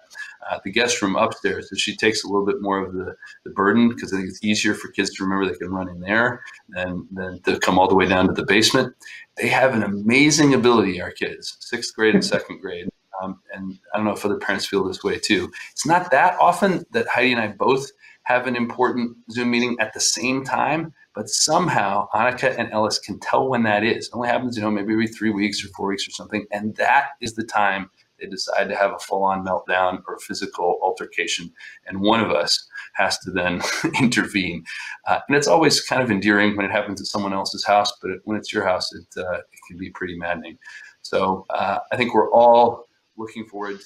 uh, 0.49 0.59
the 0.63 0.71
guest 0.71 1.01
room 1.01 1.17
upstairs, 1.17 1.69
so 1.69 1.75
she 1.75 1.95
takes 1.95 2.23
a 2.23 2.27
little 2.27 2.45
bit 2.45 2.61
more 2.61 2.85
of 2.85 2.93
the, 2.93 3.13
the 3.43 3.49
burden 3.51 3.89
because 3.89 4.13
I 4.13 4.17
think 4.17 4.29
it's 4.29 4.43
easier 4.45 4.73
for 4.73 4.89
kids 4.91 5.13
to 5.15 5.23
remember 5.23 5.51
they 5.51 5.57
can 5.57 5.73
run 5.73 5.89
in 5.89 5.99
there 5.99 6.41
than 6.69 7.05
than 7.11 7.41
to 7.41 7.59
come 7.59 7.77
all 7.77 7.89
the 7.89 7.95
way 7.95 8.07
down 8.07 8.27
to 8.27 8.33
the 8.33 8.45
basement. 8.45 8.95
They 9.35 9.49
have 9.49 9.73
an 9.73 9.83
amazing 9.83 10.53
ability, 10.53 11.01
our 11.01 11.11
kids, 11.11 11.57
sixth 11.59 11.93
grade 11.95 12.15
and 12.15 12.23
second 12.23 12.61
grade. 12.61 12.87
Um, 13.21 13.41
and 13.53 13.77
I 13.93 13.97
don't 13.97 14.05
know 14.05 14.13
if 14.13 14.23
other 14.23 14.37
parents 14.37 14.67
feel 14.67 14.85
this 14.85 15.03
way 15.03 15.19
too. 15.19 15.51
It's 15.71 15.85
not 15.85 16.11
that 16.11 16.37
often 16.39 16.85
that 16.91 17.07
Heidi 17.07 17.33
and 17.33 17.41
I 17.41 17.47
both 17.47 17.89
have 18.27 18.45
an 18.45 18.57
important 18.57 19.15
Zoom 19.31 19.51
meeting 19.51 19.77
at 19.79 19.93
the 19.93 20.01
same 20.01 20.43
time, 20.43 20.93
but 21.15 21.29
somehow 21.29 22.09
Annika 22.13 22.53
and 22.59 22.69
Ellis 22.73 22.99
can 22.99 23.17
tell 23.21 23.47
when 23.47 23.63
that 23.63 23.85
is. 23.85 24.07
It 24.07 24.11
only 24.13 24.27
happens, 24.27 24.57
you 24.57 24.63
know, 24.63 24.69
maybe 24.69 24.91
every 24.91 25.07
three 25.07 25.29
weeks 25.29 25.63
or 25.63 25.69
four 25.69 25.87
weeks 25.87 26.05
or 26.05 26.11
something. 26.11 26.45
And 26.51 26.75
that 26.75 27.11
is 27.21 27.35
the 27.35 27.45
time 27.45 27.89
they 28.19 28.27
decide 28.27 28.67
to 28.67 28.75
have 28.75 28.91
a 28.91 28.99
full 28.99 29.23
on 29.23 29.45
meltdown 29.45 30.01
or 30.09 30.19
physical 30.19 30.77
altercation. 30.81 31.53
And 31.85 32.01
one 32.01 32.19
of 32.19 32.31
us 32.31 32.67
has 32.95 33.17
to 33.19 33.31
then 33.31 33.61
intervene. 34.01 34.65
Uh, 35.07 35.19
and 35.25 35.37
it's 35.37 35.47
always 35.47 35.79
kind 35.79 36.01
of 36.01 36.11
endearing 36.11 36.57
when 36.57 36.65
it 36.65 36.71
happens 36.71 36.99
at 36.99 37.07
someone 37.07 37.31
else's 37.31 37.63
house, 37.65 37.93
but 38.01 38.11
when 38.25 38.35
it's 38.35 38.51
your 38.51 38.65
house, 38.65 38.93
it, 38.93 39.07
uh, 39.15 39.37
it 39.37 39.59
can 39.69 39.77
be 39.77 39.89
pretty 39.91 40.17
maddening. 40.17 40.57
So 41.01 41.45
uh, 41.49 41.77
I 41.93 41.95
think 41.95 42.13
we're 42.13 42.29
all 42.31 42.89
looking 43.15 43.45
forward 43.45 43.79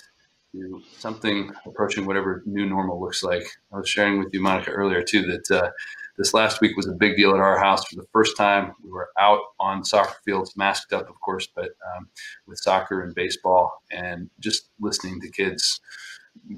to 0.54 0.82
something 0.98 1.52
approaching 1.66 2.06
whatever 2.06 2.44
new 2.46 2.66
normal 2.66 3.00
looks 3.00 3.24
like. 3.24 3.44
I 3.74 3.78
was 3.78 3.90
sharing 3.90 4.20
with 4.20 4.34
you, 4.34 4.42
Monica, 4.42 4.72
earlier 4.72 5.02
too, 5.02 5.22
that 5.24 5.52
uh, 5.52 5.72
this 6.18 6.34
last 6.34 6.62
week 6.62 6.76
was 6.76 6.88
a 6.88 6.94
big 6.94 7.16
deal 7.16 7.32
at 7.32 7.40
our 7.40 7.58
house 7.58 7.86
for 7.86 7.96
the 7.96 8.08
first 8.12 8.36
time. 8.36 8.74
We 8.84 8.92
were 8.92 9.10
out 9.18 9.40
on 9.60 9.84
soccer 9.84 10.18
fields, 10.26 10.58
masked 10.58 10.94
up, 10.94 11.10
of 11.10 11.20
course, 11.22 11.48
but 11.56 11.70
um, 11.96 12.10
with 12.48 12.60
soccer 12.60 13.02
and 13.02 13.16
baseball, 13.16 13.82
and 13.92 14.30
just 14.40 14.70
listening 14.80 15.22
to 15.22 15.30
kids 15.30 15.80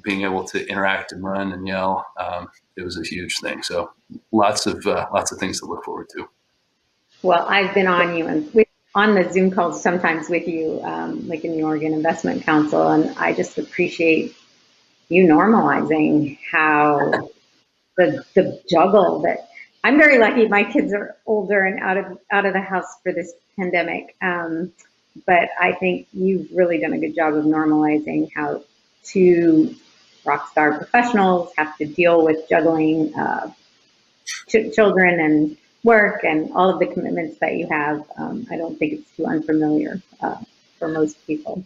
being 0.04 0.22
able 0.22 0.44
to 0.46 0.68
interact 0.68 1.12
and 1.12 1.24
run 1.24 1.52
and 1.52 1.68
yell. 1.68 2.06
Um, 2.20 2.48
it 2.76 2.84
was 2.84 2.98
a 2.98 3.04
huge 3.04 3.40
thing. 3.40 3.64
So 3.64 3.92
lots 4.32 4.66
of 4.66 4.86
uh, 4.86 5.08
lots 5.14 5.32
of 5.32 5.40
things 5.40 5.60
to 5.60 5.66
look 5.66 5.84
forward 5.84 6.08
to. 6.16 6.28
Well, 7.22 7.46
I've 7.48 7.74
been 7.74 7.88
on 7.88 8.16
you 8.16 8.28
and 8.28 8.54
with, 8.54 8.68
on 8.96 9.16
the 9.16 9.32
Zoom 9.32 9.52
calls 9.52 9.82
sometimes 9.82 10.30
with 10.30 10.48
you, 10.48 10.80
um, 10.84 11.28
like 11.28 11.44
in 11.44 11.56
the 11.56 11.64
Oregon 11.64 11.94
Investment 11.94 12.44
Council, 12.44 12.90
and 12.90 13.18
I 13.18 13.34
just 13.34 13.58
appreciate 13.58 14.36
you 15.10 15.26
normalizing 15.26 16.38
how 16.52 17.30
the 17.98 18.24
the 18.36 18.62
juggle 18.70 19.22
that 19.22 19.50
I'm 19.84 19.98
very 19.98 20.18
lucky. 20.20 20.48
My 20.48 20.64
kids 20.64 20.94
are 20.94 21.16
older 21.26 21.66
and 21.66 21.80
out 21.80 21.98
of 21.98 22.20
out 22.32 22.46
of 22.46 22.54
the 22.54 22.62
house 22.62 23.02
for 23.02 23.12
this 23.12 23.34
pandemic, 23.58 24.16
um, 24.22 24.72
but 25.26 25.50
I 25.60 25.74
think 25.74 26.08
you've 26.14 26.52
really 26.52 26.80
done 26.80 26.94
a 26.94 27.00
good 27.00 27.16
job 27.16 27.34
of 27.34 27.46
normalizing 27.46 28.30
how 28.36 28.64
two 29.04 29.76
rock 30.26 30.50
star 30.52 30.78
professionals 30.78 31.52
have 31.58 31.76
to 31.78 31.86
deal 31.86 32.24
with 32.24 32.48
juggling 32.48 33.14
uh, 33.16 33.52
ch- 34.48 34.74
children 34.74 35.20
and 35.20 35.58
work 35.84 36.24
and 36.24 36.52
all 36.54 36.70
of 36.70 36.80
the 36.80 36.88
commitments 36.88 37.38
that 37.40 37.56
you 37.56 37.68
have. 37.68 38.04
Um, 38.18 38.48
I 38.50 38.58
don't 38.58 38.78
think 38.78 38.94
it's 38.94 39.18
too 39.18 39.26
unfamiliar 39.26 40.02
uh, 40.22 40.38
for 40.80 40.88
most 40.88 41.26
people. 41.28 41.64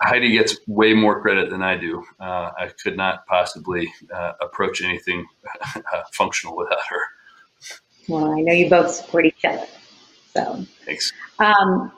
Heidi 0.00 0.32
gets 0.32 0.56
way 0.68 0.94
more 0.94 1.20
credit 1.20 1.50
than 1.50 1.62
I 1.62 1.76
do. 1.76 2.04
Uh, 2.20 2.52
I 2.56 2.70
could 2.82 2.96
not 2.96 3.26
possibly 3.26 3.92
uh, 4.14 4.32
approach 4.40 4.80
anything 4.80 5.26
uh, 5.74 6.02
functional 6.12 6.56
without 6.56 6.86
her. 6.88 7.00
Well, 8.08 8.32
I 8.32 8.40
know 8.40 8.52
you 8.52 8.70
both 8.70 8.90
support 8.90 9.26
each 9.26 9.44
other. 9.44 9.66
So, 10.32 10.64
thanks. 10.86 11.12
Um, 11.40 11.92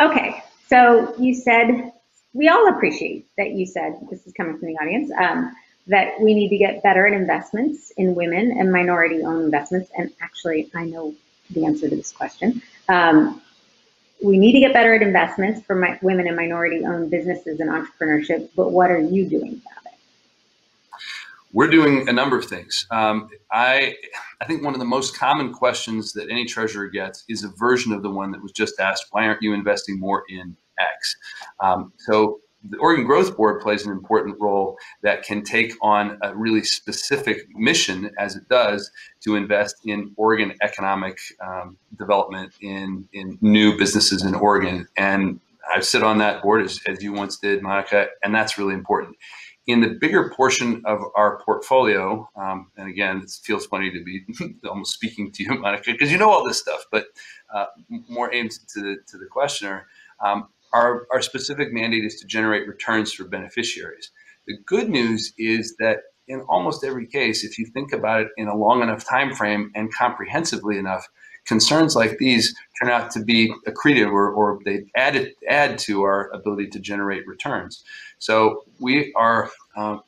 okay, 0.00 0.44
so 0.68 1.12
you 1.18 1.34
said 1.34 1.92
we 2.32 2.48
all 2.48 2.68
appreciate 2.68 3.26
that 3.36 3.52
you 3.52 3.66
said 3.66 3.98
this 4.10 4.26
is 4.26 4.32
coming 4.34 4.56
from 4.58 4.68
the 4.68 4.74
audience 4.74 5.10
um, 5.20 5.54
that 5.86 6.20
we 6.20 6.34
need 6.34 6.50
to 6.50 6.58
get 6.58 6.82
better 6.82 7.06
at 7.06 7.12
investments 7.12 7.92
in 7.96 8.14
women 8.14 8.52
and 8.58 8.72
minority-owned 8.72 9.44
investments. 9.44 9.90
And 9.96 10.12
actually, 10.20 10.70
I 10.74 10.84
know 10.84 11.14
the 11.50 11.64
answer 11.64 11.88
to 11.88 11.96
this 11.96 12.12
question. 12.12 12.62
Um, 12.88 13.42
we 14.22 14.38
need 14.38 14.52
to 14.52 14.60
get 14.60 14.72
better 14.72 14.94
at 14.94 15.02
investments 15.02 15.62
for 15.62 15.74
my, 15.74 15.98
women 16.02 16.28
and 16.28 16.36
minority-owned 16.36 17.10
businesses 17.10 17.60
and 17.60 17.70
entrepreneurship. 17.70 18.50
But 18.54 18.70
what 18.70 18.90
are 18.90 19.00
you 19.00 19.28
doing 19.28 19.62
about 19.64 19.86
it? 19.86 19.98
We're 21.52 21.70
doing 21.70 22.08
a 22.08 22.12
number 22.12 22.38
of 22.38 22.44
things. 22.44 22.86
Um, 22.92 23.28
I 23.50 23.96
I 24.40 24.44
think 24.44 24.62
one 24.62 24.72
of 24.72 24.78
the 24.78 24.86
most 24.86 25.18
common 25.18 25.52
questions 25.52 26.12
that 26.12 26.30
any 26.30 26.44
treasurer 26.44 26.86
gets 26.88 27.24
is 27.28 27.42
a 27.42 27.48
version 27.48 27.92
of 27.92 28.02
the 28.02 28.10
one 28.10 28.30
that 28.30 28.40
was 28.40 28.52
just 28.52 28.78
asked. 28.78 29.06
Why 29.10 29.26
aren't 29.26 29.42
you 29.42 29.52
investing 29.52 29.98
more 29.98 30.22
in 30.28 30.56
X. 30.80 31.16
Um, 31.60 31.92
so 31.98 32.40
the 32.68 32.76
Oregon 32.78 33.04
Growth 33.04 33.36
Board 33.36 33.60
plays 33.62 33.86
an 33.86 33.92
important 33.92 34.36
role 34.38 34.78
that 35.02 35.22
can 35.22 35.42
take 35.42 35.72
on 35.80 36.18
a 36.22 36.34
really 36.34 36.62
specific 36.62 37.46
mission, 37.54 38.10
as 38.18 38.36
it 38.36 38.48
does, 38.48 38.90
to 39.22 39.34
invest 39.34 39.76
in 39.84 40.12
Oregon 40.16 40.54
economic 40.60 41.18
um, 41.42 41.78
development 41.98 42.52
in 42.60 43.08
in 43.12 43.38
new 43.40 43.78
businesses 43.78 44.24
in 44.24 44.34
Oregon. 44.34 44.86
And 44.96 45.40
I 45.72 45.80
sit 45.80 46.02
on 46.02 46.18
that 46.18 46.42
board 46.42 46.62
as, 46.62 46.80
as 46.86 47.02
you 47.02 47.12
once 47.12 47.38
did, 47.38 47.62
Monica, 47.62 48.08
and 48.22 48.34
that's 48.34 48.58
really 48.58 48.74
important. 48.74 49.16
In 49.66 49.80
the 49.80 49.88
bigger 49.88 50.30
portion 50.30 50.82
of 50.84 51.00
our 51.14 51.40
portfolio, 51.44 52.28
um, 52.34 52.70
and 52.76 52.88
again, 52.88 53.22
it 53.22 53.30
feels 53.42 53.66
funny 53.66 53.90
to 53.90 54.02
be 54.02 54.24
almost 54.68 54.92
speaking 54.94 55.30
to 55.32 55.44
you, 55.44 55.54
Monica, 55.54 55.92
because 55.92 56.10
you 56.10 56.18
know 56.18 56.30
all 56.30 56.46
this 56.46 56.58
stuff, 56.58 56.86
but 56.90 57.06
uh, 57.54 57.66
more 58.08 58.34
aimed 58.34 58.50
to 58.50 58.80
the, 58.80 58.96
to 59.06 59.16
the 59.16 59.26
questioner. 59.26 59.86
Um, 60.24 60.48
our, 60.72 61.06
our 61.12 61.20
specific 61.20 61.72
mandate 61.72 62.04
is 62.04 62.16
to 62.20 62.26
generate 62.26 62.66
returns 62.68 63.12
for 63.12 63.24
beneficiaries. 63.24 64.10
The 64.46 64.56
good 64.66 64.88
news 64.88 65.32
is 65.38 65.76
that 65.78 65.98
in 66.28 66.40
almost 66.42 66.84
every 66.84 67.06
case, 67.06 67.44
if 67.44 67.58
you 67.58 67.66
think 67.66 67.92
about 67.92 68.22
it 68.22 68.28
in 68.36 68.48
a 68.48 68.56
long 68.56 68.82
enough 68.82 69.04
time 69.04 69.34
frame 69.34 69.72
and 69.74 69.92
comprehensively 69.92 70.78
enough, 70.78 71.06
concerns 71.44 71.96
like 71.96 72.18
these 72.18 72.54
turn 72.80 72.90
out 72.90 73.10
to 73.10 73.20
be 73.20 73.52
accretive 73.66 74.12
or, 74.12 74.30
or 74.30 74.60
they 74.64 74.84
add, 74.94 75.32
add 75.48 75.78
to 75.78 76.02
our 76.02 76.30
ability 76.32 76.68
to 76.68 76.78
generate 76.78 77.26
returns. 77.26 77.82
So 78.18 78.64
we 78.78 79.12
are, 79.16 79.50
uh, 79.76 79.98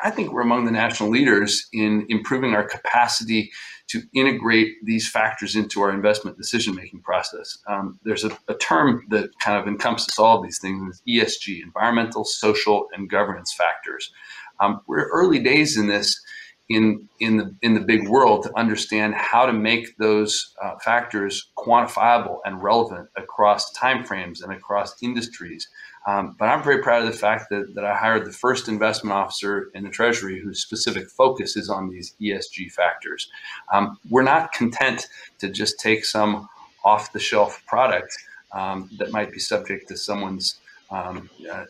I 0.00 0.10
think 0.10 0.32
we're 0.32 0.42
among 0.42 0.64
the 0.64 0.70
national 0.70 1.10
leaders 1.10 1.68
in 1.72 2.06
improving 2.08 2.54
our 2.54 2.64
capacity 2.64 3.50
to 3.88 4.02
integrate 4.14 4.74
these 4.84 5.08
factors 5.08 5.56
into 5.56 5.82
our 5.82 5.90
investment 5.90 6.36
decision 6.36 6.74
making 6.74 7.00
process. 7.00 7.58
Um, 7.66 7.98
there's 8.04 8.24
a, 8.24 8.36
a, 8.46 8.54
term 8.54 9.04
that 9.08 9.30
kind 9.40 9.60
of 9.60 9.66
encompasses 9.66 10.16
all 10.18 10.38
of 10.38 10.44
these 10.44 10.60
things 10.60 11.02
ESG, 11.08 11.62
environmental, 11.62 12.24
social, 12.24 12.86
and 12.94 13.10
governance 13.10 13.52
factors. 13.52 14.12
Um, 14.60 14.80
we're 14.86 15.08
early 15.10 15.40
days 15.40 15.76
in 15.76 15.88
this 15.88 16.20
in, 16.68 17.08
in, 17.18 17.36
the, 17.36 17.54
in 17.62 17.74
the 17.74 17.80
big 17.80 18.08
world 18.08 18.44
to 18.44 18.56
understand 18.56 19.14
how 19.14 19.44
to 19.44 19.52
make 19.52 19.96
those 19.98 20.54
uh, 20.62 20.78
factors 20.78 21.50
quantifiable 21.58 22.38
and 22.44 22.62
relevant 22.62 23.08
across 23.16 23.76
timeframes 23.76 24.40
and 24.42 24.52
across 24.52 24.94
industries. 25.02 25.68
Um, 26.06 26.34
but 26.38 26.46
I'm 26.46 26.62
very 26.62 26.78
proud 26.78 27.04
of 27.04 27.12
the 27.12 27.16
fact 27.16 27.50
that, 27.50 27.74
that 27.74 27.84
I 27.84 27.94
hired 27.94 28.26
the 28.26 28.32
first 28.32 28.68
investment 28.68 29.14
officer 29.14 29.70
in 29.74 29.84
the 29.84 29.90
Treasury 29.90 30.40
whose 30.40 30.62
specific 30.62 31.10
focus 31.10 31.56
is 31.56 31.68
on 31.68 31.90
these 31.90 32.14
ESG 32.20 32.72
factors. 32.72 33.30
Um, 33.72 33.98
we're 34.08 34.22
not 34.22 34.52
content 34.52 35.08
to 35.38 35.50
just 35.50 35.78
take 35.78 36.04
some 36.04 36.48
off 36.84 37.12
the 37.12 37.18
shelf 37.18 37.62
product 37.66 38.16
um, 38.52 38.88
that 38.98 39.12
might 39.12 39.30
be 39.30 39.38
subject 39.38 39.88
to 39.88 39.96
someone's 39.96 40.56
um, 40.90 41.28
uh, 41.50 41.64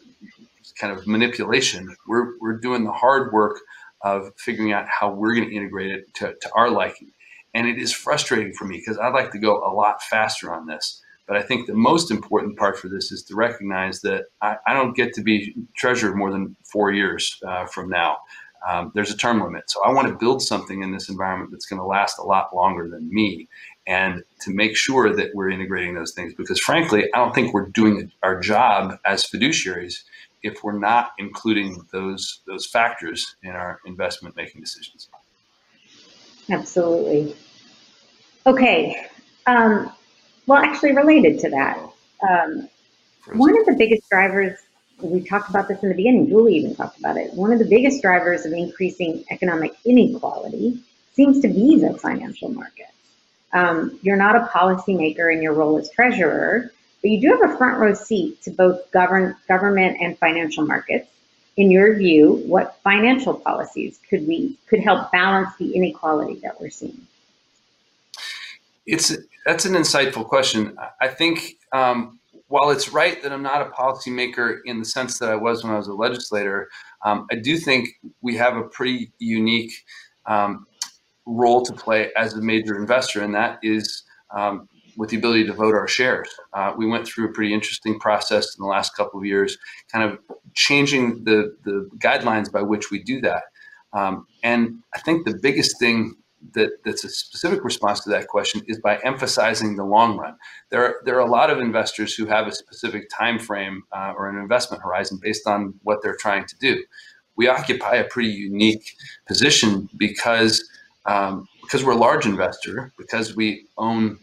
kind 0.78 0.96
of 0.96 1.06
manipulation. 1.06 1.94
We're, 2.06 2.38
we're 2.40 2.56
doing 2.56 2.84
the 2.84 2.92
hard 2.92 3.32
work 3.32 3.58
of 4.02 4.32
figuring 4.36 4.72
out 4.72 4.86
how 4.88 5.12
we're 5.12 5.34
going 5.34 5.48
to 5.48 5.54
integrate 5.54 5.90
it 5.90 6.14
to, 6.14 6.34
to 6.40 6.50
our 6.54 6.70
liking. 6.70 7.12
And 7.52 7.66
it 7.66 7.78
is 7.78 7.92
frustrating 7.92 8.52
for 8.54 8.64
me 8.64 8.76
because 8.78 8.98
I'd 8.98 9.12
like 9.12 9.32
to 9.32 9.38
go 9.38 9.58
a 9.58 9.74
lot 9.74 10.02
faster 10.02 10.54
on 10.54 10.66
this. 10.66 11.02
But 11.30 11.38
I 11.38 11.42
think 11.42 11.68
the 11.68 11.74
most 11.74 12.10
important 12.10 12.58
part 12.58 12.76
for 12.76 12.88
this 12.88 13.12
is 13.12 13.22
to 13.26 13.36
recognize 13.36 14.00
that 14.00 14.24
I, 14.42 14.56
I 14.66 14.74
don't 14.74 14.96
get 14.96 15.14
to 15.14 15.22
be 15.22 15.54
treasurer 15.76 16.12
more 16.12 16.32
than 16.32 16.56
four 16.64 16.90
years 16.90 17.40
uh, 17.46 17.66
from 17.66 17.88
now. 17.88 18.18
Um, 18.68 18.90
there's 18.96 19.12
a 19.12 19.16
term 19.16 19.40
limit. 19.40 19.70
So 19.70 19.80
I 19.84 19.92
want 19.92 20.08
to 20.08 20.16
build 20.16 20.42
something 20.42 20.82
in 20.82 20.90
this 20.90 21.08
environment 21.08 21.52
that's 21.52 21.66
going 21.66 21.78
to 21.78 21.86
last 21.86 22.18
a 22.18 22.24
lot 22.24 22.52
longer 22.52 22.88
than 22.88 23.08
me 23.14 23.46
and 23.86 24.24
to 24.40 24.52
make 24.52 24.76
sure 24.76 25.14
that 25.14 25.30
we're 25.32 25.50
integrating 25.50 25.94
those 25.94 26.14
things. 26.14 26.34
Because 26.34 26.58
frankly, 26.58 27.04
I 27.14 27.18
don't 27.18 27.32
think 27.32 27.54
we're 27.54 27.68
doing 27.68 28.10
our 28.24 28.40
job 28.40 28.98
as 29.06 29.24
fiduciaries 29.24 30.02
if 30.42 30.64
we're 30.64 30.80
not 30.80 31.12
including 31.16 31.86
those, 31.92 32.40
those 32.48 32.66
factors 32.66 33.36
in 33.44 33.50
our 33.50 33.78
investment 33.86 34.34
making 34.34 34.62
decisions. 34.62 35.08
Absolutely. 36.50 37.36
Okay. 38.48 39.06
Um, 39.46 39.92
well, 40.46 40.62
actually, 40.62 40.92
related 40.92 41.38
to 41.40 41.50
that, 41.50 41.78
um, 42.28 42.68
one 43.34 43.58
of 43.58 43.66
the 43.66 43.74
biggest 43.76 44.08
drivers, 44.08 44.58
we 45.00 45.22
talked 45.22 45.50
about 45.50 45.68
this 45.68 45.82
in 45.82 45.88
the 45.88 45.94
beginning, 45.94 46.28
Julie 46.28 46.56
even 46.56 46.74
talked 46.74 46.98
about 46.98 47.16
it. 47.16 47.32
One 47.34 47.52
of 47.52 47.58
the 47.58 47.64
biggest 47.64 48.02
drivers 48.02 48.44
of 48.44 48.52
increasing 48.52 49.24
economic 49.30 49.72
inequality 49.84 50.80
seems 51.14 51.40
to 51.40 51.48
be 51.48 51.78
the 51.80 51.94
financial 51.98 52.48
markets. 52.48 52.92
Um, 53.52 53.98
you're 54.02 54.16
not 54.16 54.36
a 54.36 54.48
policymaker 54.52 55.32
in 55.32 55.42
your 55.42 55.54
role 55.54 55.78
as 55.78 55.90
treasurer, 55.90 56.72
but 57.02 57.10
you 57.10 57.20
do 57.20 57.28
have 57.28 57.50
a 57.50 57.56
front 57.56 57.78
row 57.78 57.94
seat 57.94 58.42
to 58.42 58.50
both 58.50 58.90
govern, 58.90 59.36
government 59.48 59.98
and 60.00 60.18
financial 60.18 60.66
markets. 60.66 61.08
In 61.56 61.70
your 61.70 61.96
view, 61.96 62.42
what 62.46 62.78
financial 62.82 63.34
policies 63.34 63.98
could 64.08 64.26
we 64.26 64.56
could 64.66 64.80
help 64.80 65.10
balance 65.10 65.50
the 65.58 65.74
inequality 65.74 66.40
that 66.42 66.60
we're 66.60 66.70
seeing? 66.70 67.06
It's 68.86 69.12
that's 69.46 69.64
an 69.64 69.74
insightful 69.74 70.26
question. 70.26 70.76
I 71.00 71.08
think 71.08 71.56
um, 71.72 72.20
while 72.48 72.70
it's 72.70 72.92
right 72.92 73.22
that 73.22 73.32
I'm 73.32 73.42
not 73.42 73.62
a 73.62 73.70
policymaker 73.70 74.58
in 74.64 74.78
the 74.78 74.84
sense 74.84 75.18
that 75.18 75.30
I 75.30 75.36
was 75.36 75.62
when 75.62 75.72
I 75.72 75.76
was 75.76 75.88
a 75.88 75.94
legislator, 75.94 76.68
um, 77.04 77.26
I 77.30 77.36
do 77.36 77.56
think 77.56 77.88
we 78.20 78.36
have 78.36 78.56
a 78.56 78.64
pretty 78.64 79.12
unique 79.18 79.72
um, 80.26 80.66
role 81.26 81.64
to 81.64 81.72
play 81.72 82.10
as 82.16 82.34
a 82.34 82.42
major 82.42 82.76
investor, 82.76 83.22
and 83.22 83.34
that 83.34 83.58
is 83.62 84.02
um, 84.34 84.68
with 84.96 85.10
the 85.10 85.16
ability 85.16 85.46
to 85.46 85.52
vote 85.52 85.74
our 85.74 85.88
shares. 85.88 86.28
Uh, 86.52 86.74
we 86.76 86.86
went 86.86 87.06
through 87.06 87.26
a 87.26 87.32
pretty 87.32 87.54
interesting 87.54 87.98
process 87.98 88.56
in 88.56 88.62
the 88.62 88.68
last 88.68 88.96
couple 88.96 89.18
of 89.18 89.26
years, 89.26 89.56
kind 89.90 90.10
of 90.10 90.18
changing 90.54 91.24
the, 91.24 91.56
the 91.64 91.88
guidelines 91.98 92.50
by 92.50 92.62
which 92.62 92.90
we 92.90 93.02
do 93.02 93.20
that. 93.20 93.44
Um, 93.92 94.26
and 94.42 94.78
I 94.94 95.00
think 95.00 95.24
the 95.24 95.38
biggest 95.40 95.78
thing 95.78 96.16
that, 96.52 96.82
that's 96.84 97.04
a 97.04 97.08
specific 97.08 97.64
response 97.64 98.00
to 98.00 98.10
that 98.10 98.28
question 98.28 98.62
is 98.66 98.78
by 98.78 98.98
emphasizing 99.04 99.76
the 99.76 99.84
long 99.84 100.16
run. 100.16 100.36
There 100.70 100.84
are, 100.84 100.96
there 101.04 101.16
are 101.16 101.26
a 101.26 101.30
lot 101.30 101.50
of 101.50 101.58
investors 101.58 102.14
who 102.14 102.26
have 102.26 102.46
a 102.46 102.52
specific 102.52 103.08
time 103.10 103.38
frame 103.38 103.82
uh, 103.92 104.14
or 104.16 104.28
an 104.28 104.38
investment 104.38 104.82
horizon 104.82 105.18
based 105.22 105.46
on 105.46 105.74
what 105.82 106.02
they're 106.02 106.16
trying 106.16 106.46
to 106.46 106.56
do. 106.58 106.84
We 107.36 107.48
occupy 107.48 107.96
a 107.96 108.04
pretty 108.04 108.30
unique 108.30 108.96
position 109.26 109.88
because 109.96 110.68
um, 111.06 111.48
because 111.62 111.84
we're 111.84 111.92
a 111.92 111.96
large 111.96 112.26
investor, 112.26 112.92
because 112.98 113.36
we 113.36 113.66
own 113.78 114.18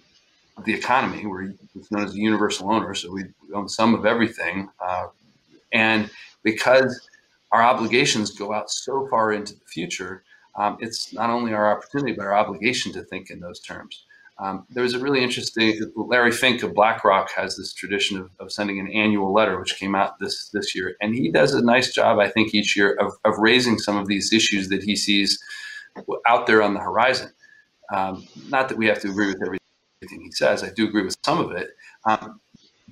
the 0.65 0.73
economy, 0.73 1.25
we're 1.25 1.53
known 1.91 2.03
as 2.03 2.13
a 2.13 2.17
universal 2.17 2.69
owner, 2.71 2.93
so 2.93 3.11
we 3.11 3.23
own 3.53 3.69
some 3.69 3.93
of 3.93 4.05
everything, 4.05 4.69
uh, 4.79 5.07
and 5.71 6.09
because 6.43 7.07
our 7.51 7.63
obligations 7.63 8.31
go 8.31 8.53
out 8.53 8.69
so 8.69 9.07
far 9.07 9.31
into 9.31 9.53
the 9.53 9.65
future, 9.65 10.23
um, 10.57 10.77
it's 10.79 11.13
not 11.13 11.29
only 11.29 11.53
our 11.53 11.71
opportunity 11.71 12.13
but 12.13 12.25
our 12.25 12.35
obligation 12.35 12.91
to 12.93 13.03
think 13.03 13.29
in 13.29 13.39
those 13.39 13.59
terms. 13.59 14.03
Um, 14.39 14.65
there 14.69 14.83
was 14.83 14.93
a 14.93 14.99
really 14.99 15.23
interesting 15.23 15.91
Larry 15.95 16.31
Fink 16.31 16.61
of 16.61 16.75
BlackRock 16.75 17.31
has 17.31 17.57
this 17.57 17.73
tradition 17.73 18.19
of, 18.19 18.29
of, 18.39 18.51
sending 18.51 18.79
an 18.79 18.87
annual 18.87 19.33
letter, 19.33 19.59
which 19.59 19.77
came 19.77 19.95
out 19.95 20.19
this 20.19 20.49
this 20.49 20.75
year, 20.75 20.95
and 21.01 21.15
he 21.15 21.31
does 21.31 21.53
a 21.53 21.65
nice 21.65 21.91
job, 21.91 22.19
I 22.19 22.29
think, 22.29 22.53
each 22.53 22.77
year 22.77 22.93
of, 22.99 23.13
of 23.25 23.39
raising 23.39 23.79
some 23.79 23.97
of 23.97 24.07
these 24.07 24.31
issues 24.31 24.69
that 24.69 24.83
he 24.83 24.95
sees 24.95 25.39
out 26.27 26.45
there 26.45 26.61
on 26.61 26.75
the 26.75 26.79
horizon. 26.79 27.31
Um, 27.91 28.27
not 28.49 28.69
that 28.69 28.77
we 28.77 28.85
have 28.87 28.99
to 28.99 29.09
agree 29.09 29.27
with 29.27 29.41
everything 29.41 30.21
he 30.23 30.31
says. 30.31 30.63
I 30.63 30.69
do 30.69 30.87
agree 30.87 31.03
with 31.03 31.15
some 31.25 31.39
of 31.39 31.51
it, 31.51 31.71
um, 32.05 32.39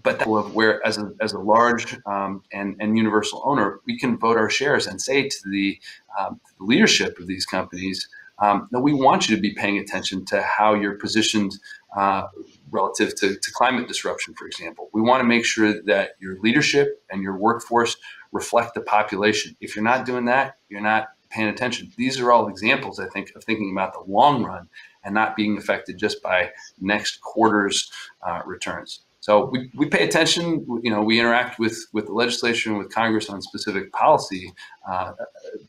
but 0.03 0.19
that 0.19 0.27
where 0.27 0.85
as 0.85 0.97
a, 0.97 1.11
as 1.21 1.33
a 1.33 1.39
large 1.39 1.97
um, 2.05 2.43
and, 2.51 2.75
and 2.79 2.97
universal 2.97 3.41
owner, 3.45 3.79
we 3.85 3.97
can 3.97 4.17
vote 4.17 4.37
our 4.37 4.49
shares 4.49 4.87
and 4.87 5.01
say 5.01 5.27
to 5.27 5.37
the, 5.49 5.79
um, 6.19 6.39
the 6.59 6.65
leadership 6.65 7.19
of 7.19 7.27
these 7.27 7.45
companies 7.45 8.07
um, 8.39 8.67
we 8.71 8.93
want 8.93 9.29
you 9.29 9.35
to 9.35 9.41
be 9.41 9.53
paying 9.53 9.77
attention 9.77 10.25
to 10.25 10.41
how 10.41 10.73
you're 10.73 10.95
positioned 10.95 11.57
uh, 11.95 12.27
relative 12.71 13.15
to, 13.15 13.35
to 13.35 13.51
climate 13.53 13.87
disruption, 13.87 14.33
for 14.33 14.45
example. 14.45 14.89
We 14.93 15.01
want 15.01 15.21
to 15.21 15.25
make 15.25 15.45
sure 15.45 15.81
that 15.83 16.11
your 16.19 16.37
leadership 16.41 17.01
and 17.09 17.21
your 17.21 17.37
workforce 17.37 17.95
reflect 18.31 18.73
the 18.73 18.81
population. 18.81 19.55
If 19.61 19.75
you're 19.75 19.85
not 19.85 20.05
doing 20.05 20.25
that, 20.25 20.57
you're 20.69 20.81
not 20.81 21.07
paying 21.29 21.47
attention. 21.47 21.91
These 21.95 22.19
are 22.19 22.31
all 22.31 22.49
examples, 22.49 22.99
I 22.99 23.07
think, 23.07 23.31
of 23.35 23.43
thinking 23.43 23.71
about 23.71 23.93
the 23.93 24.11
long 24.11 24.43
run 24.43 24.67
and 25.03 25.13
not 25.13 25.35
being 25.35 25.57
affected 25.57 25.97
just 25.97 26.21
by 26.21 26.51
next 26.81 27.21
quarter's 27.21 27.91
uh, 28.25 28.41
returns. 28.45 29.04
So 29.25 29.45
we, 29.45 29.71
we 29.73 29.87
pay 29.87 30.07
attention, 30.07 30.63
you 30.83 30.91
know, 30.91 31.01
we 31.01 31.19
interact 31.19 31.57
with, 31.57 31.87
with 31.93 32.05
the 32.05 32.13
legislature 32.13 32.69
and 32.69 32.77
with 32.77 32.93
Congress 32.93 33.27
on 33.27 33.41
specific 33.41 33.91
policy 33.91 34.53
uh, 34.87 35.13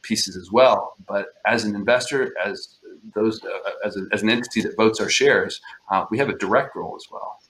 pieces 0.02 0.36
as 0.36 0.52
well. 0.52 0.94
But 1.08 1.28
as 1.46 1.64
an 1.64 1.74
investor, 1.74 2.34
as 2.44 2.76
those, 3.14 3.42
uh, 3.42 3.48
as, 3.82 3.96
a, 3.96 4.08
as 4.12 4.22
an 4.22 4.28
entity 4.28 4.60
that 4.60 4.76
votes 4.76 5.00
our 5.00 5.08
shares, 5.08 5.62
uh, 5.90 6.04
we 6.10 6.18
have 6.18 6.28
a 6.28 6.36
direct 6.36 6.76
role 6.76 6.96
as 6.96 7.06
well. 7.10 7.40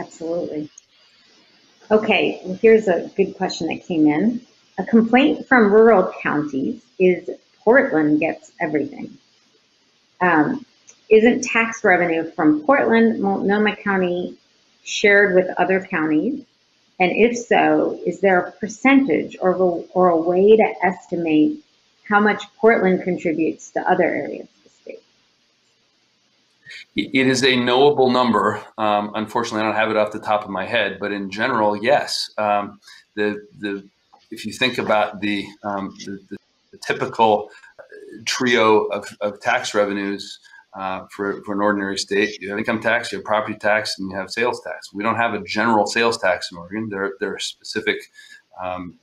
Absolutely. 0.00 0.68
Okay, 1.92 2.40
well, 2.44 2.58
here's 2.60 2.88
a 2.88 3.08
good 3.16 3.36
question 3.36 3.68
that 3.68 3.84
came 3.84 4.08
in. 4.08 4.40
A 4.78 4.84
complaint 4.84 5.46
from 5.46 5.72
rural 5.72 6.12
counties 6.20 6.82
is 6.98 7.30
Portland 7.60 8.18
gets 8.18 8.50
everything. 8.60 9.16
Um, 10.20 10.66
isn't 11.08 11.42
tax 11.42 11.84
revenue 11.84 12.28
from 12.32 12.64
Portland, 12.64 13.20
Multnomah 13.20 13.76
County 13.76 14.36
shared 14.84 15.34
with 15.34 15.48
other 15.58 15.80
counties? 15.80 16.44
And 17.00 17.12
if 17.12 17.36
so, 17.36 17.98
is 18.04 18.20
there 18.20 18.40
a 18.40 18.52
percentage 18.52 19.36
or, 19.40 19.54
or 19.94 20.08
a 20.10 20.16
way 20.16 20.56
to 20.56 20.74
estimate 20.82 21.64
how 22.06 22.20
much 22.20 22.42
Portland 22.56 23.02
contributes 23.02 23.70
to 23.70 23.80
other 23.90 24.04
areas 24.04 24.48
of 24.48 24.64
the 24.64 24.70
state? 24.70 25.02
It 26.96 27.26
is 27.26 27.42
a 27.42 27.56
knowable 27.56 28.10
number. 28.10 28.62
Um, 28.76 29.12
unfortunately, 29.14 29.62
I 29.62 29.64
don't 29.64 29.76
have 29.76 29.90
it 29.90 29.96
off 29.96 30.12
the 30.12 30.20
top 30.20 30.44
of 30.44 30.50
my 30.50 30.66
head, 30.66 30.98
but 31.00 31.10
in 31.10 31.30
general, 31.30 31.74
yes. 31.82 32.30
Um, 32.36 32.80
the, 33.14 33.46
the, 33.58 33.82
if 34.30 34.44
you 34.44 34.52
think 34.52 34.76
about 34.76 35.20
the, 35.20 35.46
um, 35.64 35.96
the, 36.04 36.20
the, 36.28 36.36
typical 36.86 37.50
trio 38.24 38.86
of, 38.86 39.04
of 39.20 39.40
tax 39.40 39.74
revenues, 39.74 40.38
uh, 40.78 41.04
for, 41.14 41.42
for 41.44 41.54
an 41.54 41.60
ordinary 41.60 41.98
state. 41.98 42.40
You 42.40 42.50
have 42.50 42.58
income 42.58 42.80
tax, 42.80 43.10
you 43.12 43.18
have 43.18 43.24
property 43.24 43.58
tax, 43.58 43.98
and 43.98 44.10
you 44.10 44.16
have 44.16 44.30
sales 44.30 44.60
tax. 44.62 44.92
We 44.92 45.02
don't 45.02 45.16
have 45.16 45.34
a 45.34 45.42
general 45.42 45.86
sales 45.86 46.18
tax 46.18 46.50
in 46.50 46.58
Oregon. 46.58 46.88
There, 46.88 47.14
there 47.20 47.34
are 47.34 47.38
specific 47.38 47.98
um, 48.60 48.98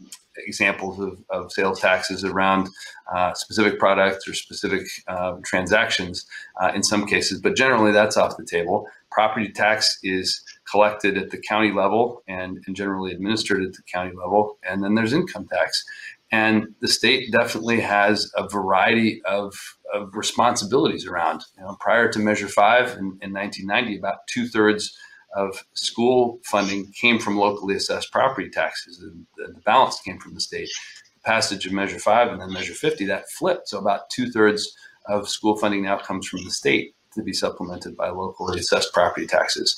examples 0.46 1.00
of, 1.00 1.24
of 1.30 1.52
sales 1.52 1.80
taxes 1.80 2.24
around 2.24 2.70
uh, 3.14 3.34
specific 3.34 3.80
products 3.80 4.28
or 4.28 4.34
specific 4.34 4.84
uh, 5.08 5.38
transactions 5.44 6.26
uh, 6.62 6.72
in 6.76 6.84
some 6.84 7.06
cases, 7.06 7.42
but 7.42 7.56
generally 7.56 7.92
that's 7.92 8.18
off 8.18 8.38
the 8.38 8.46
table. 8.46 8.88
Property 9.12 9.50
tax 9.50 9.98
is 10.04 10.44
collected 10.70 11.18
at 11.18 11.32
the 11.32 11.38
county 11.38 11.72
level 11.72 12.22
and, 12.28 12.60
and 12.68 12.76
generally 12.76 13.14
administered 13.14 13.64
at 13.64 13.74
the 13.74 13.82
county 13.92 14.16
level. 14.16 14.58
And 14.64 14.84
then 14.84 14.96
there's 14.96 15.14
income 15.14 15.48
tax. 15.52 15.84
And 16.32 16.76
the 16.82 16.88
state 16.88 17.32
definitely 17.32 17.80
has 17.80 18.30
a 18.36 18.48
variety 18.50 19.22
of, 19.24 19.54
of 19.94 20.14
responsibilities 20.14 21.06
around. 21.06 21.44
You 21.58 21.64
know, 21.64 21.78
prior 21.80 22.12
to 22.12 22.20
Measure 22.20 22.50
5 22.50 22.90
in, 22.92 22.98
in 23.22 23.34
1990, 23.34 23.98
about 23.98 24.28
two 24.28 24.48
thirds 24.48 24.98
of 25.36 25.64
school 25.74 26.40
funding 26.44 26.92
came 26.94 27.20
from 27.20 27.38
locally 27.38 27.76
assessed 27.76 28.12
property 28.12 28.50
taxes. 28.50 29.02
and 29.02 29.26
the 29.38 29.62
balance 29.62 30.02
came 30.02 30.20
from 30.20 30.34
the 30.34 30.42
state. 30.42 30.70
The 31.16 31.22
passage 31.22 31.66
of 31.66 31.74
Measure 31.74 32.00
5 32.00 32.30
and 32.30 32.42
then 32.42 32.52
Measure 32.52 32.74
50, 32.74 33.06
that 33.06 33.30
flipped. 33.30 33.70
So 33.70 33.80
about 33.80 34.10
two 34.10 34.30
thirds 34.32 34.76
of 35.06 35.30
school 35.30 35.56
funding 35.58 35.84
now 35.84 35.98
comes 35.98 36.28
from 36.28 36.44
the 36.44 36.52
state 36.52 36.94
to 37.14 37.24
be 37.24 37.34
supplemented 37.34 37.96
by 37.96 38.10
locally 38.10 38.60
assessed 38.60 38.94
property 38.94 39.28
taxes. 39.28 39.78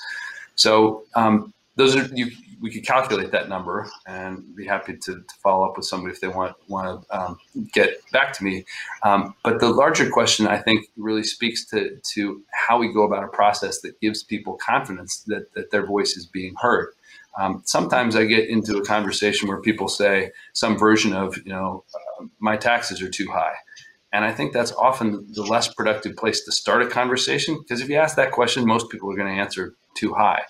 So 0.56 1.04
um, 1.16 1.54
those 1.76 1.96
are 1.96 2.06
you, 2.14 2.32
we 2.62 2.72
could 2.72 2.86
calculate 2.86 3.32
that 3.32 3.50
number 3.50 3.90
and 4.08 4.56
be 4.56 4.66
happy 4.66 4.94
to, 4.94 5.16
to 5.16 5.36
follow 5.42 5.66
up 5.66 5.78
with 5.78 5.86
somebody 5.86 6.14
if 6.14 6.22
they 6.22 6.28
want 6.28 6.56
want 6.68 7.08
to 7.08 7.18
um, 7.18 7.40
get 7.74 8.02
back 8.12 8.34
to 8.34 8.44
me. 8.44 8.66
Um, 9.04 9.36
but 9.44 9.60
the 9.60 9.70
larger 9.70 10.10
question, 10.10 10.48
I 10.48 10.58
think, 10.58 10.88
really 10.98 11.24
speaks 11.24 11.66
to 11.68 12.00
to 12.14 12.44
how 12.52 12.78
we 12.80 12.94
go 12.94 13.04
about 13.04 13.24
a 13.24 13.28
process 13.28 13.82
that 13.82 14.00
gives 14.02 14.24
people 14.24 14.58
confidence 14.58 15.24
that 15.28 15.54
that 15.54 15.72
their 15.72 15.86
voice 15.86 16.18
is 16.18 16.26
being 16.26 16.56
heard. 16.62 16.94
Um, 17.40 17.62
sometimes 17.66 18.16
I 18.16 18.26
get 18.26 18.50
into 18.50 18.78
a 18.78 18.86
conversation 18.86 19.48
where 19.48 19.62
people 19.62 19.88
say 19.88 20.32
some 20.54 20.78
version 20.78 21.14
of, 21.14 21.38
you 21.38 21.54
know, 21.54 21.86
uh, 21.96 22.26
my 22.40 22.58
taxes 22.58 23.02
are 23.02 23.10
too 23.10 23.30
high. 23.32 23.54
And 24.12 24.26
I 24.26 24.34
think 24.34 24.52
that's 24.52 24.72
often 24.74 25.28
the 25.32 25.44
less 25.44 25.74
productive 25.74 26.16
place 26.18 26.44
to 26.46 26.52
start 26.52 26.82
a 26.82 26.88
conversation 26.88 27.60
because 27.60 27.82
if 27.82 27.90
you 27.90 27.96
ask 27.96 28.16
that 28.16 28.32
question, 28.32 28.66
most 28.66 28.90
people 28.90 29.12
are 29.12 29.16
going 29.16 29.34
to 29.34 29.40
answer 29.40 29.76
too 29.96 30.14
high. 30.14 30.42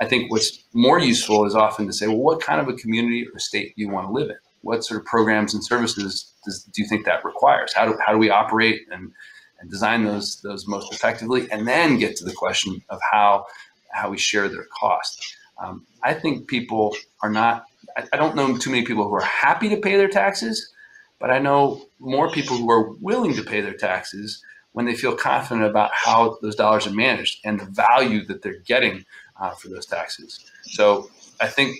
I 0.00 0.06
think 0.06 0.30
what's 0.30 0.64
more 0.72 0.98
useful 0.98 1.44
is 1.44 1.54
often 1.54 1.86
to 1.86 1.92
say, 1.92 2.06
well, 2.06 2.18
what 2.18 2.40
kind 2.40 2.60
of 2.60 2.68
a 2.68 2.74
community 2.74 3.26
or 3.32 3.38
state 3.38 3.74
do 3.76 3.82
you 3.82 3.88
want 3.88 4.06
to 4.06 4.12
live 4.12 4.30
in? 4.30 4.36
What 4.62 4.84
sort 4.84 5.00
of 5.00 5.06
programs 5.06 5.54
and 5.54 5.64
services 5.64 6.32
does, 6.44 6.62
do 6.64 6.82
you 6.82 6.88
think 6.88 7.04
that 7.06 7.24
requires? 7.24 7.72
How 7.72 7.86
do, 7.86 7.98
how 8.04 8.12
do 8.12 8.18
we 8.18 8.30
operate 8.30 8.82
and, 8.90 9.12
and 9.60 9.70
design 9.70 10.04
those, 10.04 10.40
those 10.42 10.66
most 10.66 10.92
effectively? 10.92 11.50
And 11.50 11.66
then 11.66 11.98
get 11.98 12.16
to 12.16 12.24
the 12.24 12.32
question 12.32 12.82
of 12.90 13.00
how, 13.10 13.46
how 13.92 14.10
we 14.10 14.18
share 14.18 14.48
their 14.48 14.66
cost. 14.78 15.34
Um, 15.62 15.86
I 16.02 16.14
think 16.14 16.48
people 16.48 16.96
are 17.22 17.30
not, 17.30 17.64
I, 17.96 18.04
I 18.12 18.16
don't 18.16 18.36
know 18.36 18.56
too 18.56 18.70
many 18.70 18.84
people 18.84 19.08
who 19.08 19.14
are 19.14 19.20
happy 19.20 19.68
to 19.70 19.76
pay 19.76 19.96
their 19.96 20.08
taxes, 20.08 20.72
but 21.18 21.30
I 21.30 21.38
know 21.40 21.82
more 21.98 22.30
people 22.30 22.56
who 22.56 22.70
are 22.70 22.92
willing 23.00 23.34
to 23.34 23.42
pay 23.42 23.60
their 23.60 23.74
taxes 23.74 24.42
when 24.72 24.86
they 24.86 24.94
feel 24.94 25.16
confident 25.16 25.66
about 25.66 25.90
how 25.92 26.38
those 26.42 26.54
dollars 26.54 26.86
are 26.86 26.92
managed 26.92 27.40
and 27.44 27.58
the 27.58 27.64
value 27.64 28.24
that 28.26 28.42
they're 28.42 28.60
getting 28.60 29.04
uh, 29.38 29.50
for 29.50 29.68
those 29.68 29.86
taxes. 29.86 30.44
So 30.64 31.10
I 31.40 31.46
think 31.46 31.76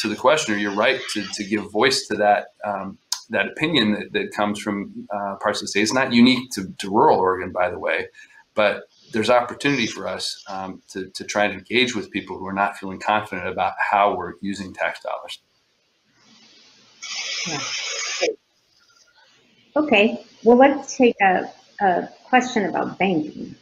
to 0.00 0.08
the 0.08 0.16
questioner, 0.16 0.58
you're 0.58 0.74
right 0.74 1.00
to, 1.14 1.24
to 1.34 1.44
give 1.44 1.70
voice 1.70 2.06
to 2.08 2.16
that 2.16 2.48
um, 2.64 2.98
that 3.30 3.46
opinion 3.46 3.92
that, 3.92 4.12
that 4.12 4.32
comes 4.32 4.58
from 4.58 5.06
uh, 5.12 5.36
parts 5.36 5.58
of 5.58 5.64
the 5.64 5.68
state. 5.68 5.82
It's 5.82 5.92
not 5.92 6.12
unique 6.12 6.50
to, 6.52 6.72
to 6.78 6.90
rural 6.90 7.18
Oregon, 7.18 7.52
by 7.52 7.68
the 7.68 7.78
way, 7.78 8.06
but 8.54 8.84
there's 9.12 9.30
opportunity 9.30 9.86
for 9.86 10.08
us 10.08 10.42
um, 10.48 10.82
to, 10.92 11.08
to 11.10 11.24
try 11.24 11.44
and 11.44 11.54
engage 11.54 11.94
with 11.94 12.10
people 12.10 12.38
who 12.38 12.46
are 12.46 12.54
not 12.54 12.76
feeling 12.76 13.00
confident 13.00 13.46
about 13.48 13.74
how 13.78 14.16
we're 14.16 14.34
using 14.40 14.72
tax 14.72 15.00
dollars. 15.00 15.40
Yeah. 17.46 17.60
Okay, 19.76 20.24
well, 20.42 20.56
let's 20.56 20.96
take 20.96 21.14
a, 21.22 21.50
a 21.80 22.08
question 22.24 22.64
about 22.64 22.98
banking. 22.98 23.54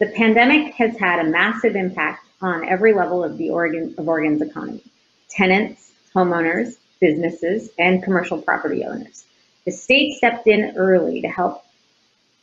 The 0.00 0.06
pandemic 0.06 0.74
has 0.74 0.96
had 0.98 1.24
a 1.24 1.30
massive 1.30 1.76
impact 1.76 2.23
on 2.44 2.68
every 2.68 2.92
level 2.92 3.24
of 3.24 3.38
the 3.38 3.48
Oregon 3.48 3.94
of 3.96 4.06
Oregon's 4.06 4.42
economy. 4.42 4.84
Tenants, 5.30 5.92
homeowners, 6.14 6.76
businesses, 7.00 7.70
and 7.78 8.02
commercial 8.02 8.40
property 8.40 8.84
owners. 8.84 9.24
The 9.64 9.72
state 9.72 10.18
stepped 10.18 10.46
in 10.46 10.76
early 10.76 11.22
to 11.22 11.28
help 11.28 11.64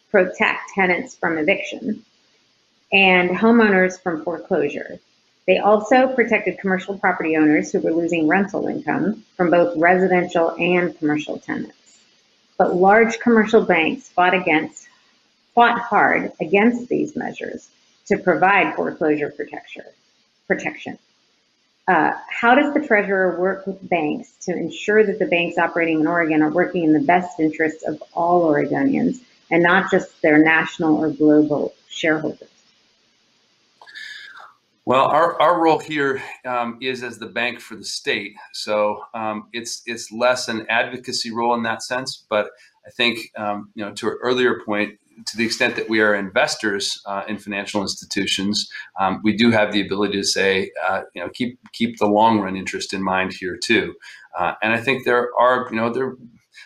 protect 0.09 0.71
tenants 0.73 1.15
from 1.15 1.37
eviction 1.37 2.03
and 2.91 3.29
homeowners 3.29 4.01
from 4.01 4.23
foreclosure. 4.23 4.99
They 5.45 5.59
also 5.59 6.07
protected 6.07 6.57
commercial 6.57 6.97
property 6.97 7.37
owners 7.37 7.71
who 7.71 7.79
were 7.79 7.93
losing 7.93 8.27
rental 8.27 8.67
income 8.67 9.23
from 9.37 9.51
both 9.51 9.77
residential 9.77 10.55
and 10.57 10.97
commercial 10.97 11.37
tenants. 11.37 11.99
But 12.57 12.75
large 12.75 13.19
commercial 13.19 13.63
banks 13.63 14.09
fought 14.09 14.33
against 14.33 14.87
fought 15.53 15.79
hard 15.79 16.31
against 16.39 16.87
these 16.89 17.15
measures 17.15 17.69
to 18.11 18.17
provide 18.17 18.75
foreclosure 18.75 19.33
protection. 20.47 20.97
Uh, 21.87 22.11
how 22.29 22.53
does 22.53 22.73
the 22.73 22.85
treasurer 22.85 23.39
work 23.39 23.65
with 23.65 23.89
banks 23.89 24.33
to 24.41 24.51
ensure 24.51 25.05
that 25.05 25.17
the 25.17 25.25
banks 25.25 25.57
operating 25.57 26.01
in 26.01 26.07
Oregon 26.07 26.41
are 26.41 26.51
working 26.51 26.83
in 26.83 26.93
the 26.93 26.99
best 26.99 27.39
interests 27.39 27.83
of 27.87 28.03
all 28.13 28.43
Oregonians 28.43 29.21
and 29.49 29.63
not 29.63 29.89
just 29.89 30.21
their 30.21 30.37
national 30.37 30.97
or 30.97 31.09
global 31.09 31.73
shareholders? 31.89 32.49
Well, 34.83 35.05
our, 35.05 35.41
our 35.41 35.61
role 35.61 35.79
here 35.79 36.21
um, 36.43 36.79
is 36.81 37.01
as 37.03 37.17
the 37.17 37.27
bank 37.27 37.61
for 37.61 37.75
the 37.75 37.85
state. 37.85 38.33
So 38.51 39.05
um, 39.13 39.47
it's 39.53 39.83
it's 39.85 40.11
less 40.11 40.49
an 40.49 40.65
advocacy 40.69 41.31
role 41.31 41.53
in 41.55 41.63
that 41.63 41.81
sense. 41.81 42.25
But 42.29 42.49
I 42.85 42.89
think 42.89 43.31
um, 43.37 43.69
you 43.73 43.85
know 43.85 43.93
to 43.93 44.07
an 44.07 44.17
earlier 44.21 44.59
point, 44.65 44.99
to 45.25 45.37
the 45.37 45.45
extent 45.45 45.75
that 45.75 45.89
we 45.89 46.01
are 46.01 46.15
investors 46.15 47.01
uh, 47.05 47.23
in 47.27 47.37
financial 47.37 47.81
institutions, 47.81 48.69
um, 48.99 49.21
we 49.23 49.35
do 49.35 49.51
have 49.51 49.71
the 49.71 49.81
ability 49.81 50.17
to 50.17 50.23
say, 50.23 50.71
uh, 50.87 51.01
you 51.13 51.21
know, 51.21 51.29
keep 51.33 51.59
keep 51.73 51.97
the 51.97 52.07
long 52.07 52.39
run 52.39 52.55
interest 52.55 52.93
in 52.93 53.03
mind 53.03 53.33
here 53.33 53.57
too. 53.57 53.93
Uh, 54.37 54.53
and 54.61 54.73
I 54.73 54.79
think 54.79 55.05
there 55.05 55.29
are, 55.39 55.67
you 55.69 55.77
know, 55.77 55.91
there 55.91 56.15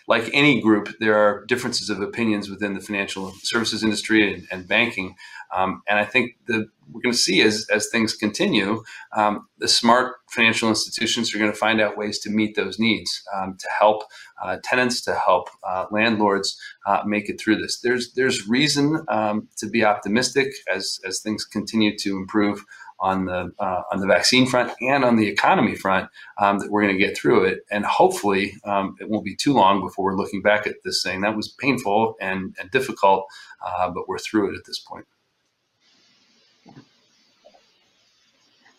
like 0.08 0.30
any 0.32 0.60
group, 0.60 0.88
there 1.00 1.16
are 1.16 1.44
differences 1.46 1.90
of 1.90 2.00
opinions 2.00 2.48
within 2.48 2.74
the 2.74 2.80
financial 2.80 3.32
services 3.42 3.82
industry 3.82 4.32
and, 4.32 4.46
and 4.50 4.68
banking. 4.68 5.16
Um, 5.54 5.82
and 5.88 5.98
I 5.98 6.04
think 6.04 6.36
that 6.46 6.68
we're 6.92 7.00
going 7.00 7.12
to 7.12 7.18
see 7.18 7.42
as, 7.42 7.66
as 7.72 7.88
things 7.88 8.14
continue, 8.14 8.82
um, 9.16 9.48
the 9.58 9.68
smart 9.68 10.16
financial 10.30 10.68
institutions 10.68 11.34
are 11.34 11.38
going 11.38 11.50
to 11.50 11.56
find 11.56 11.80
out 11.80 11.96
ways 11.96 12.20
to 12.20 12.30
meet 12.30 12.54
those 12.54 12.78
needs, 12.78 13.22
um, 13.34 13.56
to 13.58 13.68
help 13.78 14.04
uh, 14.42 14.58
tenants, 14.62 15.00
to 15.02 15.14
help 15.14 15.48
uh, 15.66 15.86
landlords 15.90 16.56
uh, 16.86 17.02
make 17.04 17.28
it 17.28 17.40
through 17.40 17.56
this. 17.56 17.80
There's 17.80 18.12
there's 18.12 18.48
reason 18.48 19.04
um, 19.08 19.48
to 19.56 19.68
be 19.68 19.84
optimistic 19.84 20.48
as 20.72 21.00
as 21.04 21.20
things 21.20 21.44
continue 21.44 21.96
to 21.98 22.16
improve 22.16 22.64
on 23.00 23.26
the 23.26 23.52
uh, 23.58 23.82
on 23.92 24.00
the 24.00 24.06
vaccine 24.06 24.46
front 24.46 24.72
and 24.80 25.04
on 25.04 25.16
the 25.16 25.26
economy 25.26 25.74
front 25.74 26.08
um, 26.38 26.58
that 26.58 26.70
we're 26.70 26.82
going 26.82 26.96
to 26.96 27.04
get 27.04 27.16
through 27.16 27.44
it. 27.44 27.60
And 27.70 27.84
hopefully 27.84 28.54
um, 28.64 28.96
it 29.00 29.08
won't 29.08 29.24
be 29.24 29.36
too 29.36 29.52
long 29.52 29.80
before 29.80 30.04
we're 30.04 30.16
looking 30.16 30.42
back 30.42 30.66
at 30.66 30.76
this 30.84 31.02
thing 31.02 31.20
that 31.22 31.36
was 31.36 31.48
painful 31.48 32.16
and, 32.20 32.54
and 32.60 32.70
difficult 32.70 33.26
uh, 33.64 33.90
but 33.90 34.08
we're 34.08 34.18
through 34.18 34.52
it 34.52 34.58
at 34.58 34.64
this 34.64 34.78
point. 34.78 35.06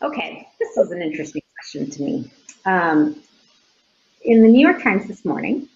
Okay 0.01 0.47
this 0.59 0.69
was 0.75 0.91
an 0.91 1.01
interesting 1.01 1.41
question 1.55 1.89
to 1.89 2.01
me. 2.01 2.31
Um, 2.65 3.21
in 4.23 4.41
the 4.41 4.47
new 4.47 4.59
york 4.59 4.81
times 4.83 5.07
this 5.07 5.23
morning 5.23 5.69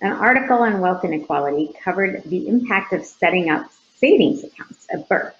an 0.00 0.12
article 0.12 0.58
on 0.58 0.80
wealth 0.80 1.04
inequality 1.04 1.72
covered 1.82 2.22
the 2.26 2.48
impact 2.48 2.92
of 2.92 3.04
setting 3.04 3.48
up 3.48 3.70
savings 3.96 4.44
accounts 4.44 4.86
at 4.92 5.08
birth. 5.08 5.34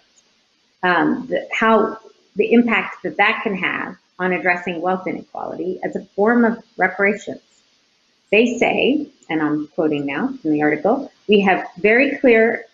Um, 0.82 1.26
the, 1.28 1.46
how 1.52 1.98
the 2.37 2.53
impact 2.53 3.03
that 3.03 3.16
that 3.16 3.41
can 3.43 3.57
have 3.57 3.97
on 4.18 4.32
addressing 4.32 4.80
wealth 4.80 5.07
inequality 5.07 5.80
as 5.82 5.97
a 5.97 6.05
form 6.16 6.45
of 6.45 6.62
reparations. 6.76 7.41
They 8.30 8.59
say, 8.59 9.09
and 9.28 9.43
I'm 9.43 9.68
quoting 9.68 10.07
now 10.07 10.28
from 10.28 10.53
the 10.53 10.62
article, 10.62 11.12
we 11.28 11.41
have 11.41 11.66
very 11.78 12.18
clear 12.18 12.64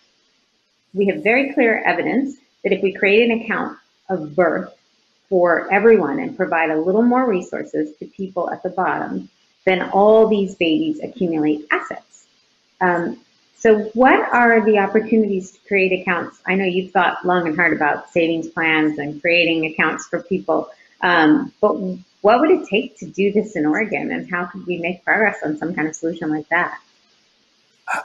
we 0.93 1.07
have 1.07 1.23
very 1.23 1.53
clear 1.53 1.81
evidence 1.83 2.37
that 2.63 2.71
if 2.71 2.83
we 2.83 2.93
create 2.93 3.29
an 3.29 3.41
account 3.41 3.77
of 4.09 4.35
birth 4.35 4.71
for 5.27 5.71
everyone 5.73 6.19
and 6.19 6.37
provide 6.37 6.69
a 6.69 6.79
little 6.79 7.01
more 7.01 7.27
resources 7.27 7.95
to 7.97 8.05
people 8.05 8.51
at 8.51 8.61
the 8.61 8.69
bottom, 8.69 9.27
then 9.65 9.81
all 9.89 10.27
these 10.27 10.53
babies 10.55 10.99
accumulate 10.99 11.65
assets. 11.71 12.27
Um, 12.79 13.19
so 13.63 13.79
what 13.93 14.19
are 14.33 14.59
the 14.65 14.77
opportunities 14.77 15.51
to 15.51 15.59
create 15.69 16.01
accounts? 16.01 16.41
I 16.45 16.55
know 16.55 16.65
you've 16.65 16.91
thought 16.91 17.25
long 17.25 17.47
and 17.47 17.55
hard 17.55 17.71
about 17.71 18.09
savings 18.11 18.49
plans 18.49 18.99
and 18.99 19.21
creating 19.21 19.65
accounts 19.65 20.05
for 20.05 20.21
people, 20.21 20.69
um, 20.99 21.53
but 21.61 21.77
what 22.19 22.41
would 22.41 22.51
it 22.51 22.67
take 22.67 22.97
to 22.97 23.05
do 23.05 23.31
this 23.31 23.55
in 23.55 23.65
Oregon 23.65 24.11
and 24.11 24.29
how 24.29 24.47
could 24.47 24.67
we 24.67 24.79
make 24.79 25.05
progress 25.05 25.37
on 25.45 25.55
some 25.55 25.73
kind 25.73 25.87
of 25.87 25.95
solution 25.95 26.29
like 26.29 26.49
that? 26.49 26.77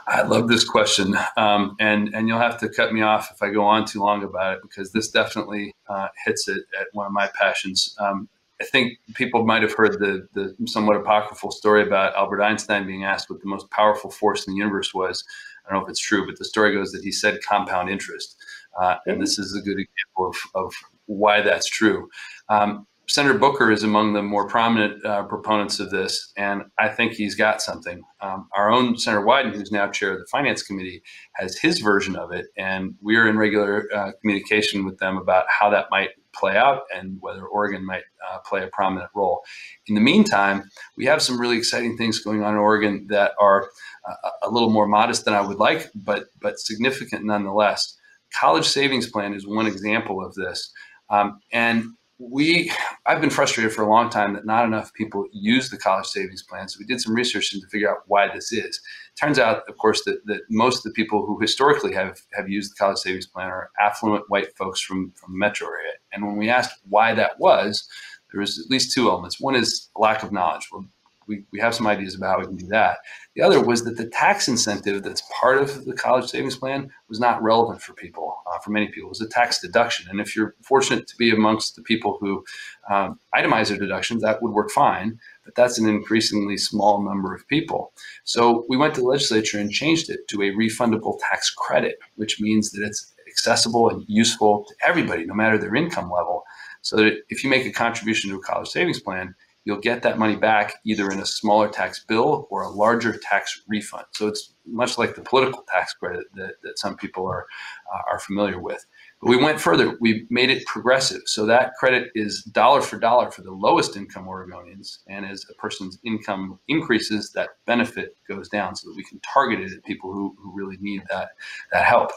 I 0.07 0.21
love 0.21 0.47
this 0.47 0.63
question, 0.63 1.17
um, 1.35 1.75
and 1.77 2.13
and 2.13 2.29
you'll 2.29 2.39
have 2.39 2.57
to 2.59 2.69
cut 2.69 2.93
me 2.93 3.01
off 3.01 3.29
if 3.33 3.41
I 3.41 3.49
go 3.49 3.65
on 3.65 3.85
too 3.85 3.99
long 3.99 4.23
about 4.23 4.55
it 4.55 4.61
because 4.61 4.93
this 4.93 5.09
definitely 5.09 5.73
uh, 5.89 6.07
hits 6.25 6.47
it 6.47 6.63
at 6.79 6.87
one 6.93 7.05
of 7.05 7.11
my 7.11 7.29
passions. 7.37 7.95
Um, 7.99 8.29
I 8.61 8.65
think 8.65 8.99
people 9.13 9.45
might 9.45 9.61
have 9.61 9.73
heard 9.73 9.99
the, 9.99 10.27
the 10.33 10.55
somewhat 10.67 10.97
apocryphal 10.97 11.51
story 11.51 11.81
about 11.81 12.15
Albert 12.15 12.41
Einstein 12.41 12.85
being 12.85 13.05
asked 13.05 13.29
what 13.29 13.39
the 13.39 13.47
most 13.47 13.69
powerful 13.71 14.11
force 14.11 14.45
in 14.47 14.53
the 14.53 14.57
universe 14.57 14.93
was. 14.93 15.23
I 15.69 15.73
don't 15.73 15.81
know 15.81 15.85
if 15.85 15.91
it's 15.91 15.99
true, 15.99 16.25
but 16.25 16.37
the 16.37 16.45
story 16.45 16.73
goes 16.73 16.91
that 16.91 17.03
he 17.03 17.11
said 17.11 17.39
compound 17.47 17.89
interest. 17.89 18.35
Uh, 18.81 18.95
and 19.05 19.21
this 19.21 19.37
is 19.37 19.55
a 19.55 19.61
good 19.61 19.77
example 19.79 20.29
of, 20.29 20.65
of 20.65 20.73
why 21.05 21.41
that's 21.41 21.69
true. 21.69 22.09
Um, 22.49 22.87
Senator 23.07 23.39
Booker 23.39 23.71
is 23.71 23.81
among 23.81 24.13
the 24.13 24.21
more 24.21 24.47
prominent 24.47 25.03
uh, 25.03 25.23
proponents 25.23 25.79
of 25.79 25.89
this, 25.89 26.31
and 26.37 26.61
I 26.77 26.89
think 26.89 27.13
he's 27.13 27.33
got 27.33 27.59
something. 27.59 28.03
Um, 28.21 28.47
our 28.55 28.69
own 28.69 28.99
Senator 28.99 29.25
Wyden, 29.25 29.55
who's 29.55 29.71
now 29.71 29.89
chair 29.89 30.13
of 30.13 30.19
the 30.19 30.27
Finance 30.31 30.61
Committee, 30.61 31.01
has 31.33 31.57
his 31.57 31.79
version 31.79 32.15
of 32.15 32.31
it, 32.31 32.45
and 32.55 32.93
we're 33.01 33.27
in 33.27 33.39
regular 33.39 33.89
uh, 33.91 34.11
communication 34.21 34.85
with 34.85 34.99
them 34.99 35.17
about 35.17 35.45
how 35.49 35.71
that 35.71 35.87
might 35.89 36.09
play 36.33 36.55
out 36.55 36.83
and 36.95 37.17
whether 37.19 37.45
Oregon 37.45 37.85
might 37.85 38.03
uh, 38.31 38.39
play 38.39 38.63
a 38.63 38.67
prominent 38.67 39.09
role. 39.15 39.41
In 39.87 39.95
the 39.95 40.01
meantime, 40.01 40.69
we 40.97 41.05
have 41.05 41.21
some 41.21 41.39
really 41.39 41.57
exciting 41.57 41.97
things 41.97 42.19
going 42.19 42.43
on 42.43 42.53
in 42.53 42.59
Oregon 42.59 43.07
that 43.09 43.31
are 43.39 43.69
uh, 44.07 44.29
a 44.43 44.49
little 44.49 44.69
more 44.69 44.87
modest 44.87 45.25
than 45.25 45.33
I 45.33 45.41
would 45.41 45.57
like, 45.57 45.89
but 45.95 46.25
but 46.41 46.59
significant 46.59 47.25
nonetheless. 47.25 47.95
College 48.33 48.65
savings 48.65 49.09
plan 49.09 49.33
is 49.33 49.47
one 49.47 49.65
example 49.65 50.23
of 50.23 50.35
this, 50.35 50.71
um, 51.09 51.39
and 51.51 51.85
we 52.19 52.71
I've 53.05 53.21
been 53.21 53.29
frustrated 53.29 53.73
for 53.73 53.81
a 53.81 53.89
long 53.89 54.09
time 54.09 54.33
that 54.33 54.45
not 54.45 54.65
enough 54.65 54.93
people 54.93 55.25
use 55.31 55.69
the 55.69 55.77
college 55.77 56.05
savings 56.05 56.43
plan. 56.43 56.67
So 56.67 56.77
we 56.79 56.85
did 56.85 57.01
some 57.01 57.15
research 57.15 57.49
to 57.51 57.67
figure 57.71 57.89
out 57.89 58.03
why 58.07 58.27
this 58.33 58.51
is. 58.51 58.79
Turns 59.19 59.39
out, 59.39 59.63
of 59.67 59.77
course, 59.77 60.03
that, 60.03 60.25
that 60.25 60.41
most 60.49 60.77
of 60.77 60.83
the 60.83 60.91
people 60.91 61.25
who 61.25 61.39
historically 61.39 61.93
have, 61.93 62.19
have 62.33 62.49
used 62.49 62.71
the 62.71 62.75
college 62.75 62.99
savings 62.99 63.25
plan 63.25 63.47
are 63.47 63.71
affluent 63.79 64.29
white 64.29 64.55
folks 64.57 64.81
from, 64.81 65.11
from 65.15 65.39
metro 65.39 65.67
area. 65.67 65.93
And 66.11 66.25
when 66.25 66.37
we 66.37 66.49
asked 66.49 66.79
why 66.87 67.15
that 67.15 67.39
was, 67.39 67.87
there 68.31 68.41
was 68.41 68.59
at 68.59 68.69
least 68.69 68.93
two 68.93 69.09
elements. 69.09 69.39
One 69.39 69.55
is 69.55 69.89
lack 69.95 70.21
of 70.21 70.31
knowledge. 70.31 70.67
Well, 70.71 70.85
we, 71.29 71.43
we 71.51 71.59
have 71.59 71.75
some 71.75 71.87
ideas 71.87 72.15
about 72.15 72.31
how 72.31 72.39
we 72.39 72.47
can 72.47 72.57
do 72.57 72.67
that. 72.67 72.97
The 73.35 73.43
other 73.43 73.63
was 73.63 73.85
that 73.85 73.95
the 73.95 74.09
tax 74.09 74.47
incentive 74.47 75.03
that's 75.03 75.23
part 75.39 75.59
of 75.61 75.85
the 75.85 75.93
college 75.93 76.29
savings 76.29 76.57
plan 76.57 76.89
was 77.07 77.19
not 77.19 77.41
relevant 77.41 77.81
for 77.81 77.93
people, 77.93 78.35
uh, 78.51 78.57
for 78.59 78.71
many 78.71 78.87
people. 78.87 79.07
It 79.07 79.17
was 79.17 79.21
a 79.21 79.29
tax 79.29 79.61
deduction. 79.61 80.09
And 80.09 80.19
if 80.19 80.35
you're 80.35 80.55
fortunate 80.63 81.07
to 81.07 81.15
be 81.15 81.29
amongst 81.31 81.75
the 81.75 81.83
people 81.83 82.17
who 82.19 82.43
um, 82.89 83.19
itemize 83.35 83.69
their 83.69 83.77
deductions, 83.77 84.23
that 84.23 84.41
would 84.41 84.51
work 84.51 84.71
fine. 84.71 85.19
But 85.45 85.55
that's 85.55 85.79
an 85.79 85.87
increasingly 85.87 86.57
small 86.57 87.03
number 87.03 87.33
of 87.33 87.47
people. 87.47 87.93
So 88.23 88.65
we 88.67 88.75
went 88.75 88.95
to 88.95 89.01
the 89.01 89.07
legislature 89.07 89.59
and 89.59 89.71
changed 89.71 90.09
it 90.09 90.27
to 90.29 90.41
a 90.41 90.51
refundable 90.51 91.19
tax 91.29 91.49
credit, 91.51 91.99
which 92.15 92.41
means 92.41 92.71
that 92.71 92.85
it's 92.85 93.13
accessible 93.29 93.89
and 93.89 94.03
useful 94.07 94.65
to 94.67 94.75
everybody, 94.85 95.25
no 95.25 95.35
matter 95.35 95.57
their 95.57 95.75
income 95.75 96.11
level. 96.11 96.43
So 96.81 96.97
that 96.97 97.13
if 97.29 97.43
you 97.43 97.49
make 97.49 97.65
a 97.65 97.71
contribution 97.71 98.31
to 98.31 98.37
a 98.37 98.41
college 98.41 98.69
savings 98.69 98.99
plan, 98.99 99.35
you'll 99.65 99.79
get 99.79 100.01
that 100.03 100.17
money 100.17 100.35
back 100.35 100.75
either 100.85 101.09
in 101.09 101.19
a 101.19 101.25
smaller 101.25 101.67
tax 101.67 102.03
bill 102.05 102.47
or 102.49 102.63
a 102.63 102.69
larger 102.69 103.17
tax 103.17 103.61
refund. 103.67 104.05
So 104.11 104.27
it's 104.27 104.53
much 104.65 104.97
like 104.97 105.15
the 105.15 105.21
political 105.21 105.63
tax 105.71 105.93
credit 105.93 106.25
that, 106.35 106.53
that 106.63 106.79
some 106.79 106.95
people 106.95 107.27
are, 107.27 107.45
uh, 107.93 108.01
are 108.11 108.19
familiar 108.19 108.59
with. 108.59 108.85
But 109.21 109.29
we 109.29 109.37
went 109.37 109.59
further. 109.59 109.97
We 109.99 110.25
made 110.29 110.49
it 110.49 110.65
progressive. 110.65 111.21
So 111.25 111.45
that 111.47 111.73
credit 111.79 112.11
is 112.15 112.43
dollar 112.43 112.81
for 112.81 112.97
dollar 112.97 113.31
for 113.31 113.41
the 113.41 113.51
lowest 113.51 113.97
income 113.97 114.25
Oregonians. 114.25 114.99
And 115.07 115.25
as 115.25 115.45
a 115.49 115.53
person's 115.55 115.99
income 116.05 116.59
increases, 116.67 117.31
that 117.33 117.49
benefit 117.65 118.15
goes 118.27 118.47
down 118.47 118.75
so 118.75 118.89
that 118.89 118.95
we 118.95 119.03
can 119.03 119.19
target 119.19 119.59
it 119.59 119.73
at 119.73 119.83
people 119.83 120.13
who, 120.13 120.35
who 120.41 120.51
really 120.53 120.77
need 120.79 121.01
that, 121.09 121.31
that 121.73 121.83
help. 121.83 122.11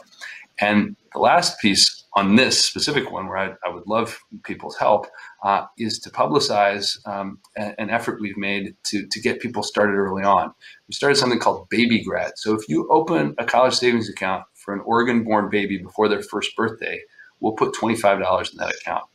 And 0.59 0.95
the 1.13 1.19
last 1.19 1.59
piece 1.59 2.02
on 2.15 2.35
this 2.35 2.63
specific 2.63 3.11
one, 3.11 3.27
where 3.27 3.37
I, 3.37 3.53
I 3.65 3.69
would 3.69 3.87
love 3.87 4.19
people's 4.43 4.77
help, 4.77 5.07
uh, 5.43 5.65
is 5.77 5.97
to 5.99 6.09
publicize 6.11 6.97
um, 7.07 7.39
an 7.55 7.89
effort 7.89 8.21
we've 8.21 8.37
made 8.37 8.75
to, 8.83 9.07
to 9.07 9.19
get 9.19 9.39
people 9.39 9.63
started 9.63 9.93
early 9.93 10.23
on. 10.23 10.53
We 10.87 10.93
started 10.93 11.15
something 11.15 11.39
called 11.39 11.69
Baby 11.69 12.03
Grad. 12.03 12.33
So 12.35 12.53
if 12.53 12.69
you 12.69 12.87
open 12.89 13.33
a 13.39 13.45
college 13.45 13.73
savings 13.73 14.09
account 14.09 14.43
for 14.53 14.73
an 14.73 14.81
Oregon 14.81 15.23
born 15.23 15.49
baby 15.49 15.77
before 15.79 16.07
their 16.07 16.21
first 16.21 16.55
birthday, 16.55 17.01
we'll 17.39 17.53
put 17.53 17.73
$25 17.73 18.51
in 18.51 18.57
that 18.57 18.75
account. 18.75 19.05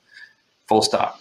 Full 0.66 0.82
stop. 0.82 1.20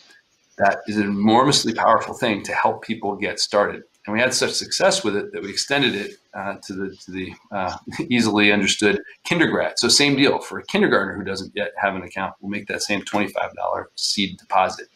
That 0.57 0.79
is 0.87 0.97
an 0.97 1.03
enormously 1.03 1.73
powerful 1.73 2.15
thing 2.15 2.41
to 2.43 2.53
help 2.53 2.83
people 2.83 3.15
get 3.15 3.39
started 3.39 3.83
and 4.07 4.13
we 4.13 4.21
had 4.21 4.33
such 4.33 4.53
success 4.53 5.03
with 5.03 5.17
it 5.17 5.33
that 5.33 5.43
we 5.43 5.49
extended 5.49 5.93
it 5.93 6.15
uh, 6.33 6.55
to 6.65 6.73
the 6.73 6.95
to 6.95 7.11
the 7.11 7.33
uh, 7.51 7.77
easily 8.09 8.51
understood 8.51 9.01
kindergrad. 9.29 9.73
So 9.75 9.89
same 9.89 10.15
deal 10.15 10.39
for 10.39 10.59
a 10.59 10.63
kindergartner 10.63 11.17
who 11.17 11.25
doesn't 11.25 11.51
yet 11.53 11.73
have 11.77 11.93
an 11.95 12.03
account, 12.03 12.33
we'll 12.39 12.49
make 12.49 12.67
that 12.67 12.81
same 12.81 13.01
twenty 13.03 13.27
five 13.27 13.53
dollar 13.53 13.89
seed 13.95 14.37
deposit. 14.37 14.87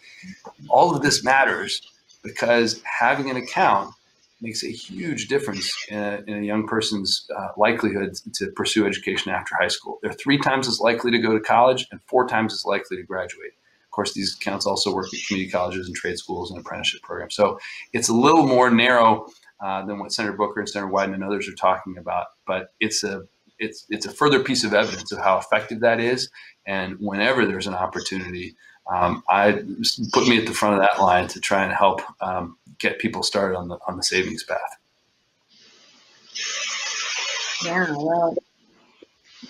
All 0.70 0.96
of 0.96 1.02
this 1.02 1.24
matters 1.24 1.82
because 2.24 2.82
having 2.86 3.30
an 3.30 3.36
account 3.36 3.94
makes 4.40 4.64
a 4.64 4.72
huge 4.72 5.28
difference 5.28 5.72
in 5.90 6.00
a, 6.00 6.24
in 6.26 6.38
a 6.40 6.42
young 6.42 6.66
person's 6.66 7.28
uh, 7.38 7.50
likelihood 7.58 8.16
to 8.34 8.48
pursue 8.56 8.88
education 8.88 9.32
after 9.32 9.56
high 9.60 9.68
school. 9.68 10.00
They're 10.02 10.14
three 10.14 10.40
times 10.40 10.68
as 10.68 10.80
likely 10.80 11.12
to 11.12 11.20
go 11.20 11.34
to 11.34 11.40
college 11.40 11.86
and 11.92 12.02
four 12.08 12.28
times 12.28 12.54
as 12.54 12.66
likely 12.66 12.98
to 12.98 13.04
graduate. 13.04 13.52
Of 13.92 13.96
course, 13.96 14.14
these 14.14 14.38
accounts 14.38 14.66
also 14.66 14.96
work 14.96 15.08
at 15.14 15.20
community 15.28 15.52
colleges 15.52 15.86
and 15.86 15.94
trade 15.94 16.18
schools 16.18 16.50
and 16.50 16.58
apprenticeship 16.58 17.02
programs. 17.02 17.36
So 17.36 17.60
it's 17.92 18.08
a 18.08 18.14
little 18.14 18.48
more 18.48 18.72
narrow 18.72 19.28
uh, 19.60 19.86
than 19.86 20.00
what 20.00 20.14
Senator 20.14 20.32
Booker 20.32 20.62
and 20.62 20.70
Senator 20.70 20.90
Wyden 20.90 21.14
and 21.14 21.26
others 21.26 21.50
are 21.50 21.56
talking 21.56 21.98
about, 21.98 22.28
but 22.48 22.74
it's 22.80 23.04
a 23.04 23.24
it's 23.60 23.86
it's 23.90 24.06
a 24.06 24.10
further 24.10 24.42
piece 24.42 24.64
of 24.64 24.74
evidence 24.74 25.12
of 25.12 25.20
how 25.20 25.38
effective 25.38 25.82
that 25.82 26.00
is. 26.00 26.30
And 26.66 26.96
whenever 27.02 27.46
there's 27.46 27.68
an 27.68 27.74
opportunity, 27.74 28.56
um, 28.90 29.24
I 29.30 29.62
put 30.14 30.26
me 30.26 30.40
at 30.40 30.48
the 30.48 30.54
front 30.54 30.76
of 30.76 30.82
that 30.82 31.02
line 31.02 31.28
to 31.28 31.42
try 31.42 31.66
and 31.66 31.74
help 31.74 32.00
um, 32.22 32.58
get 32.80 32.98
people 32.98 33.24
started 33.24 33.58
on 33.58 33.68
the 33.68 33.78
on 33.90 33.98
the 33.98 34.04
savings 34.04 34.46
path. 34.46 34.78
Yeah, 37.66 37.92
well, 37.92 38.38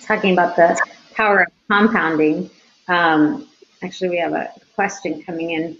talking 0.02 0.32
about 0.32 0.56
the 0.56 0.76
power 1.14 1.42
of 1.42 1.48
compounding. 1.68 2.50
Um, 2.88 3.48
actually, 3.82 4.10
we 4.10 4.18
have 4.18 4.32
a 4.32 4.52
question 4.74 5.22
coming 5.22 5.50
in 5.50 5.76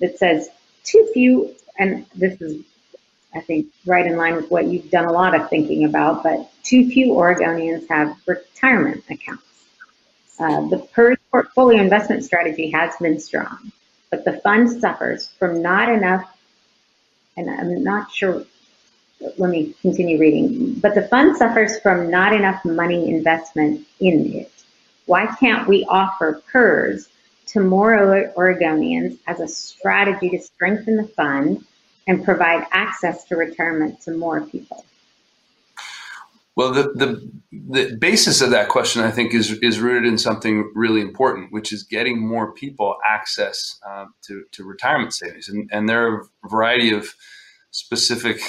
that 0.00 0.18
says, 0.18 0.48
too 0.84 1.08
few, 1.12 1.54
and 1.78 2.06
this 2.14 2.40
is, 2.40 2.64
I 3.34 3.40
think, 3.40 3.66
right 3.86 4.06
in 4.06 4.16
line 4.16 4.36
with 4.36 4.50
what 4.50 4.66
you've 4.66 4.90
done 4.90 5.06
a 5.06 5.12
lot 5.12 5.34
of 5.34 5.48
thinking 5.48 5.84
about, 5.84 6.22
but 6.22 6.50
too 6.62 6.88
few 6.88 7.12
Oregonians 7.14 7.88
have 7.88 8.16
retirement 8.26 9.04
accounts. 9.10 9.42
Uh, 10.38 10.68
the 10.68 10.78
PERS 10.78 11.18
portfolio 11.30 11.80
investment 11.80 12.24
strategy 12.24 12.70
has 12.70 12.94
been 13.00 13.18
strong, 13.18 13.72
but 14.10 14.24
the 14.24 14.34
fund 14.40 14.80
suffers 14.80 15.28
from 15.38 15.60
not 15.60 15.88
enough, 15.88 16.32
and 17.36 17.50
I'm 17.50 17.82
not 17.82 18.12
sure 18.12 18.44
let 19.36 19.50
me 19.50 19.74
continue 19.82 20.18
reading. 20.18 20.74
But 20.74 20.94
the 20.94 21.02
fund 21.02 21.36
suffers 21.36 21.80
from 21.80 22.10
not 22.10 22.32
enough 22.32 22.64
money 22.64 23.10
investment 23.10 23.86
in 24.00 24.32
it. 24.32 24.52
Why 25.06 25.26
can't 25.26 25.66
we 25.66 25.84
offer 25.88 26.42
PERS 26.52 27.08
to 27.48 27.60
more 27.60 27.96
Oregonians 28.36 29.18
as 29.26 29.40
a 29.40 29.48
strategy 29.48 30.30
to 30.30 30.38
strengthen 30.40 30.96
the 30.96 31.08
fund 31.08 31.64
and 32.06 32.24
provide 32.24 32.66
access 32.72 33.24
to 33.24 33.36
retirement 33.36 34.00
to 34.02 34.12
more 34.12 34.40
people? 34.40 34.84
Well, 36.56 36.72
the, 36.72 36.90
the, 36.94 37.30
the 37.52 37.96
basis 37.96 38.40
of 38.40 38.50
that 38.50 38.68
question, 38.68 39.02
I 39.02 39.12
think, 39.12 39.32
is, 39.32 39.52
is 39.62 39.78
rooted 39.78 40.08
in 40.08 40.18
something 40.18 40.72
really 40.74 41.00
important, 41.00 41.52
which 41.52 41.72
is 41.72 41.84
getting 41.84 42.18
more 42.18 42.52
people 42.52 42.96
access 43.08 43.78
um, 43.88 44.12
to, 44.26 44.42
to 44.52 44.64
retirement 44.64 45.14
savings. 45.14 45.48
And, 45.48 45.70
and 45.72 45.88
there 45.88 46.08
are 46.08 46.22
a 46.44 46.48
variety 46.48 46.92
of 46.92 47.14
specific 47.70 48.40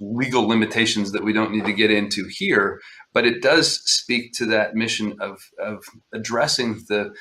legal 0.00 0.48
limitations 0.48 1.12
that 1.12 1.22
we 1.22 1.32
don't 1.32 1.52
need 1.52 1.64
to 1.66 1.72
get 1.72 1.92
into 1.92 2.26
here, 2.28 2.80
but 3.12 3.24
it 3.24 3.40
does 3.40 3.80
speak 3.88 4.32
to 4.32 4.46
that 4.46 4.74
mission 4.74 5.14
of, 5.20 5.48
of 5.60 5.84
addressing 6.12 6.82
the, 6.88 7.14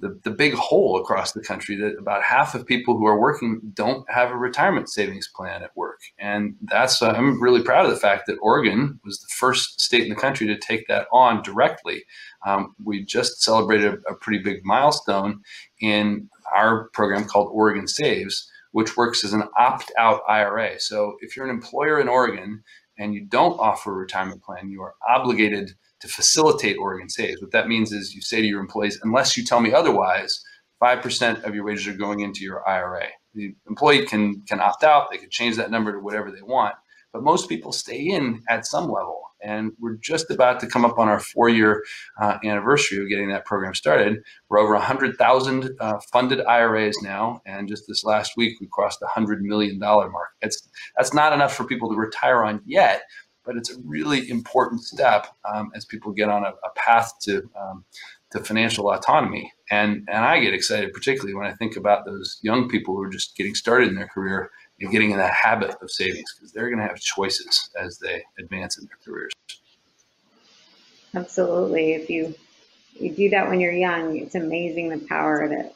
the, 0.00 0.18
the 0.24 0.30
big 0.30 0.54
hole 0.54 0.98
across 0.98 1.32
the 1.32 1.42
country 1.42 1.76
that 1.76 1.96
about 1.98 2.22
half 2.22 2.54
of 2.54 2.66
people 2.66 2.96
who 2.96 3.06
are 3.06 3.18
working 3.18 3.60
don't 3.74 4.08
have 4.10 4.30
a 4.30 4.36
retirement 4.36 4.88
savings 4.88 5.28
plan 5.28 5.62
at 5.62 5.76
work. 5.76 6.00
And 6.18 6.56
that's, 6.62 7.02
uh, 7.02 7.10
I'm 7.10 7.42
really 7.42 7.62
proud 7.62 7.84
of 7.84 7.90
the 7.90 7.98
fact 7.98 8.26
that 8.26 8.38
Oregon 8.42 8.98
was 9.04 9.20
the 9.20 9.28
first 9.28 9.80
state 9.80 10.02
in 10.02 10.08
the 10.08 10.16
country 10.16 10.46
to 10.46 10.58
take 10.58 10.88
that 10.88 11.06
on 11.12 11.42
directly. 11.42 12.04
Um, 12.46 12.74
we 12.82 13.04
just 13.04 13.42
celebrated 13.42 13.94
a, 14.08 14.12
a 14.12 14.14
pretty 14.14 14.42
big 14.42 14.64
milestone 14.64 15.42
in 15.80 16.28
our 16.54 16.88
program 16.92 17.24
called 17.24 17.50
Oregon 17.52 17.86
Saves, 17.86 18.50
which 18.72 18.96
works 18.96 19.24
as 19.24 19.32
an 19.32 19.44
opt 19.56 19.92
out 19.98 20.22
IRA. 20.28 20.80
So 20.80 21.16
if 21.20 21.36
you're 21.36 21.46
an 21.46 21.54
employer 21.54 22.00
in 22.00 22.08
Oregon 22.08 22.62
and 22.98 23.14
you 23.14 23.24
don't 23.24 23.58
offer 23.58 23.92
a 23.92 23.96
retirement 23.96 24.42
plan, 24.42 24.70
you 24.70 24.82
are 24.82 24.94
obligated 25.08 25.72
to 26.00 26.08
facilitate 26.08 26.76
Oregon 26.78 27.08
Saves. 27.08 27.40
What 27.40 27.52
that 27.52 27.68
means 27.68 27.92
is 27.92 28.14
you 28.14 28.22
say 28.22 28.40
to 28.40 28.46
your 28.46 28.60
employees, 28.60 28.98
unless 29.02 29.36
you 29.36 29.44
tell 29.44 29.60
me 29.60 29.72
otherwise, 29.72 30.42
5% 30.82 31.44
of 31.44 31.54
your 31.54 31.64
wages 31.64 31.86
are 31.88 31.92
going 31.92 32.20
into 32.20 32.40
your 32.40 32.66
IRA. 32.68 33.06
The 33.34 33.54
employee 33.68 34.06
can, 34.06 34.42
can 34.48 34.60
opt 34.60 34.82
out, 34.82 35.10
they 35.10 35.18
can 35.18 35.30
change 35.30 35.56
that 35.56 35.70
number 35.70 35.92
to 35.92 36.00
whatever 36.00 36.30
they 36.30 36.42
want, 36.42 36.74
but 37.12 37.22
most 37.22 37.48
people 37.48 37.72
stay 37.72 38.00
in 38.00 38.42
at 38.48 38.66
some 38.66 38.84
level. 38.90 39.20
And 39.42 39.72
we're 39.78 39.96
just 39.96 40.30
about 40.30 40.60
to 40.60 40.66
come 40.66 40.84
up 40.84 40.98
on 40.98 41.08
our 41.08 41.20
four 41.20 41.48
year 41.48 41.82
uh, 42.20 42.38
anniversary 42.44 43.02
of 43.02 43.08
getting 43.08 43.30
that 43.30 43.46
program 43.46 43.74
started. 43.74 44.18
We're 44.48 44.58
over 44.58 44.74
100,000 44.74 45.70
uh, 45.80 45.98
funded 46.12 46.44
IRAs 46.44 46.96
now. 47.02 47.40
And 47.46 47.66
just 47.66 47.84
this 47.88 48.04
last 48.04 48.32
week, 48.36 48.60
we 48.60 48.68
crossed 48.70 49.00
the 49.00 49.06
$100 49.06 49.40
million 49.40 49.78
mark. 49.78 50.30
It's, 50.42 50.68
that's 50.96 51.14
not 51.14 51.32
enough 51.32 51.54
for 51.54 51.64
people 51.64 51.88
to 51.90 51.96
retire 51.96 52.44
on 52.44 52.60
yet, 52.66 53.02
but 53.50 53.56
it's 53.56 53.76
a 53.76 53.80
really 53.80 54.30
important 54.30 54.80
step 54.80 55.26
um, 55.52 55.72
as 55.74 55.84
people 55.84 56.12
get 56.12 56.28
on 56.28 56.44
a, 56.44 56.50
a 56.50 56.70
path 56.76 57.14
to, 57.20 57.50
um, 57.60 57.84
to 58.30 58.38
financial 58.44 58.92
autonomy. 58.92 59.52
And, 59.72 60.06
and 60.08 60.24
I 60.24 60.38
get 60.38 60.54
excited, 60.54 60.92
particularly 60.92 61.34
when 61.34 61.46
I 61.46 61.52
think 61.54 61.74
about 61.74 62.04
those 62.04 62.38
young 62.42 62.68
people 62.68 62.94
who 62.94 63.02
are 63.02 63.10
just 63.10 63.36
getting 63.36 63.56
started 63.56 63.88
in 63.88 63.96
their 63.96 64.06
career 64.06 64.52
and 64.78 64.88
getting 64.92 65.10
in 65.10 65.18
that 65.18 65.34
habit 65.34 65.74
of 65.82 65.90
savings 65.90 66.32
because 66.32 66.52
they're 66.52 66.68
going 66.68 66.78
to 66.78 66.86
have 66.86 67.00
choices 67.00 67.70
as 67.76 67.98
they 67.98 68.22
advance 68.38 68.78
in 68.78 68.86
their 68.86 68.98
careers. 69.04 69.32
Absolutely. 71.12 71.94
If 71.94 72.08
you 72.08 72.32
you 73.00 73.12
do 73.12 73.30
that 73.30 73.48
when 73.48 73.58
you're 73.58 73.72
young, 73.72 74.16
it's 74.16 74.36
amazing 74.36 74.90
the 74.90 74.98
power 75.08 75.48
that 75.48 75.74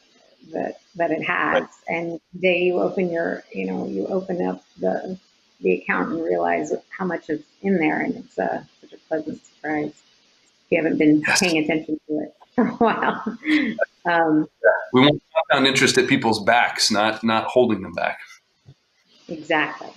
that 0.52 0.78
that 0.94 1.10
it 1.10 1.24
has. 1.24 1.62
Right. 1.62 1.68
And 1.88 2.20
day 2.38 2.62
you 2.62 2.78
open 2.78 3.10
your, 3.10 3.42
you 3.52 3.66
know, 3.66 3.88
you 3.88 4.06
open 4.06 4.46
up 4.46 4.62
the 4.78 5.18
the 5.60 5.74
account 5.74 6.10
and 6.10 6.22
realize 6.22 6.72
how 6.96 7.04
much 7.04 7.30
is 7.30 7.42
in 7.62 7.78
there, 7.78 8.00
and 8.00 8.16
it's 8.16 8.38
a, 8.38 8.44
uh, 8.44 8.62
such 8.80 8.92
a 8.92 8.98
pleasant 9.08 9.44
surprise. 9.44 9.90
If 9.90 10.70
you 10.70 10.82
haven't 10.82 10.98
been 10.98 11.20
yes. 11.26 11.40
paying 11.40 11.58
attention 11.58 12.00
to 12.08 12.20
it 12.20 12.34
for 12.54 12.66
a 12.66 12.74
while. 12.74 13.22
Um. 14.06 14.48
We 14.92 15.00
want 15.00 15.14
to 15.14 15.20
compound 15.50 15.66
interest 15.66 15.98
at 15.98 16.08
people's 16.08 16.44
backs, 16.44 16.90
not 16.90 17.24
not 17.24 17.46
holding 17.46 17.82
them 17.82 17.92
back. 17.92 18.20
Exactly. 19.28 19.88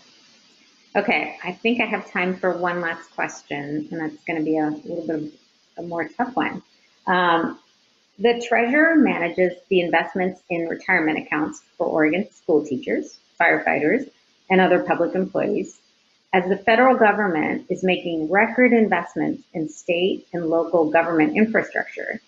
Okay, 0.95 1.37
I 1.43 1.51
think 1.51 1.79
I 1.81 1.85
have 1.85 2.09
time 2.09 2.35
for 2.35 2.57
one 2.57 2.81
last 2.81 3.13
question, 3.13 3.87
and 3.91 4.01
that's 4.01 4.23
going 4.23 4.39
to 4.39 4.43
be 4.43 4.57
a 4.57 4.69
little 4.69 5.05
bit 5.05 5.15
of 5.15 5.31
a 5.77 5.83
more 5.83 6.07
tough 6.07 6.35
one. 6.35 6.63
Um, 7.05 7.59
the 8.19 8.43
treasurer 8.47 8.95
manages 8.95 9.53
the 9.69 9.81
investments 9.81 10.41
in 10.49 10.67
retirement 10.67 11.19
accounts 11.19 11.61
for 11.77 11.85
Oregon 11.85 12.27
school 12.31 12.65
teachers, 12.65 13.19
firefighters, 13.39 14.09
and 14.49 14.61
other 14.61 14.83
public 14.83 15.15
employees. 15.15 15.79
As 16.33 16.47
the 16.49 16.57
federal 16.57 16.95
government 16.97 17.65
is 17.69 17.83
making 17.83 18.29
record 18.29 18.73
investments 18.73 19.43
in 19.53 19.69
state 19.69 20.27
and 20.33 20.47
local 20.47 20.89
government 20.89 21.35
infrastructure, 21.37 22.21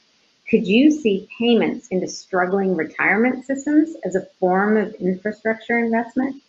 could 0.50 0.66
you 0.66 0.92
see 0.92 1.28
payments 1.38 1.88
into 1.90 2.08
struggling 2.08 2.76
retirement 2.76 3.46
systems 3.46 3.96
as 4.04 4.16
a 4.16 4.26
form 4.40 4.78
of 4.78 4.94
infrastructure 4.96 5.78
investment? 5.78 6.42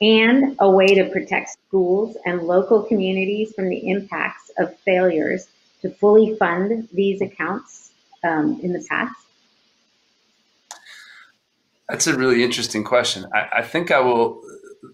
and 0.00 0.56
a 0.58 0.70
way 0.70 0.94
to 0.94 1.08
protect 1.10 1.50
schools 1.50 2.16
and 2.26 2.42
local 2.42 2.82
communities 2.82 3.52
from 3.54 3.68
the 3.68 3.88
impacts 3.88 4.50
of 4.58 4.76
failures 4.80 5.48
to 5.82 5.90
fully 5.90 6.36
fund 6.36 6.88
these 6.92 7.20
accounts 7.20 7.90
um, 8.22 8.60
in 8.62 8.72
the 8.72 8.84
past? 8.88 9.14
That's 11.88 12.06
a 12.06 12.16
really 12.16 12.42
interesting 12.42 12.82
question. 12.82 13.26
I, 13.34 13.48
I, 13.58 13.62
think 13.62 13.90
I 13.90 14.00
will 14.00 14.42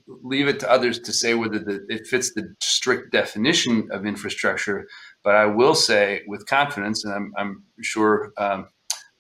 leave 0.07 0.49
it 0.49 0.61
to 0.61 0.71
others 0.71 0.99
to 1.01 1.13
say 1.13 1.35
whether 1.35 1.59
the, 1.59 1.85
it 1.89 2.07
fits 2.07 2.33
the 2.35 2.55
strict 2.61 3.13
definition 3.13 3.89
of 3.91 4.07
infrastructure, 4.07 4.87
but 5.23 5.35
I 5.35 5.47
will 5.47 5.75
say 5.75 6.23
with 6.27 6.47
confidence, 6.47 7.05
and 7.05 7.13
I'm, 7.15 7.33
I'm 7.37 7.65
sure 7.83 8.33
um, 8.39 8.69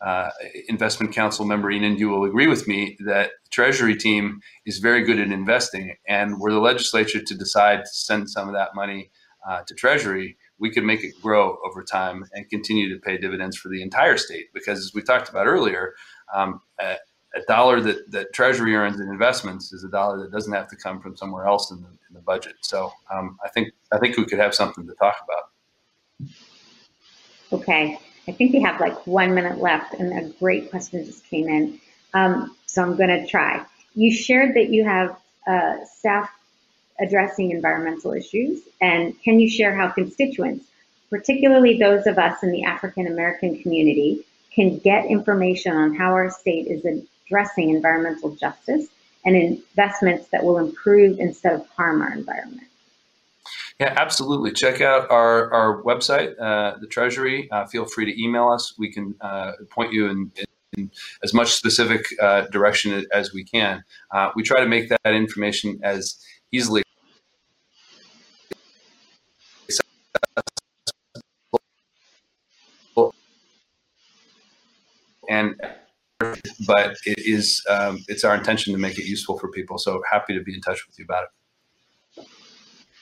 uh, 0.00 0.30
investment 0.68 1.14
council 1.14 1.44
member 1.44 1.70
Enand, 1.70 1.98
you 1.98 2.08
will 2.08 2.24
agree 2.24 2.46
with 2.46 2.66
me 2.66 2.96
that 3.04 3.30
the 3.44 3.50
Treasury 3.50 3.94
team 3.94 4.40
is 4.64 4.78
very 4.78 5.02
good 5.02 5.18
at 5.18 5.30
investing. 5.30 5.94
And 6.08 6.40
were 6.40 6.52
the 6.52 6.60
legislature 6.60 7.22
to 7.22 7.34
decide 7.34 7.84
to 7.84 7.90
send 7.90 8.30
some 8.30 8.48
of 8.48 8.54
that 8.54 8.74
money 8.74 9.10
uh, 9.46 9.62
to 9.66 9.74
Treasury, 9.74 10.36
we 10.58 10.70
could 10.70 10.84
make 10.84 11.02
it 11.02 11.20
grow 11.20 11.58
over 11.66 11.82
time 11.82 12.24
and 12.32 12.48
continue 12.48 12.92
to 12.92 13.00
pay 13.00 13.18
dividends 13.18 13.56
for 13.56 13.68
the 13.68 13.82
entire 13.82 14.16
state. 14.16 14.46
Because 14.54 14.78
as 14.78 14.92
we 14.94 15.02
talked 15.02 15.28
about 15.28 15.46
earlier, 15.46 15.94
um, 16.34 16.60
a, 16.78 16.96
a, 17.34 17.40
dollar 17.42 17.80
that, 17.80 18.10
that 18.10 18.32
Treasury 18.32 18.74
earns 18.74 19.00
in 19.00 19.08
investments 19.08 19.72
is 19.72 19.84
a 19.84 19.88
dollar 19.88 20.18
that 20.20 20.32
doesn't 20.32 20.52
have 20.52 20.68
to 20.68 20.76
come 20.76 21.00
from 21.00 21.16
somewhere 21.16 21.46
else 21.46 21.70
in 21.70 21.80
the, 21.80 21.88
in 21.88 22.14
the 22.14 22.20
budget. 22.20 22.54
So 22.60 22.92
um, 23.12 23.38
I 23.44 23.48
think 23.48 23.72
I 23.92 23.98
think 23.98 24.16
we 24.16 24.24
could 24.24 24.38
have 24.38 24.54
something 24.54 24.86
to 24.86 24.94
talk 24.94 25.16
about. 25.24 26.30
Okay. 27.52 27.98
I 28.28 28.32
think 28.32 28.52
we 28.52 28.60
have 28.60 28.80
like 28.80 29.06
one 29.06 29.34
minute 29.34 29.58
left, 29.58 29.94
and 29.94 30.12
a 30.12 30.32
great 30.38 30.70
question 30.70 31.04
just 31.04 31.24
came 31.26 31.48
in. 31.48 31.80
Um, 32.14 32.56
so 32.66 32.82
I'm 32.82 32.96
going 32.96 33.08
to 33.08 33.26
try. 33.26 33.64
You 33.94 34.12
shared 34.12 34.54
that 34.54 34.70
you 34.70 34.84
have 34.84 35.16
uh, 35.46 35.84
staff 35.84 36.30
addressing 37.00 37.50
environmental 37.50 38.12
issues, 38.12 38.60
and 38.80 39.20
can 39.22 39.40
you 39.40 39.48
share 39.48 39.74
how 39.74 39.88
constituents, 39.88 40.66
particularly 41.08 41.78
those 41.78 42.06
of 42.06 42.18
us 42.18 42.42
in 42.42 42.52
the 42.52 42.64
African 42.64 43.06
American 43.06 43.60
community, 43.62 44.24
can 44.54 44.78
get 44.78 45.06
information 45.06 45.76
on 45.76 45.94
how 45.94 46.12
our 46.12 46.30
state 46.30 46.66
is 46.66 46.84
addressing 47.30 47.70
environmental 47.70 48.34
justice 48.34 48.88
and 49.24 49.36
investments 49.36 50.28
that 50.28 50.42
will 50.42 50.58
improve 50.58 51.18
instead 51.20 51.52
of 51.52 51.66
harm 51.68 52.02
our 52.02 52.12
environment. 52.12 52.66
Yeah, 53.78 53.94
absolutely. 53.96 54.52
Check 54.52 54.80
out 54.80 55.10
our, 55.10 55.52
our 55.52 55.82
website, 55.82 56.34
uh, 56.40 56.76
the 56.80 56.86
Treasury. 56.86 57.48
Uh, 57.50 57.66
feel 57.66 57.86
free 57.86 58.04
to 58.04 58.22
email 58.22 58.48
us. 58.48 58.74
We 58.78 58.92
can 58.92 59.14
uh, 59.20 59.52
point 59.70 59.92
you 59.92 60.08
in, 60.08 60.32
in, 60.76 60.90
as 61.22 61.32
much 61.32 61.52
specific 61.52 62.04
uh, 62.20 62.42
direction 62.48 63.06
as 63.12 63.32
we 63.32 63.44
can. 63.44 63.82
Uh, 64.10 64.30
we 64.34 64.42
try 64.42 64.60
to 64.60 64.66
make 64.66 64.88
that 64.88 65.14
information 65.14 65.80
as 65.82 66.18
easily 66.52 66.82
accessible 69.68 69.94
and 75.28 75.54
but 76.66 76.96
it 77.04 77.18
is 77.18 77.64
um, 77.68 78.04
it's 78.08 78.24
our 78.24 78.34
intention 78.34 78.72
to 78.72 78.78
make 78.78 78.98
it 78.98 79.06
useful 79.06 79.38
for 79.38 79.48
people. 79.48 79.78
So 79.78 80.02
happy 80.10 80.34
to 80.34 80.42
be 80.42 80.54
in 80.54 80.60
touch 80.60 80.86
with 80.86 80.98
you 80.98 81.04
about 81.04 81.24
it. 81.24 82.26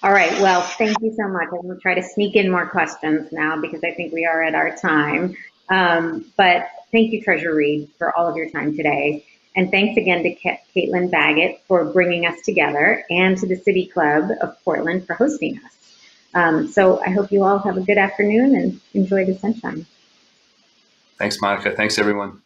All 0.02 0.12
right. 0.12 0.30
Well, 0.40 0.62
thank 0.62 0.96
you 1.00 1.12
so 1.16 1.26
much. 1.28 1.48
I'm 1.52 1.62
going 1.62 1.74
to 1.74 1.80
try 1.80 1.94
to 1.94 2.02
sneak 2.02 2.36
in 2.36 2.50
more 2.50 2.68
questions 2.68 3.32
now 3.32 3.60
because 3.60 3.82
I 3.82 3.90
think 3.92 4.12
we 4.12 4.24
are 4.24 4.42
at 4.42 4.54
our 4.54 4.76
time. 4.76 5.36
Um, 5.70 6.24
but 6.36 6.68
thank 6.92 7.12
you, 7.12 7.20
Treasurer 7.20 7.54
Read, 7.54 7.88
for 7.98 8.16
all 8.16 8.28
of 8.28 8.36
your 8.36 8.48
time 8.48 8.76
today. 8.76 9.26
And 9.56 9.72
thanks 9.72 9.96
again 9.96 10.22
to 10.22 10.36
Caitlin 10.76 11.10
Baggett 11.10 11.62
for 11.66 11.84
bringing 11.84 12.26
us 12.26 12.40
together 12.42 13.04
and 13.10 13.36
to 13.38 13.46
the 13.48 13.56
City 13.56 13.86
Club 13.86 14.30
of 14.40 14.56
Portland 14.62 15.04
for 15.04 15.14
hosting 15.14 15.58
us. 15.64 15.72
Um, 16.34 16.68
so 16.68 17.00
I 17.00 17.10
hope 17.10 17.32
you 17.32 17.42
all 17.42 17.58
have 17.58 17.76
a 17.76 17.80
good 17.80 17.98
afternoon 17.98 18.54
and 18.54 18.80
enjoy 18.94 19.24
the 19.24 19.36
sunshine. 19.36 19.84
Thanks, 21.18 21.40
Monica. 21.40 21.72
Thanks, 21.72 21.98
everyone. 21.98 22.40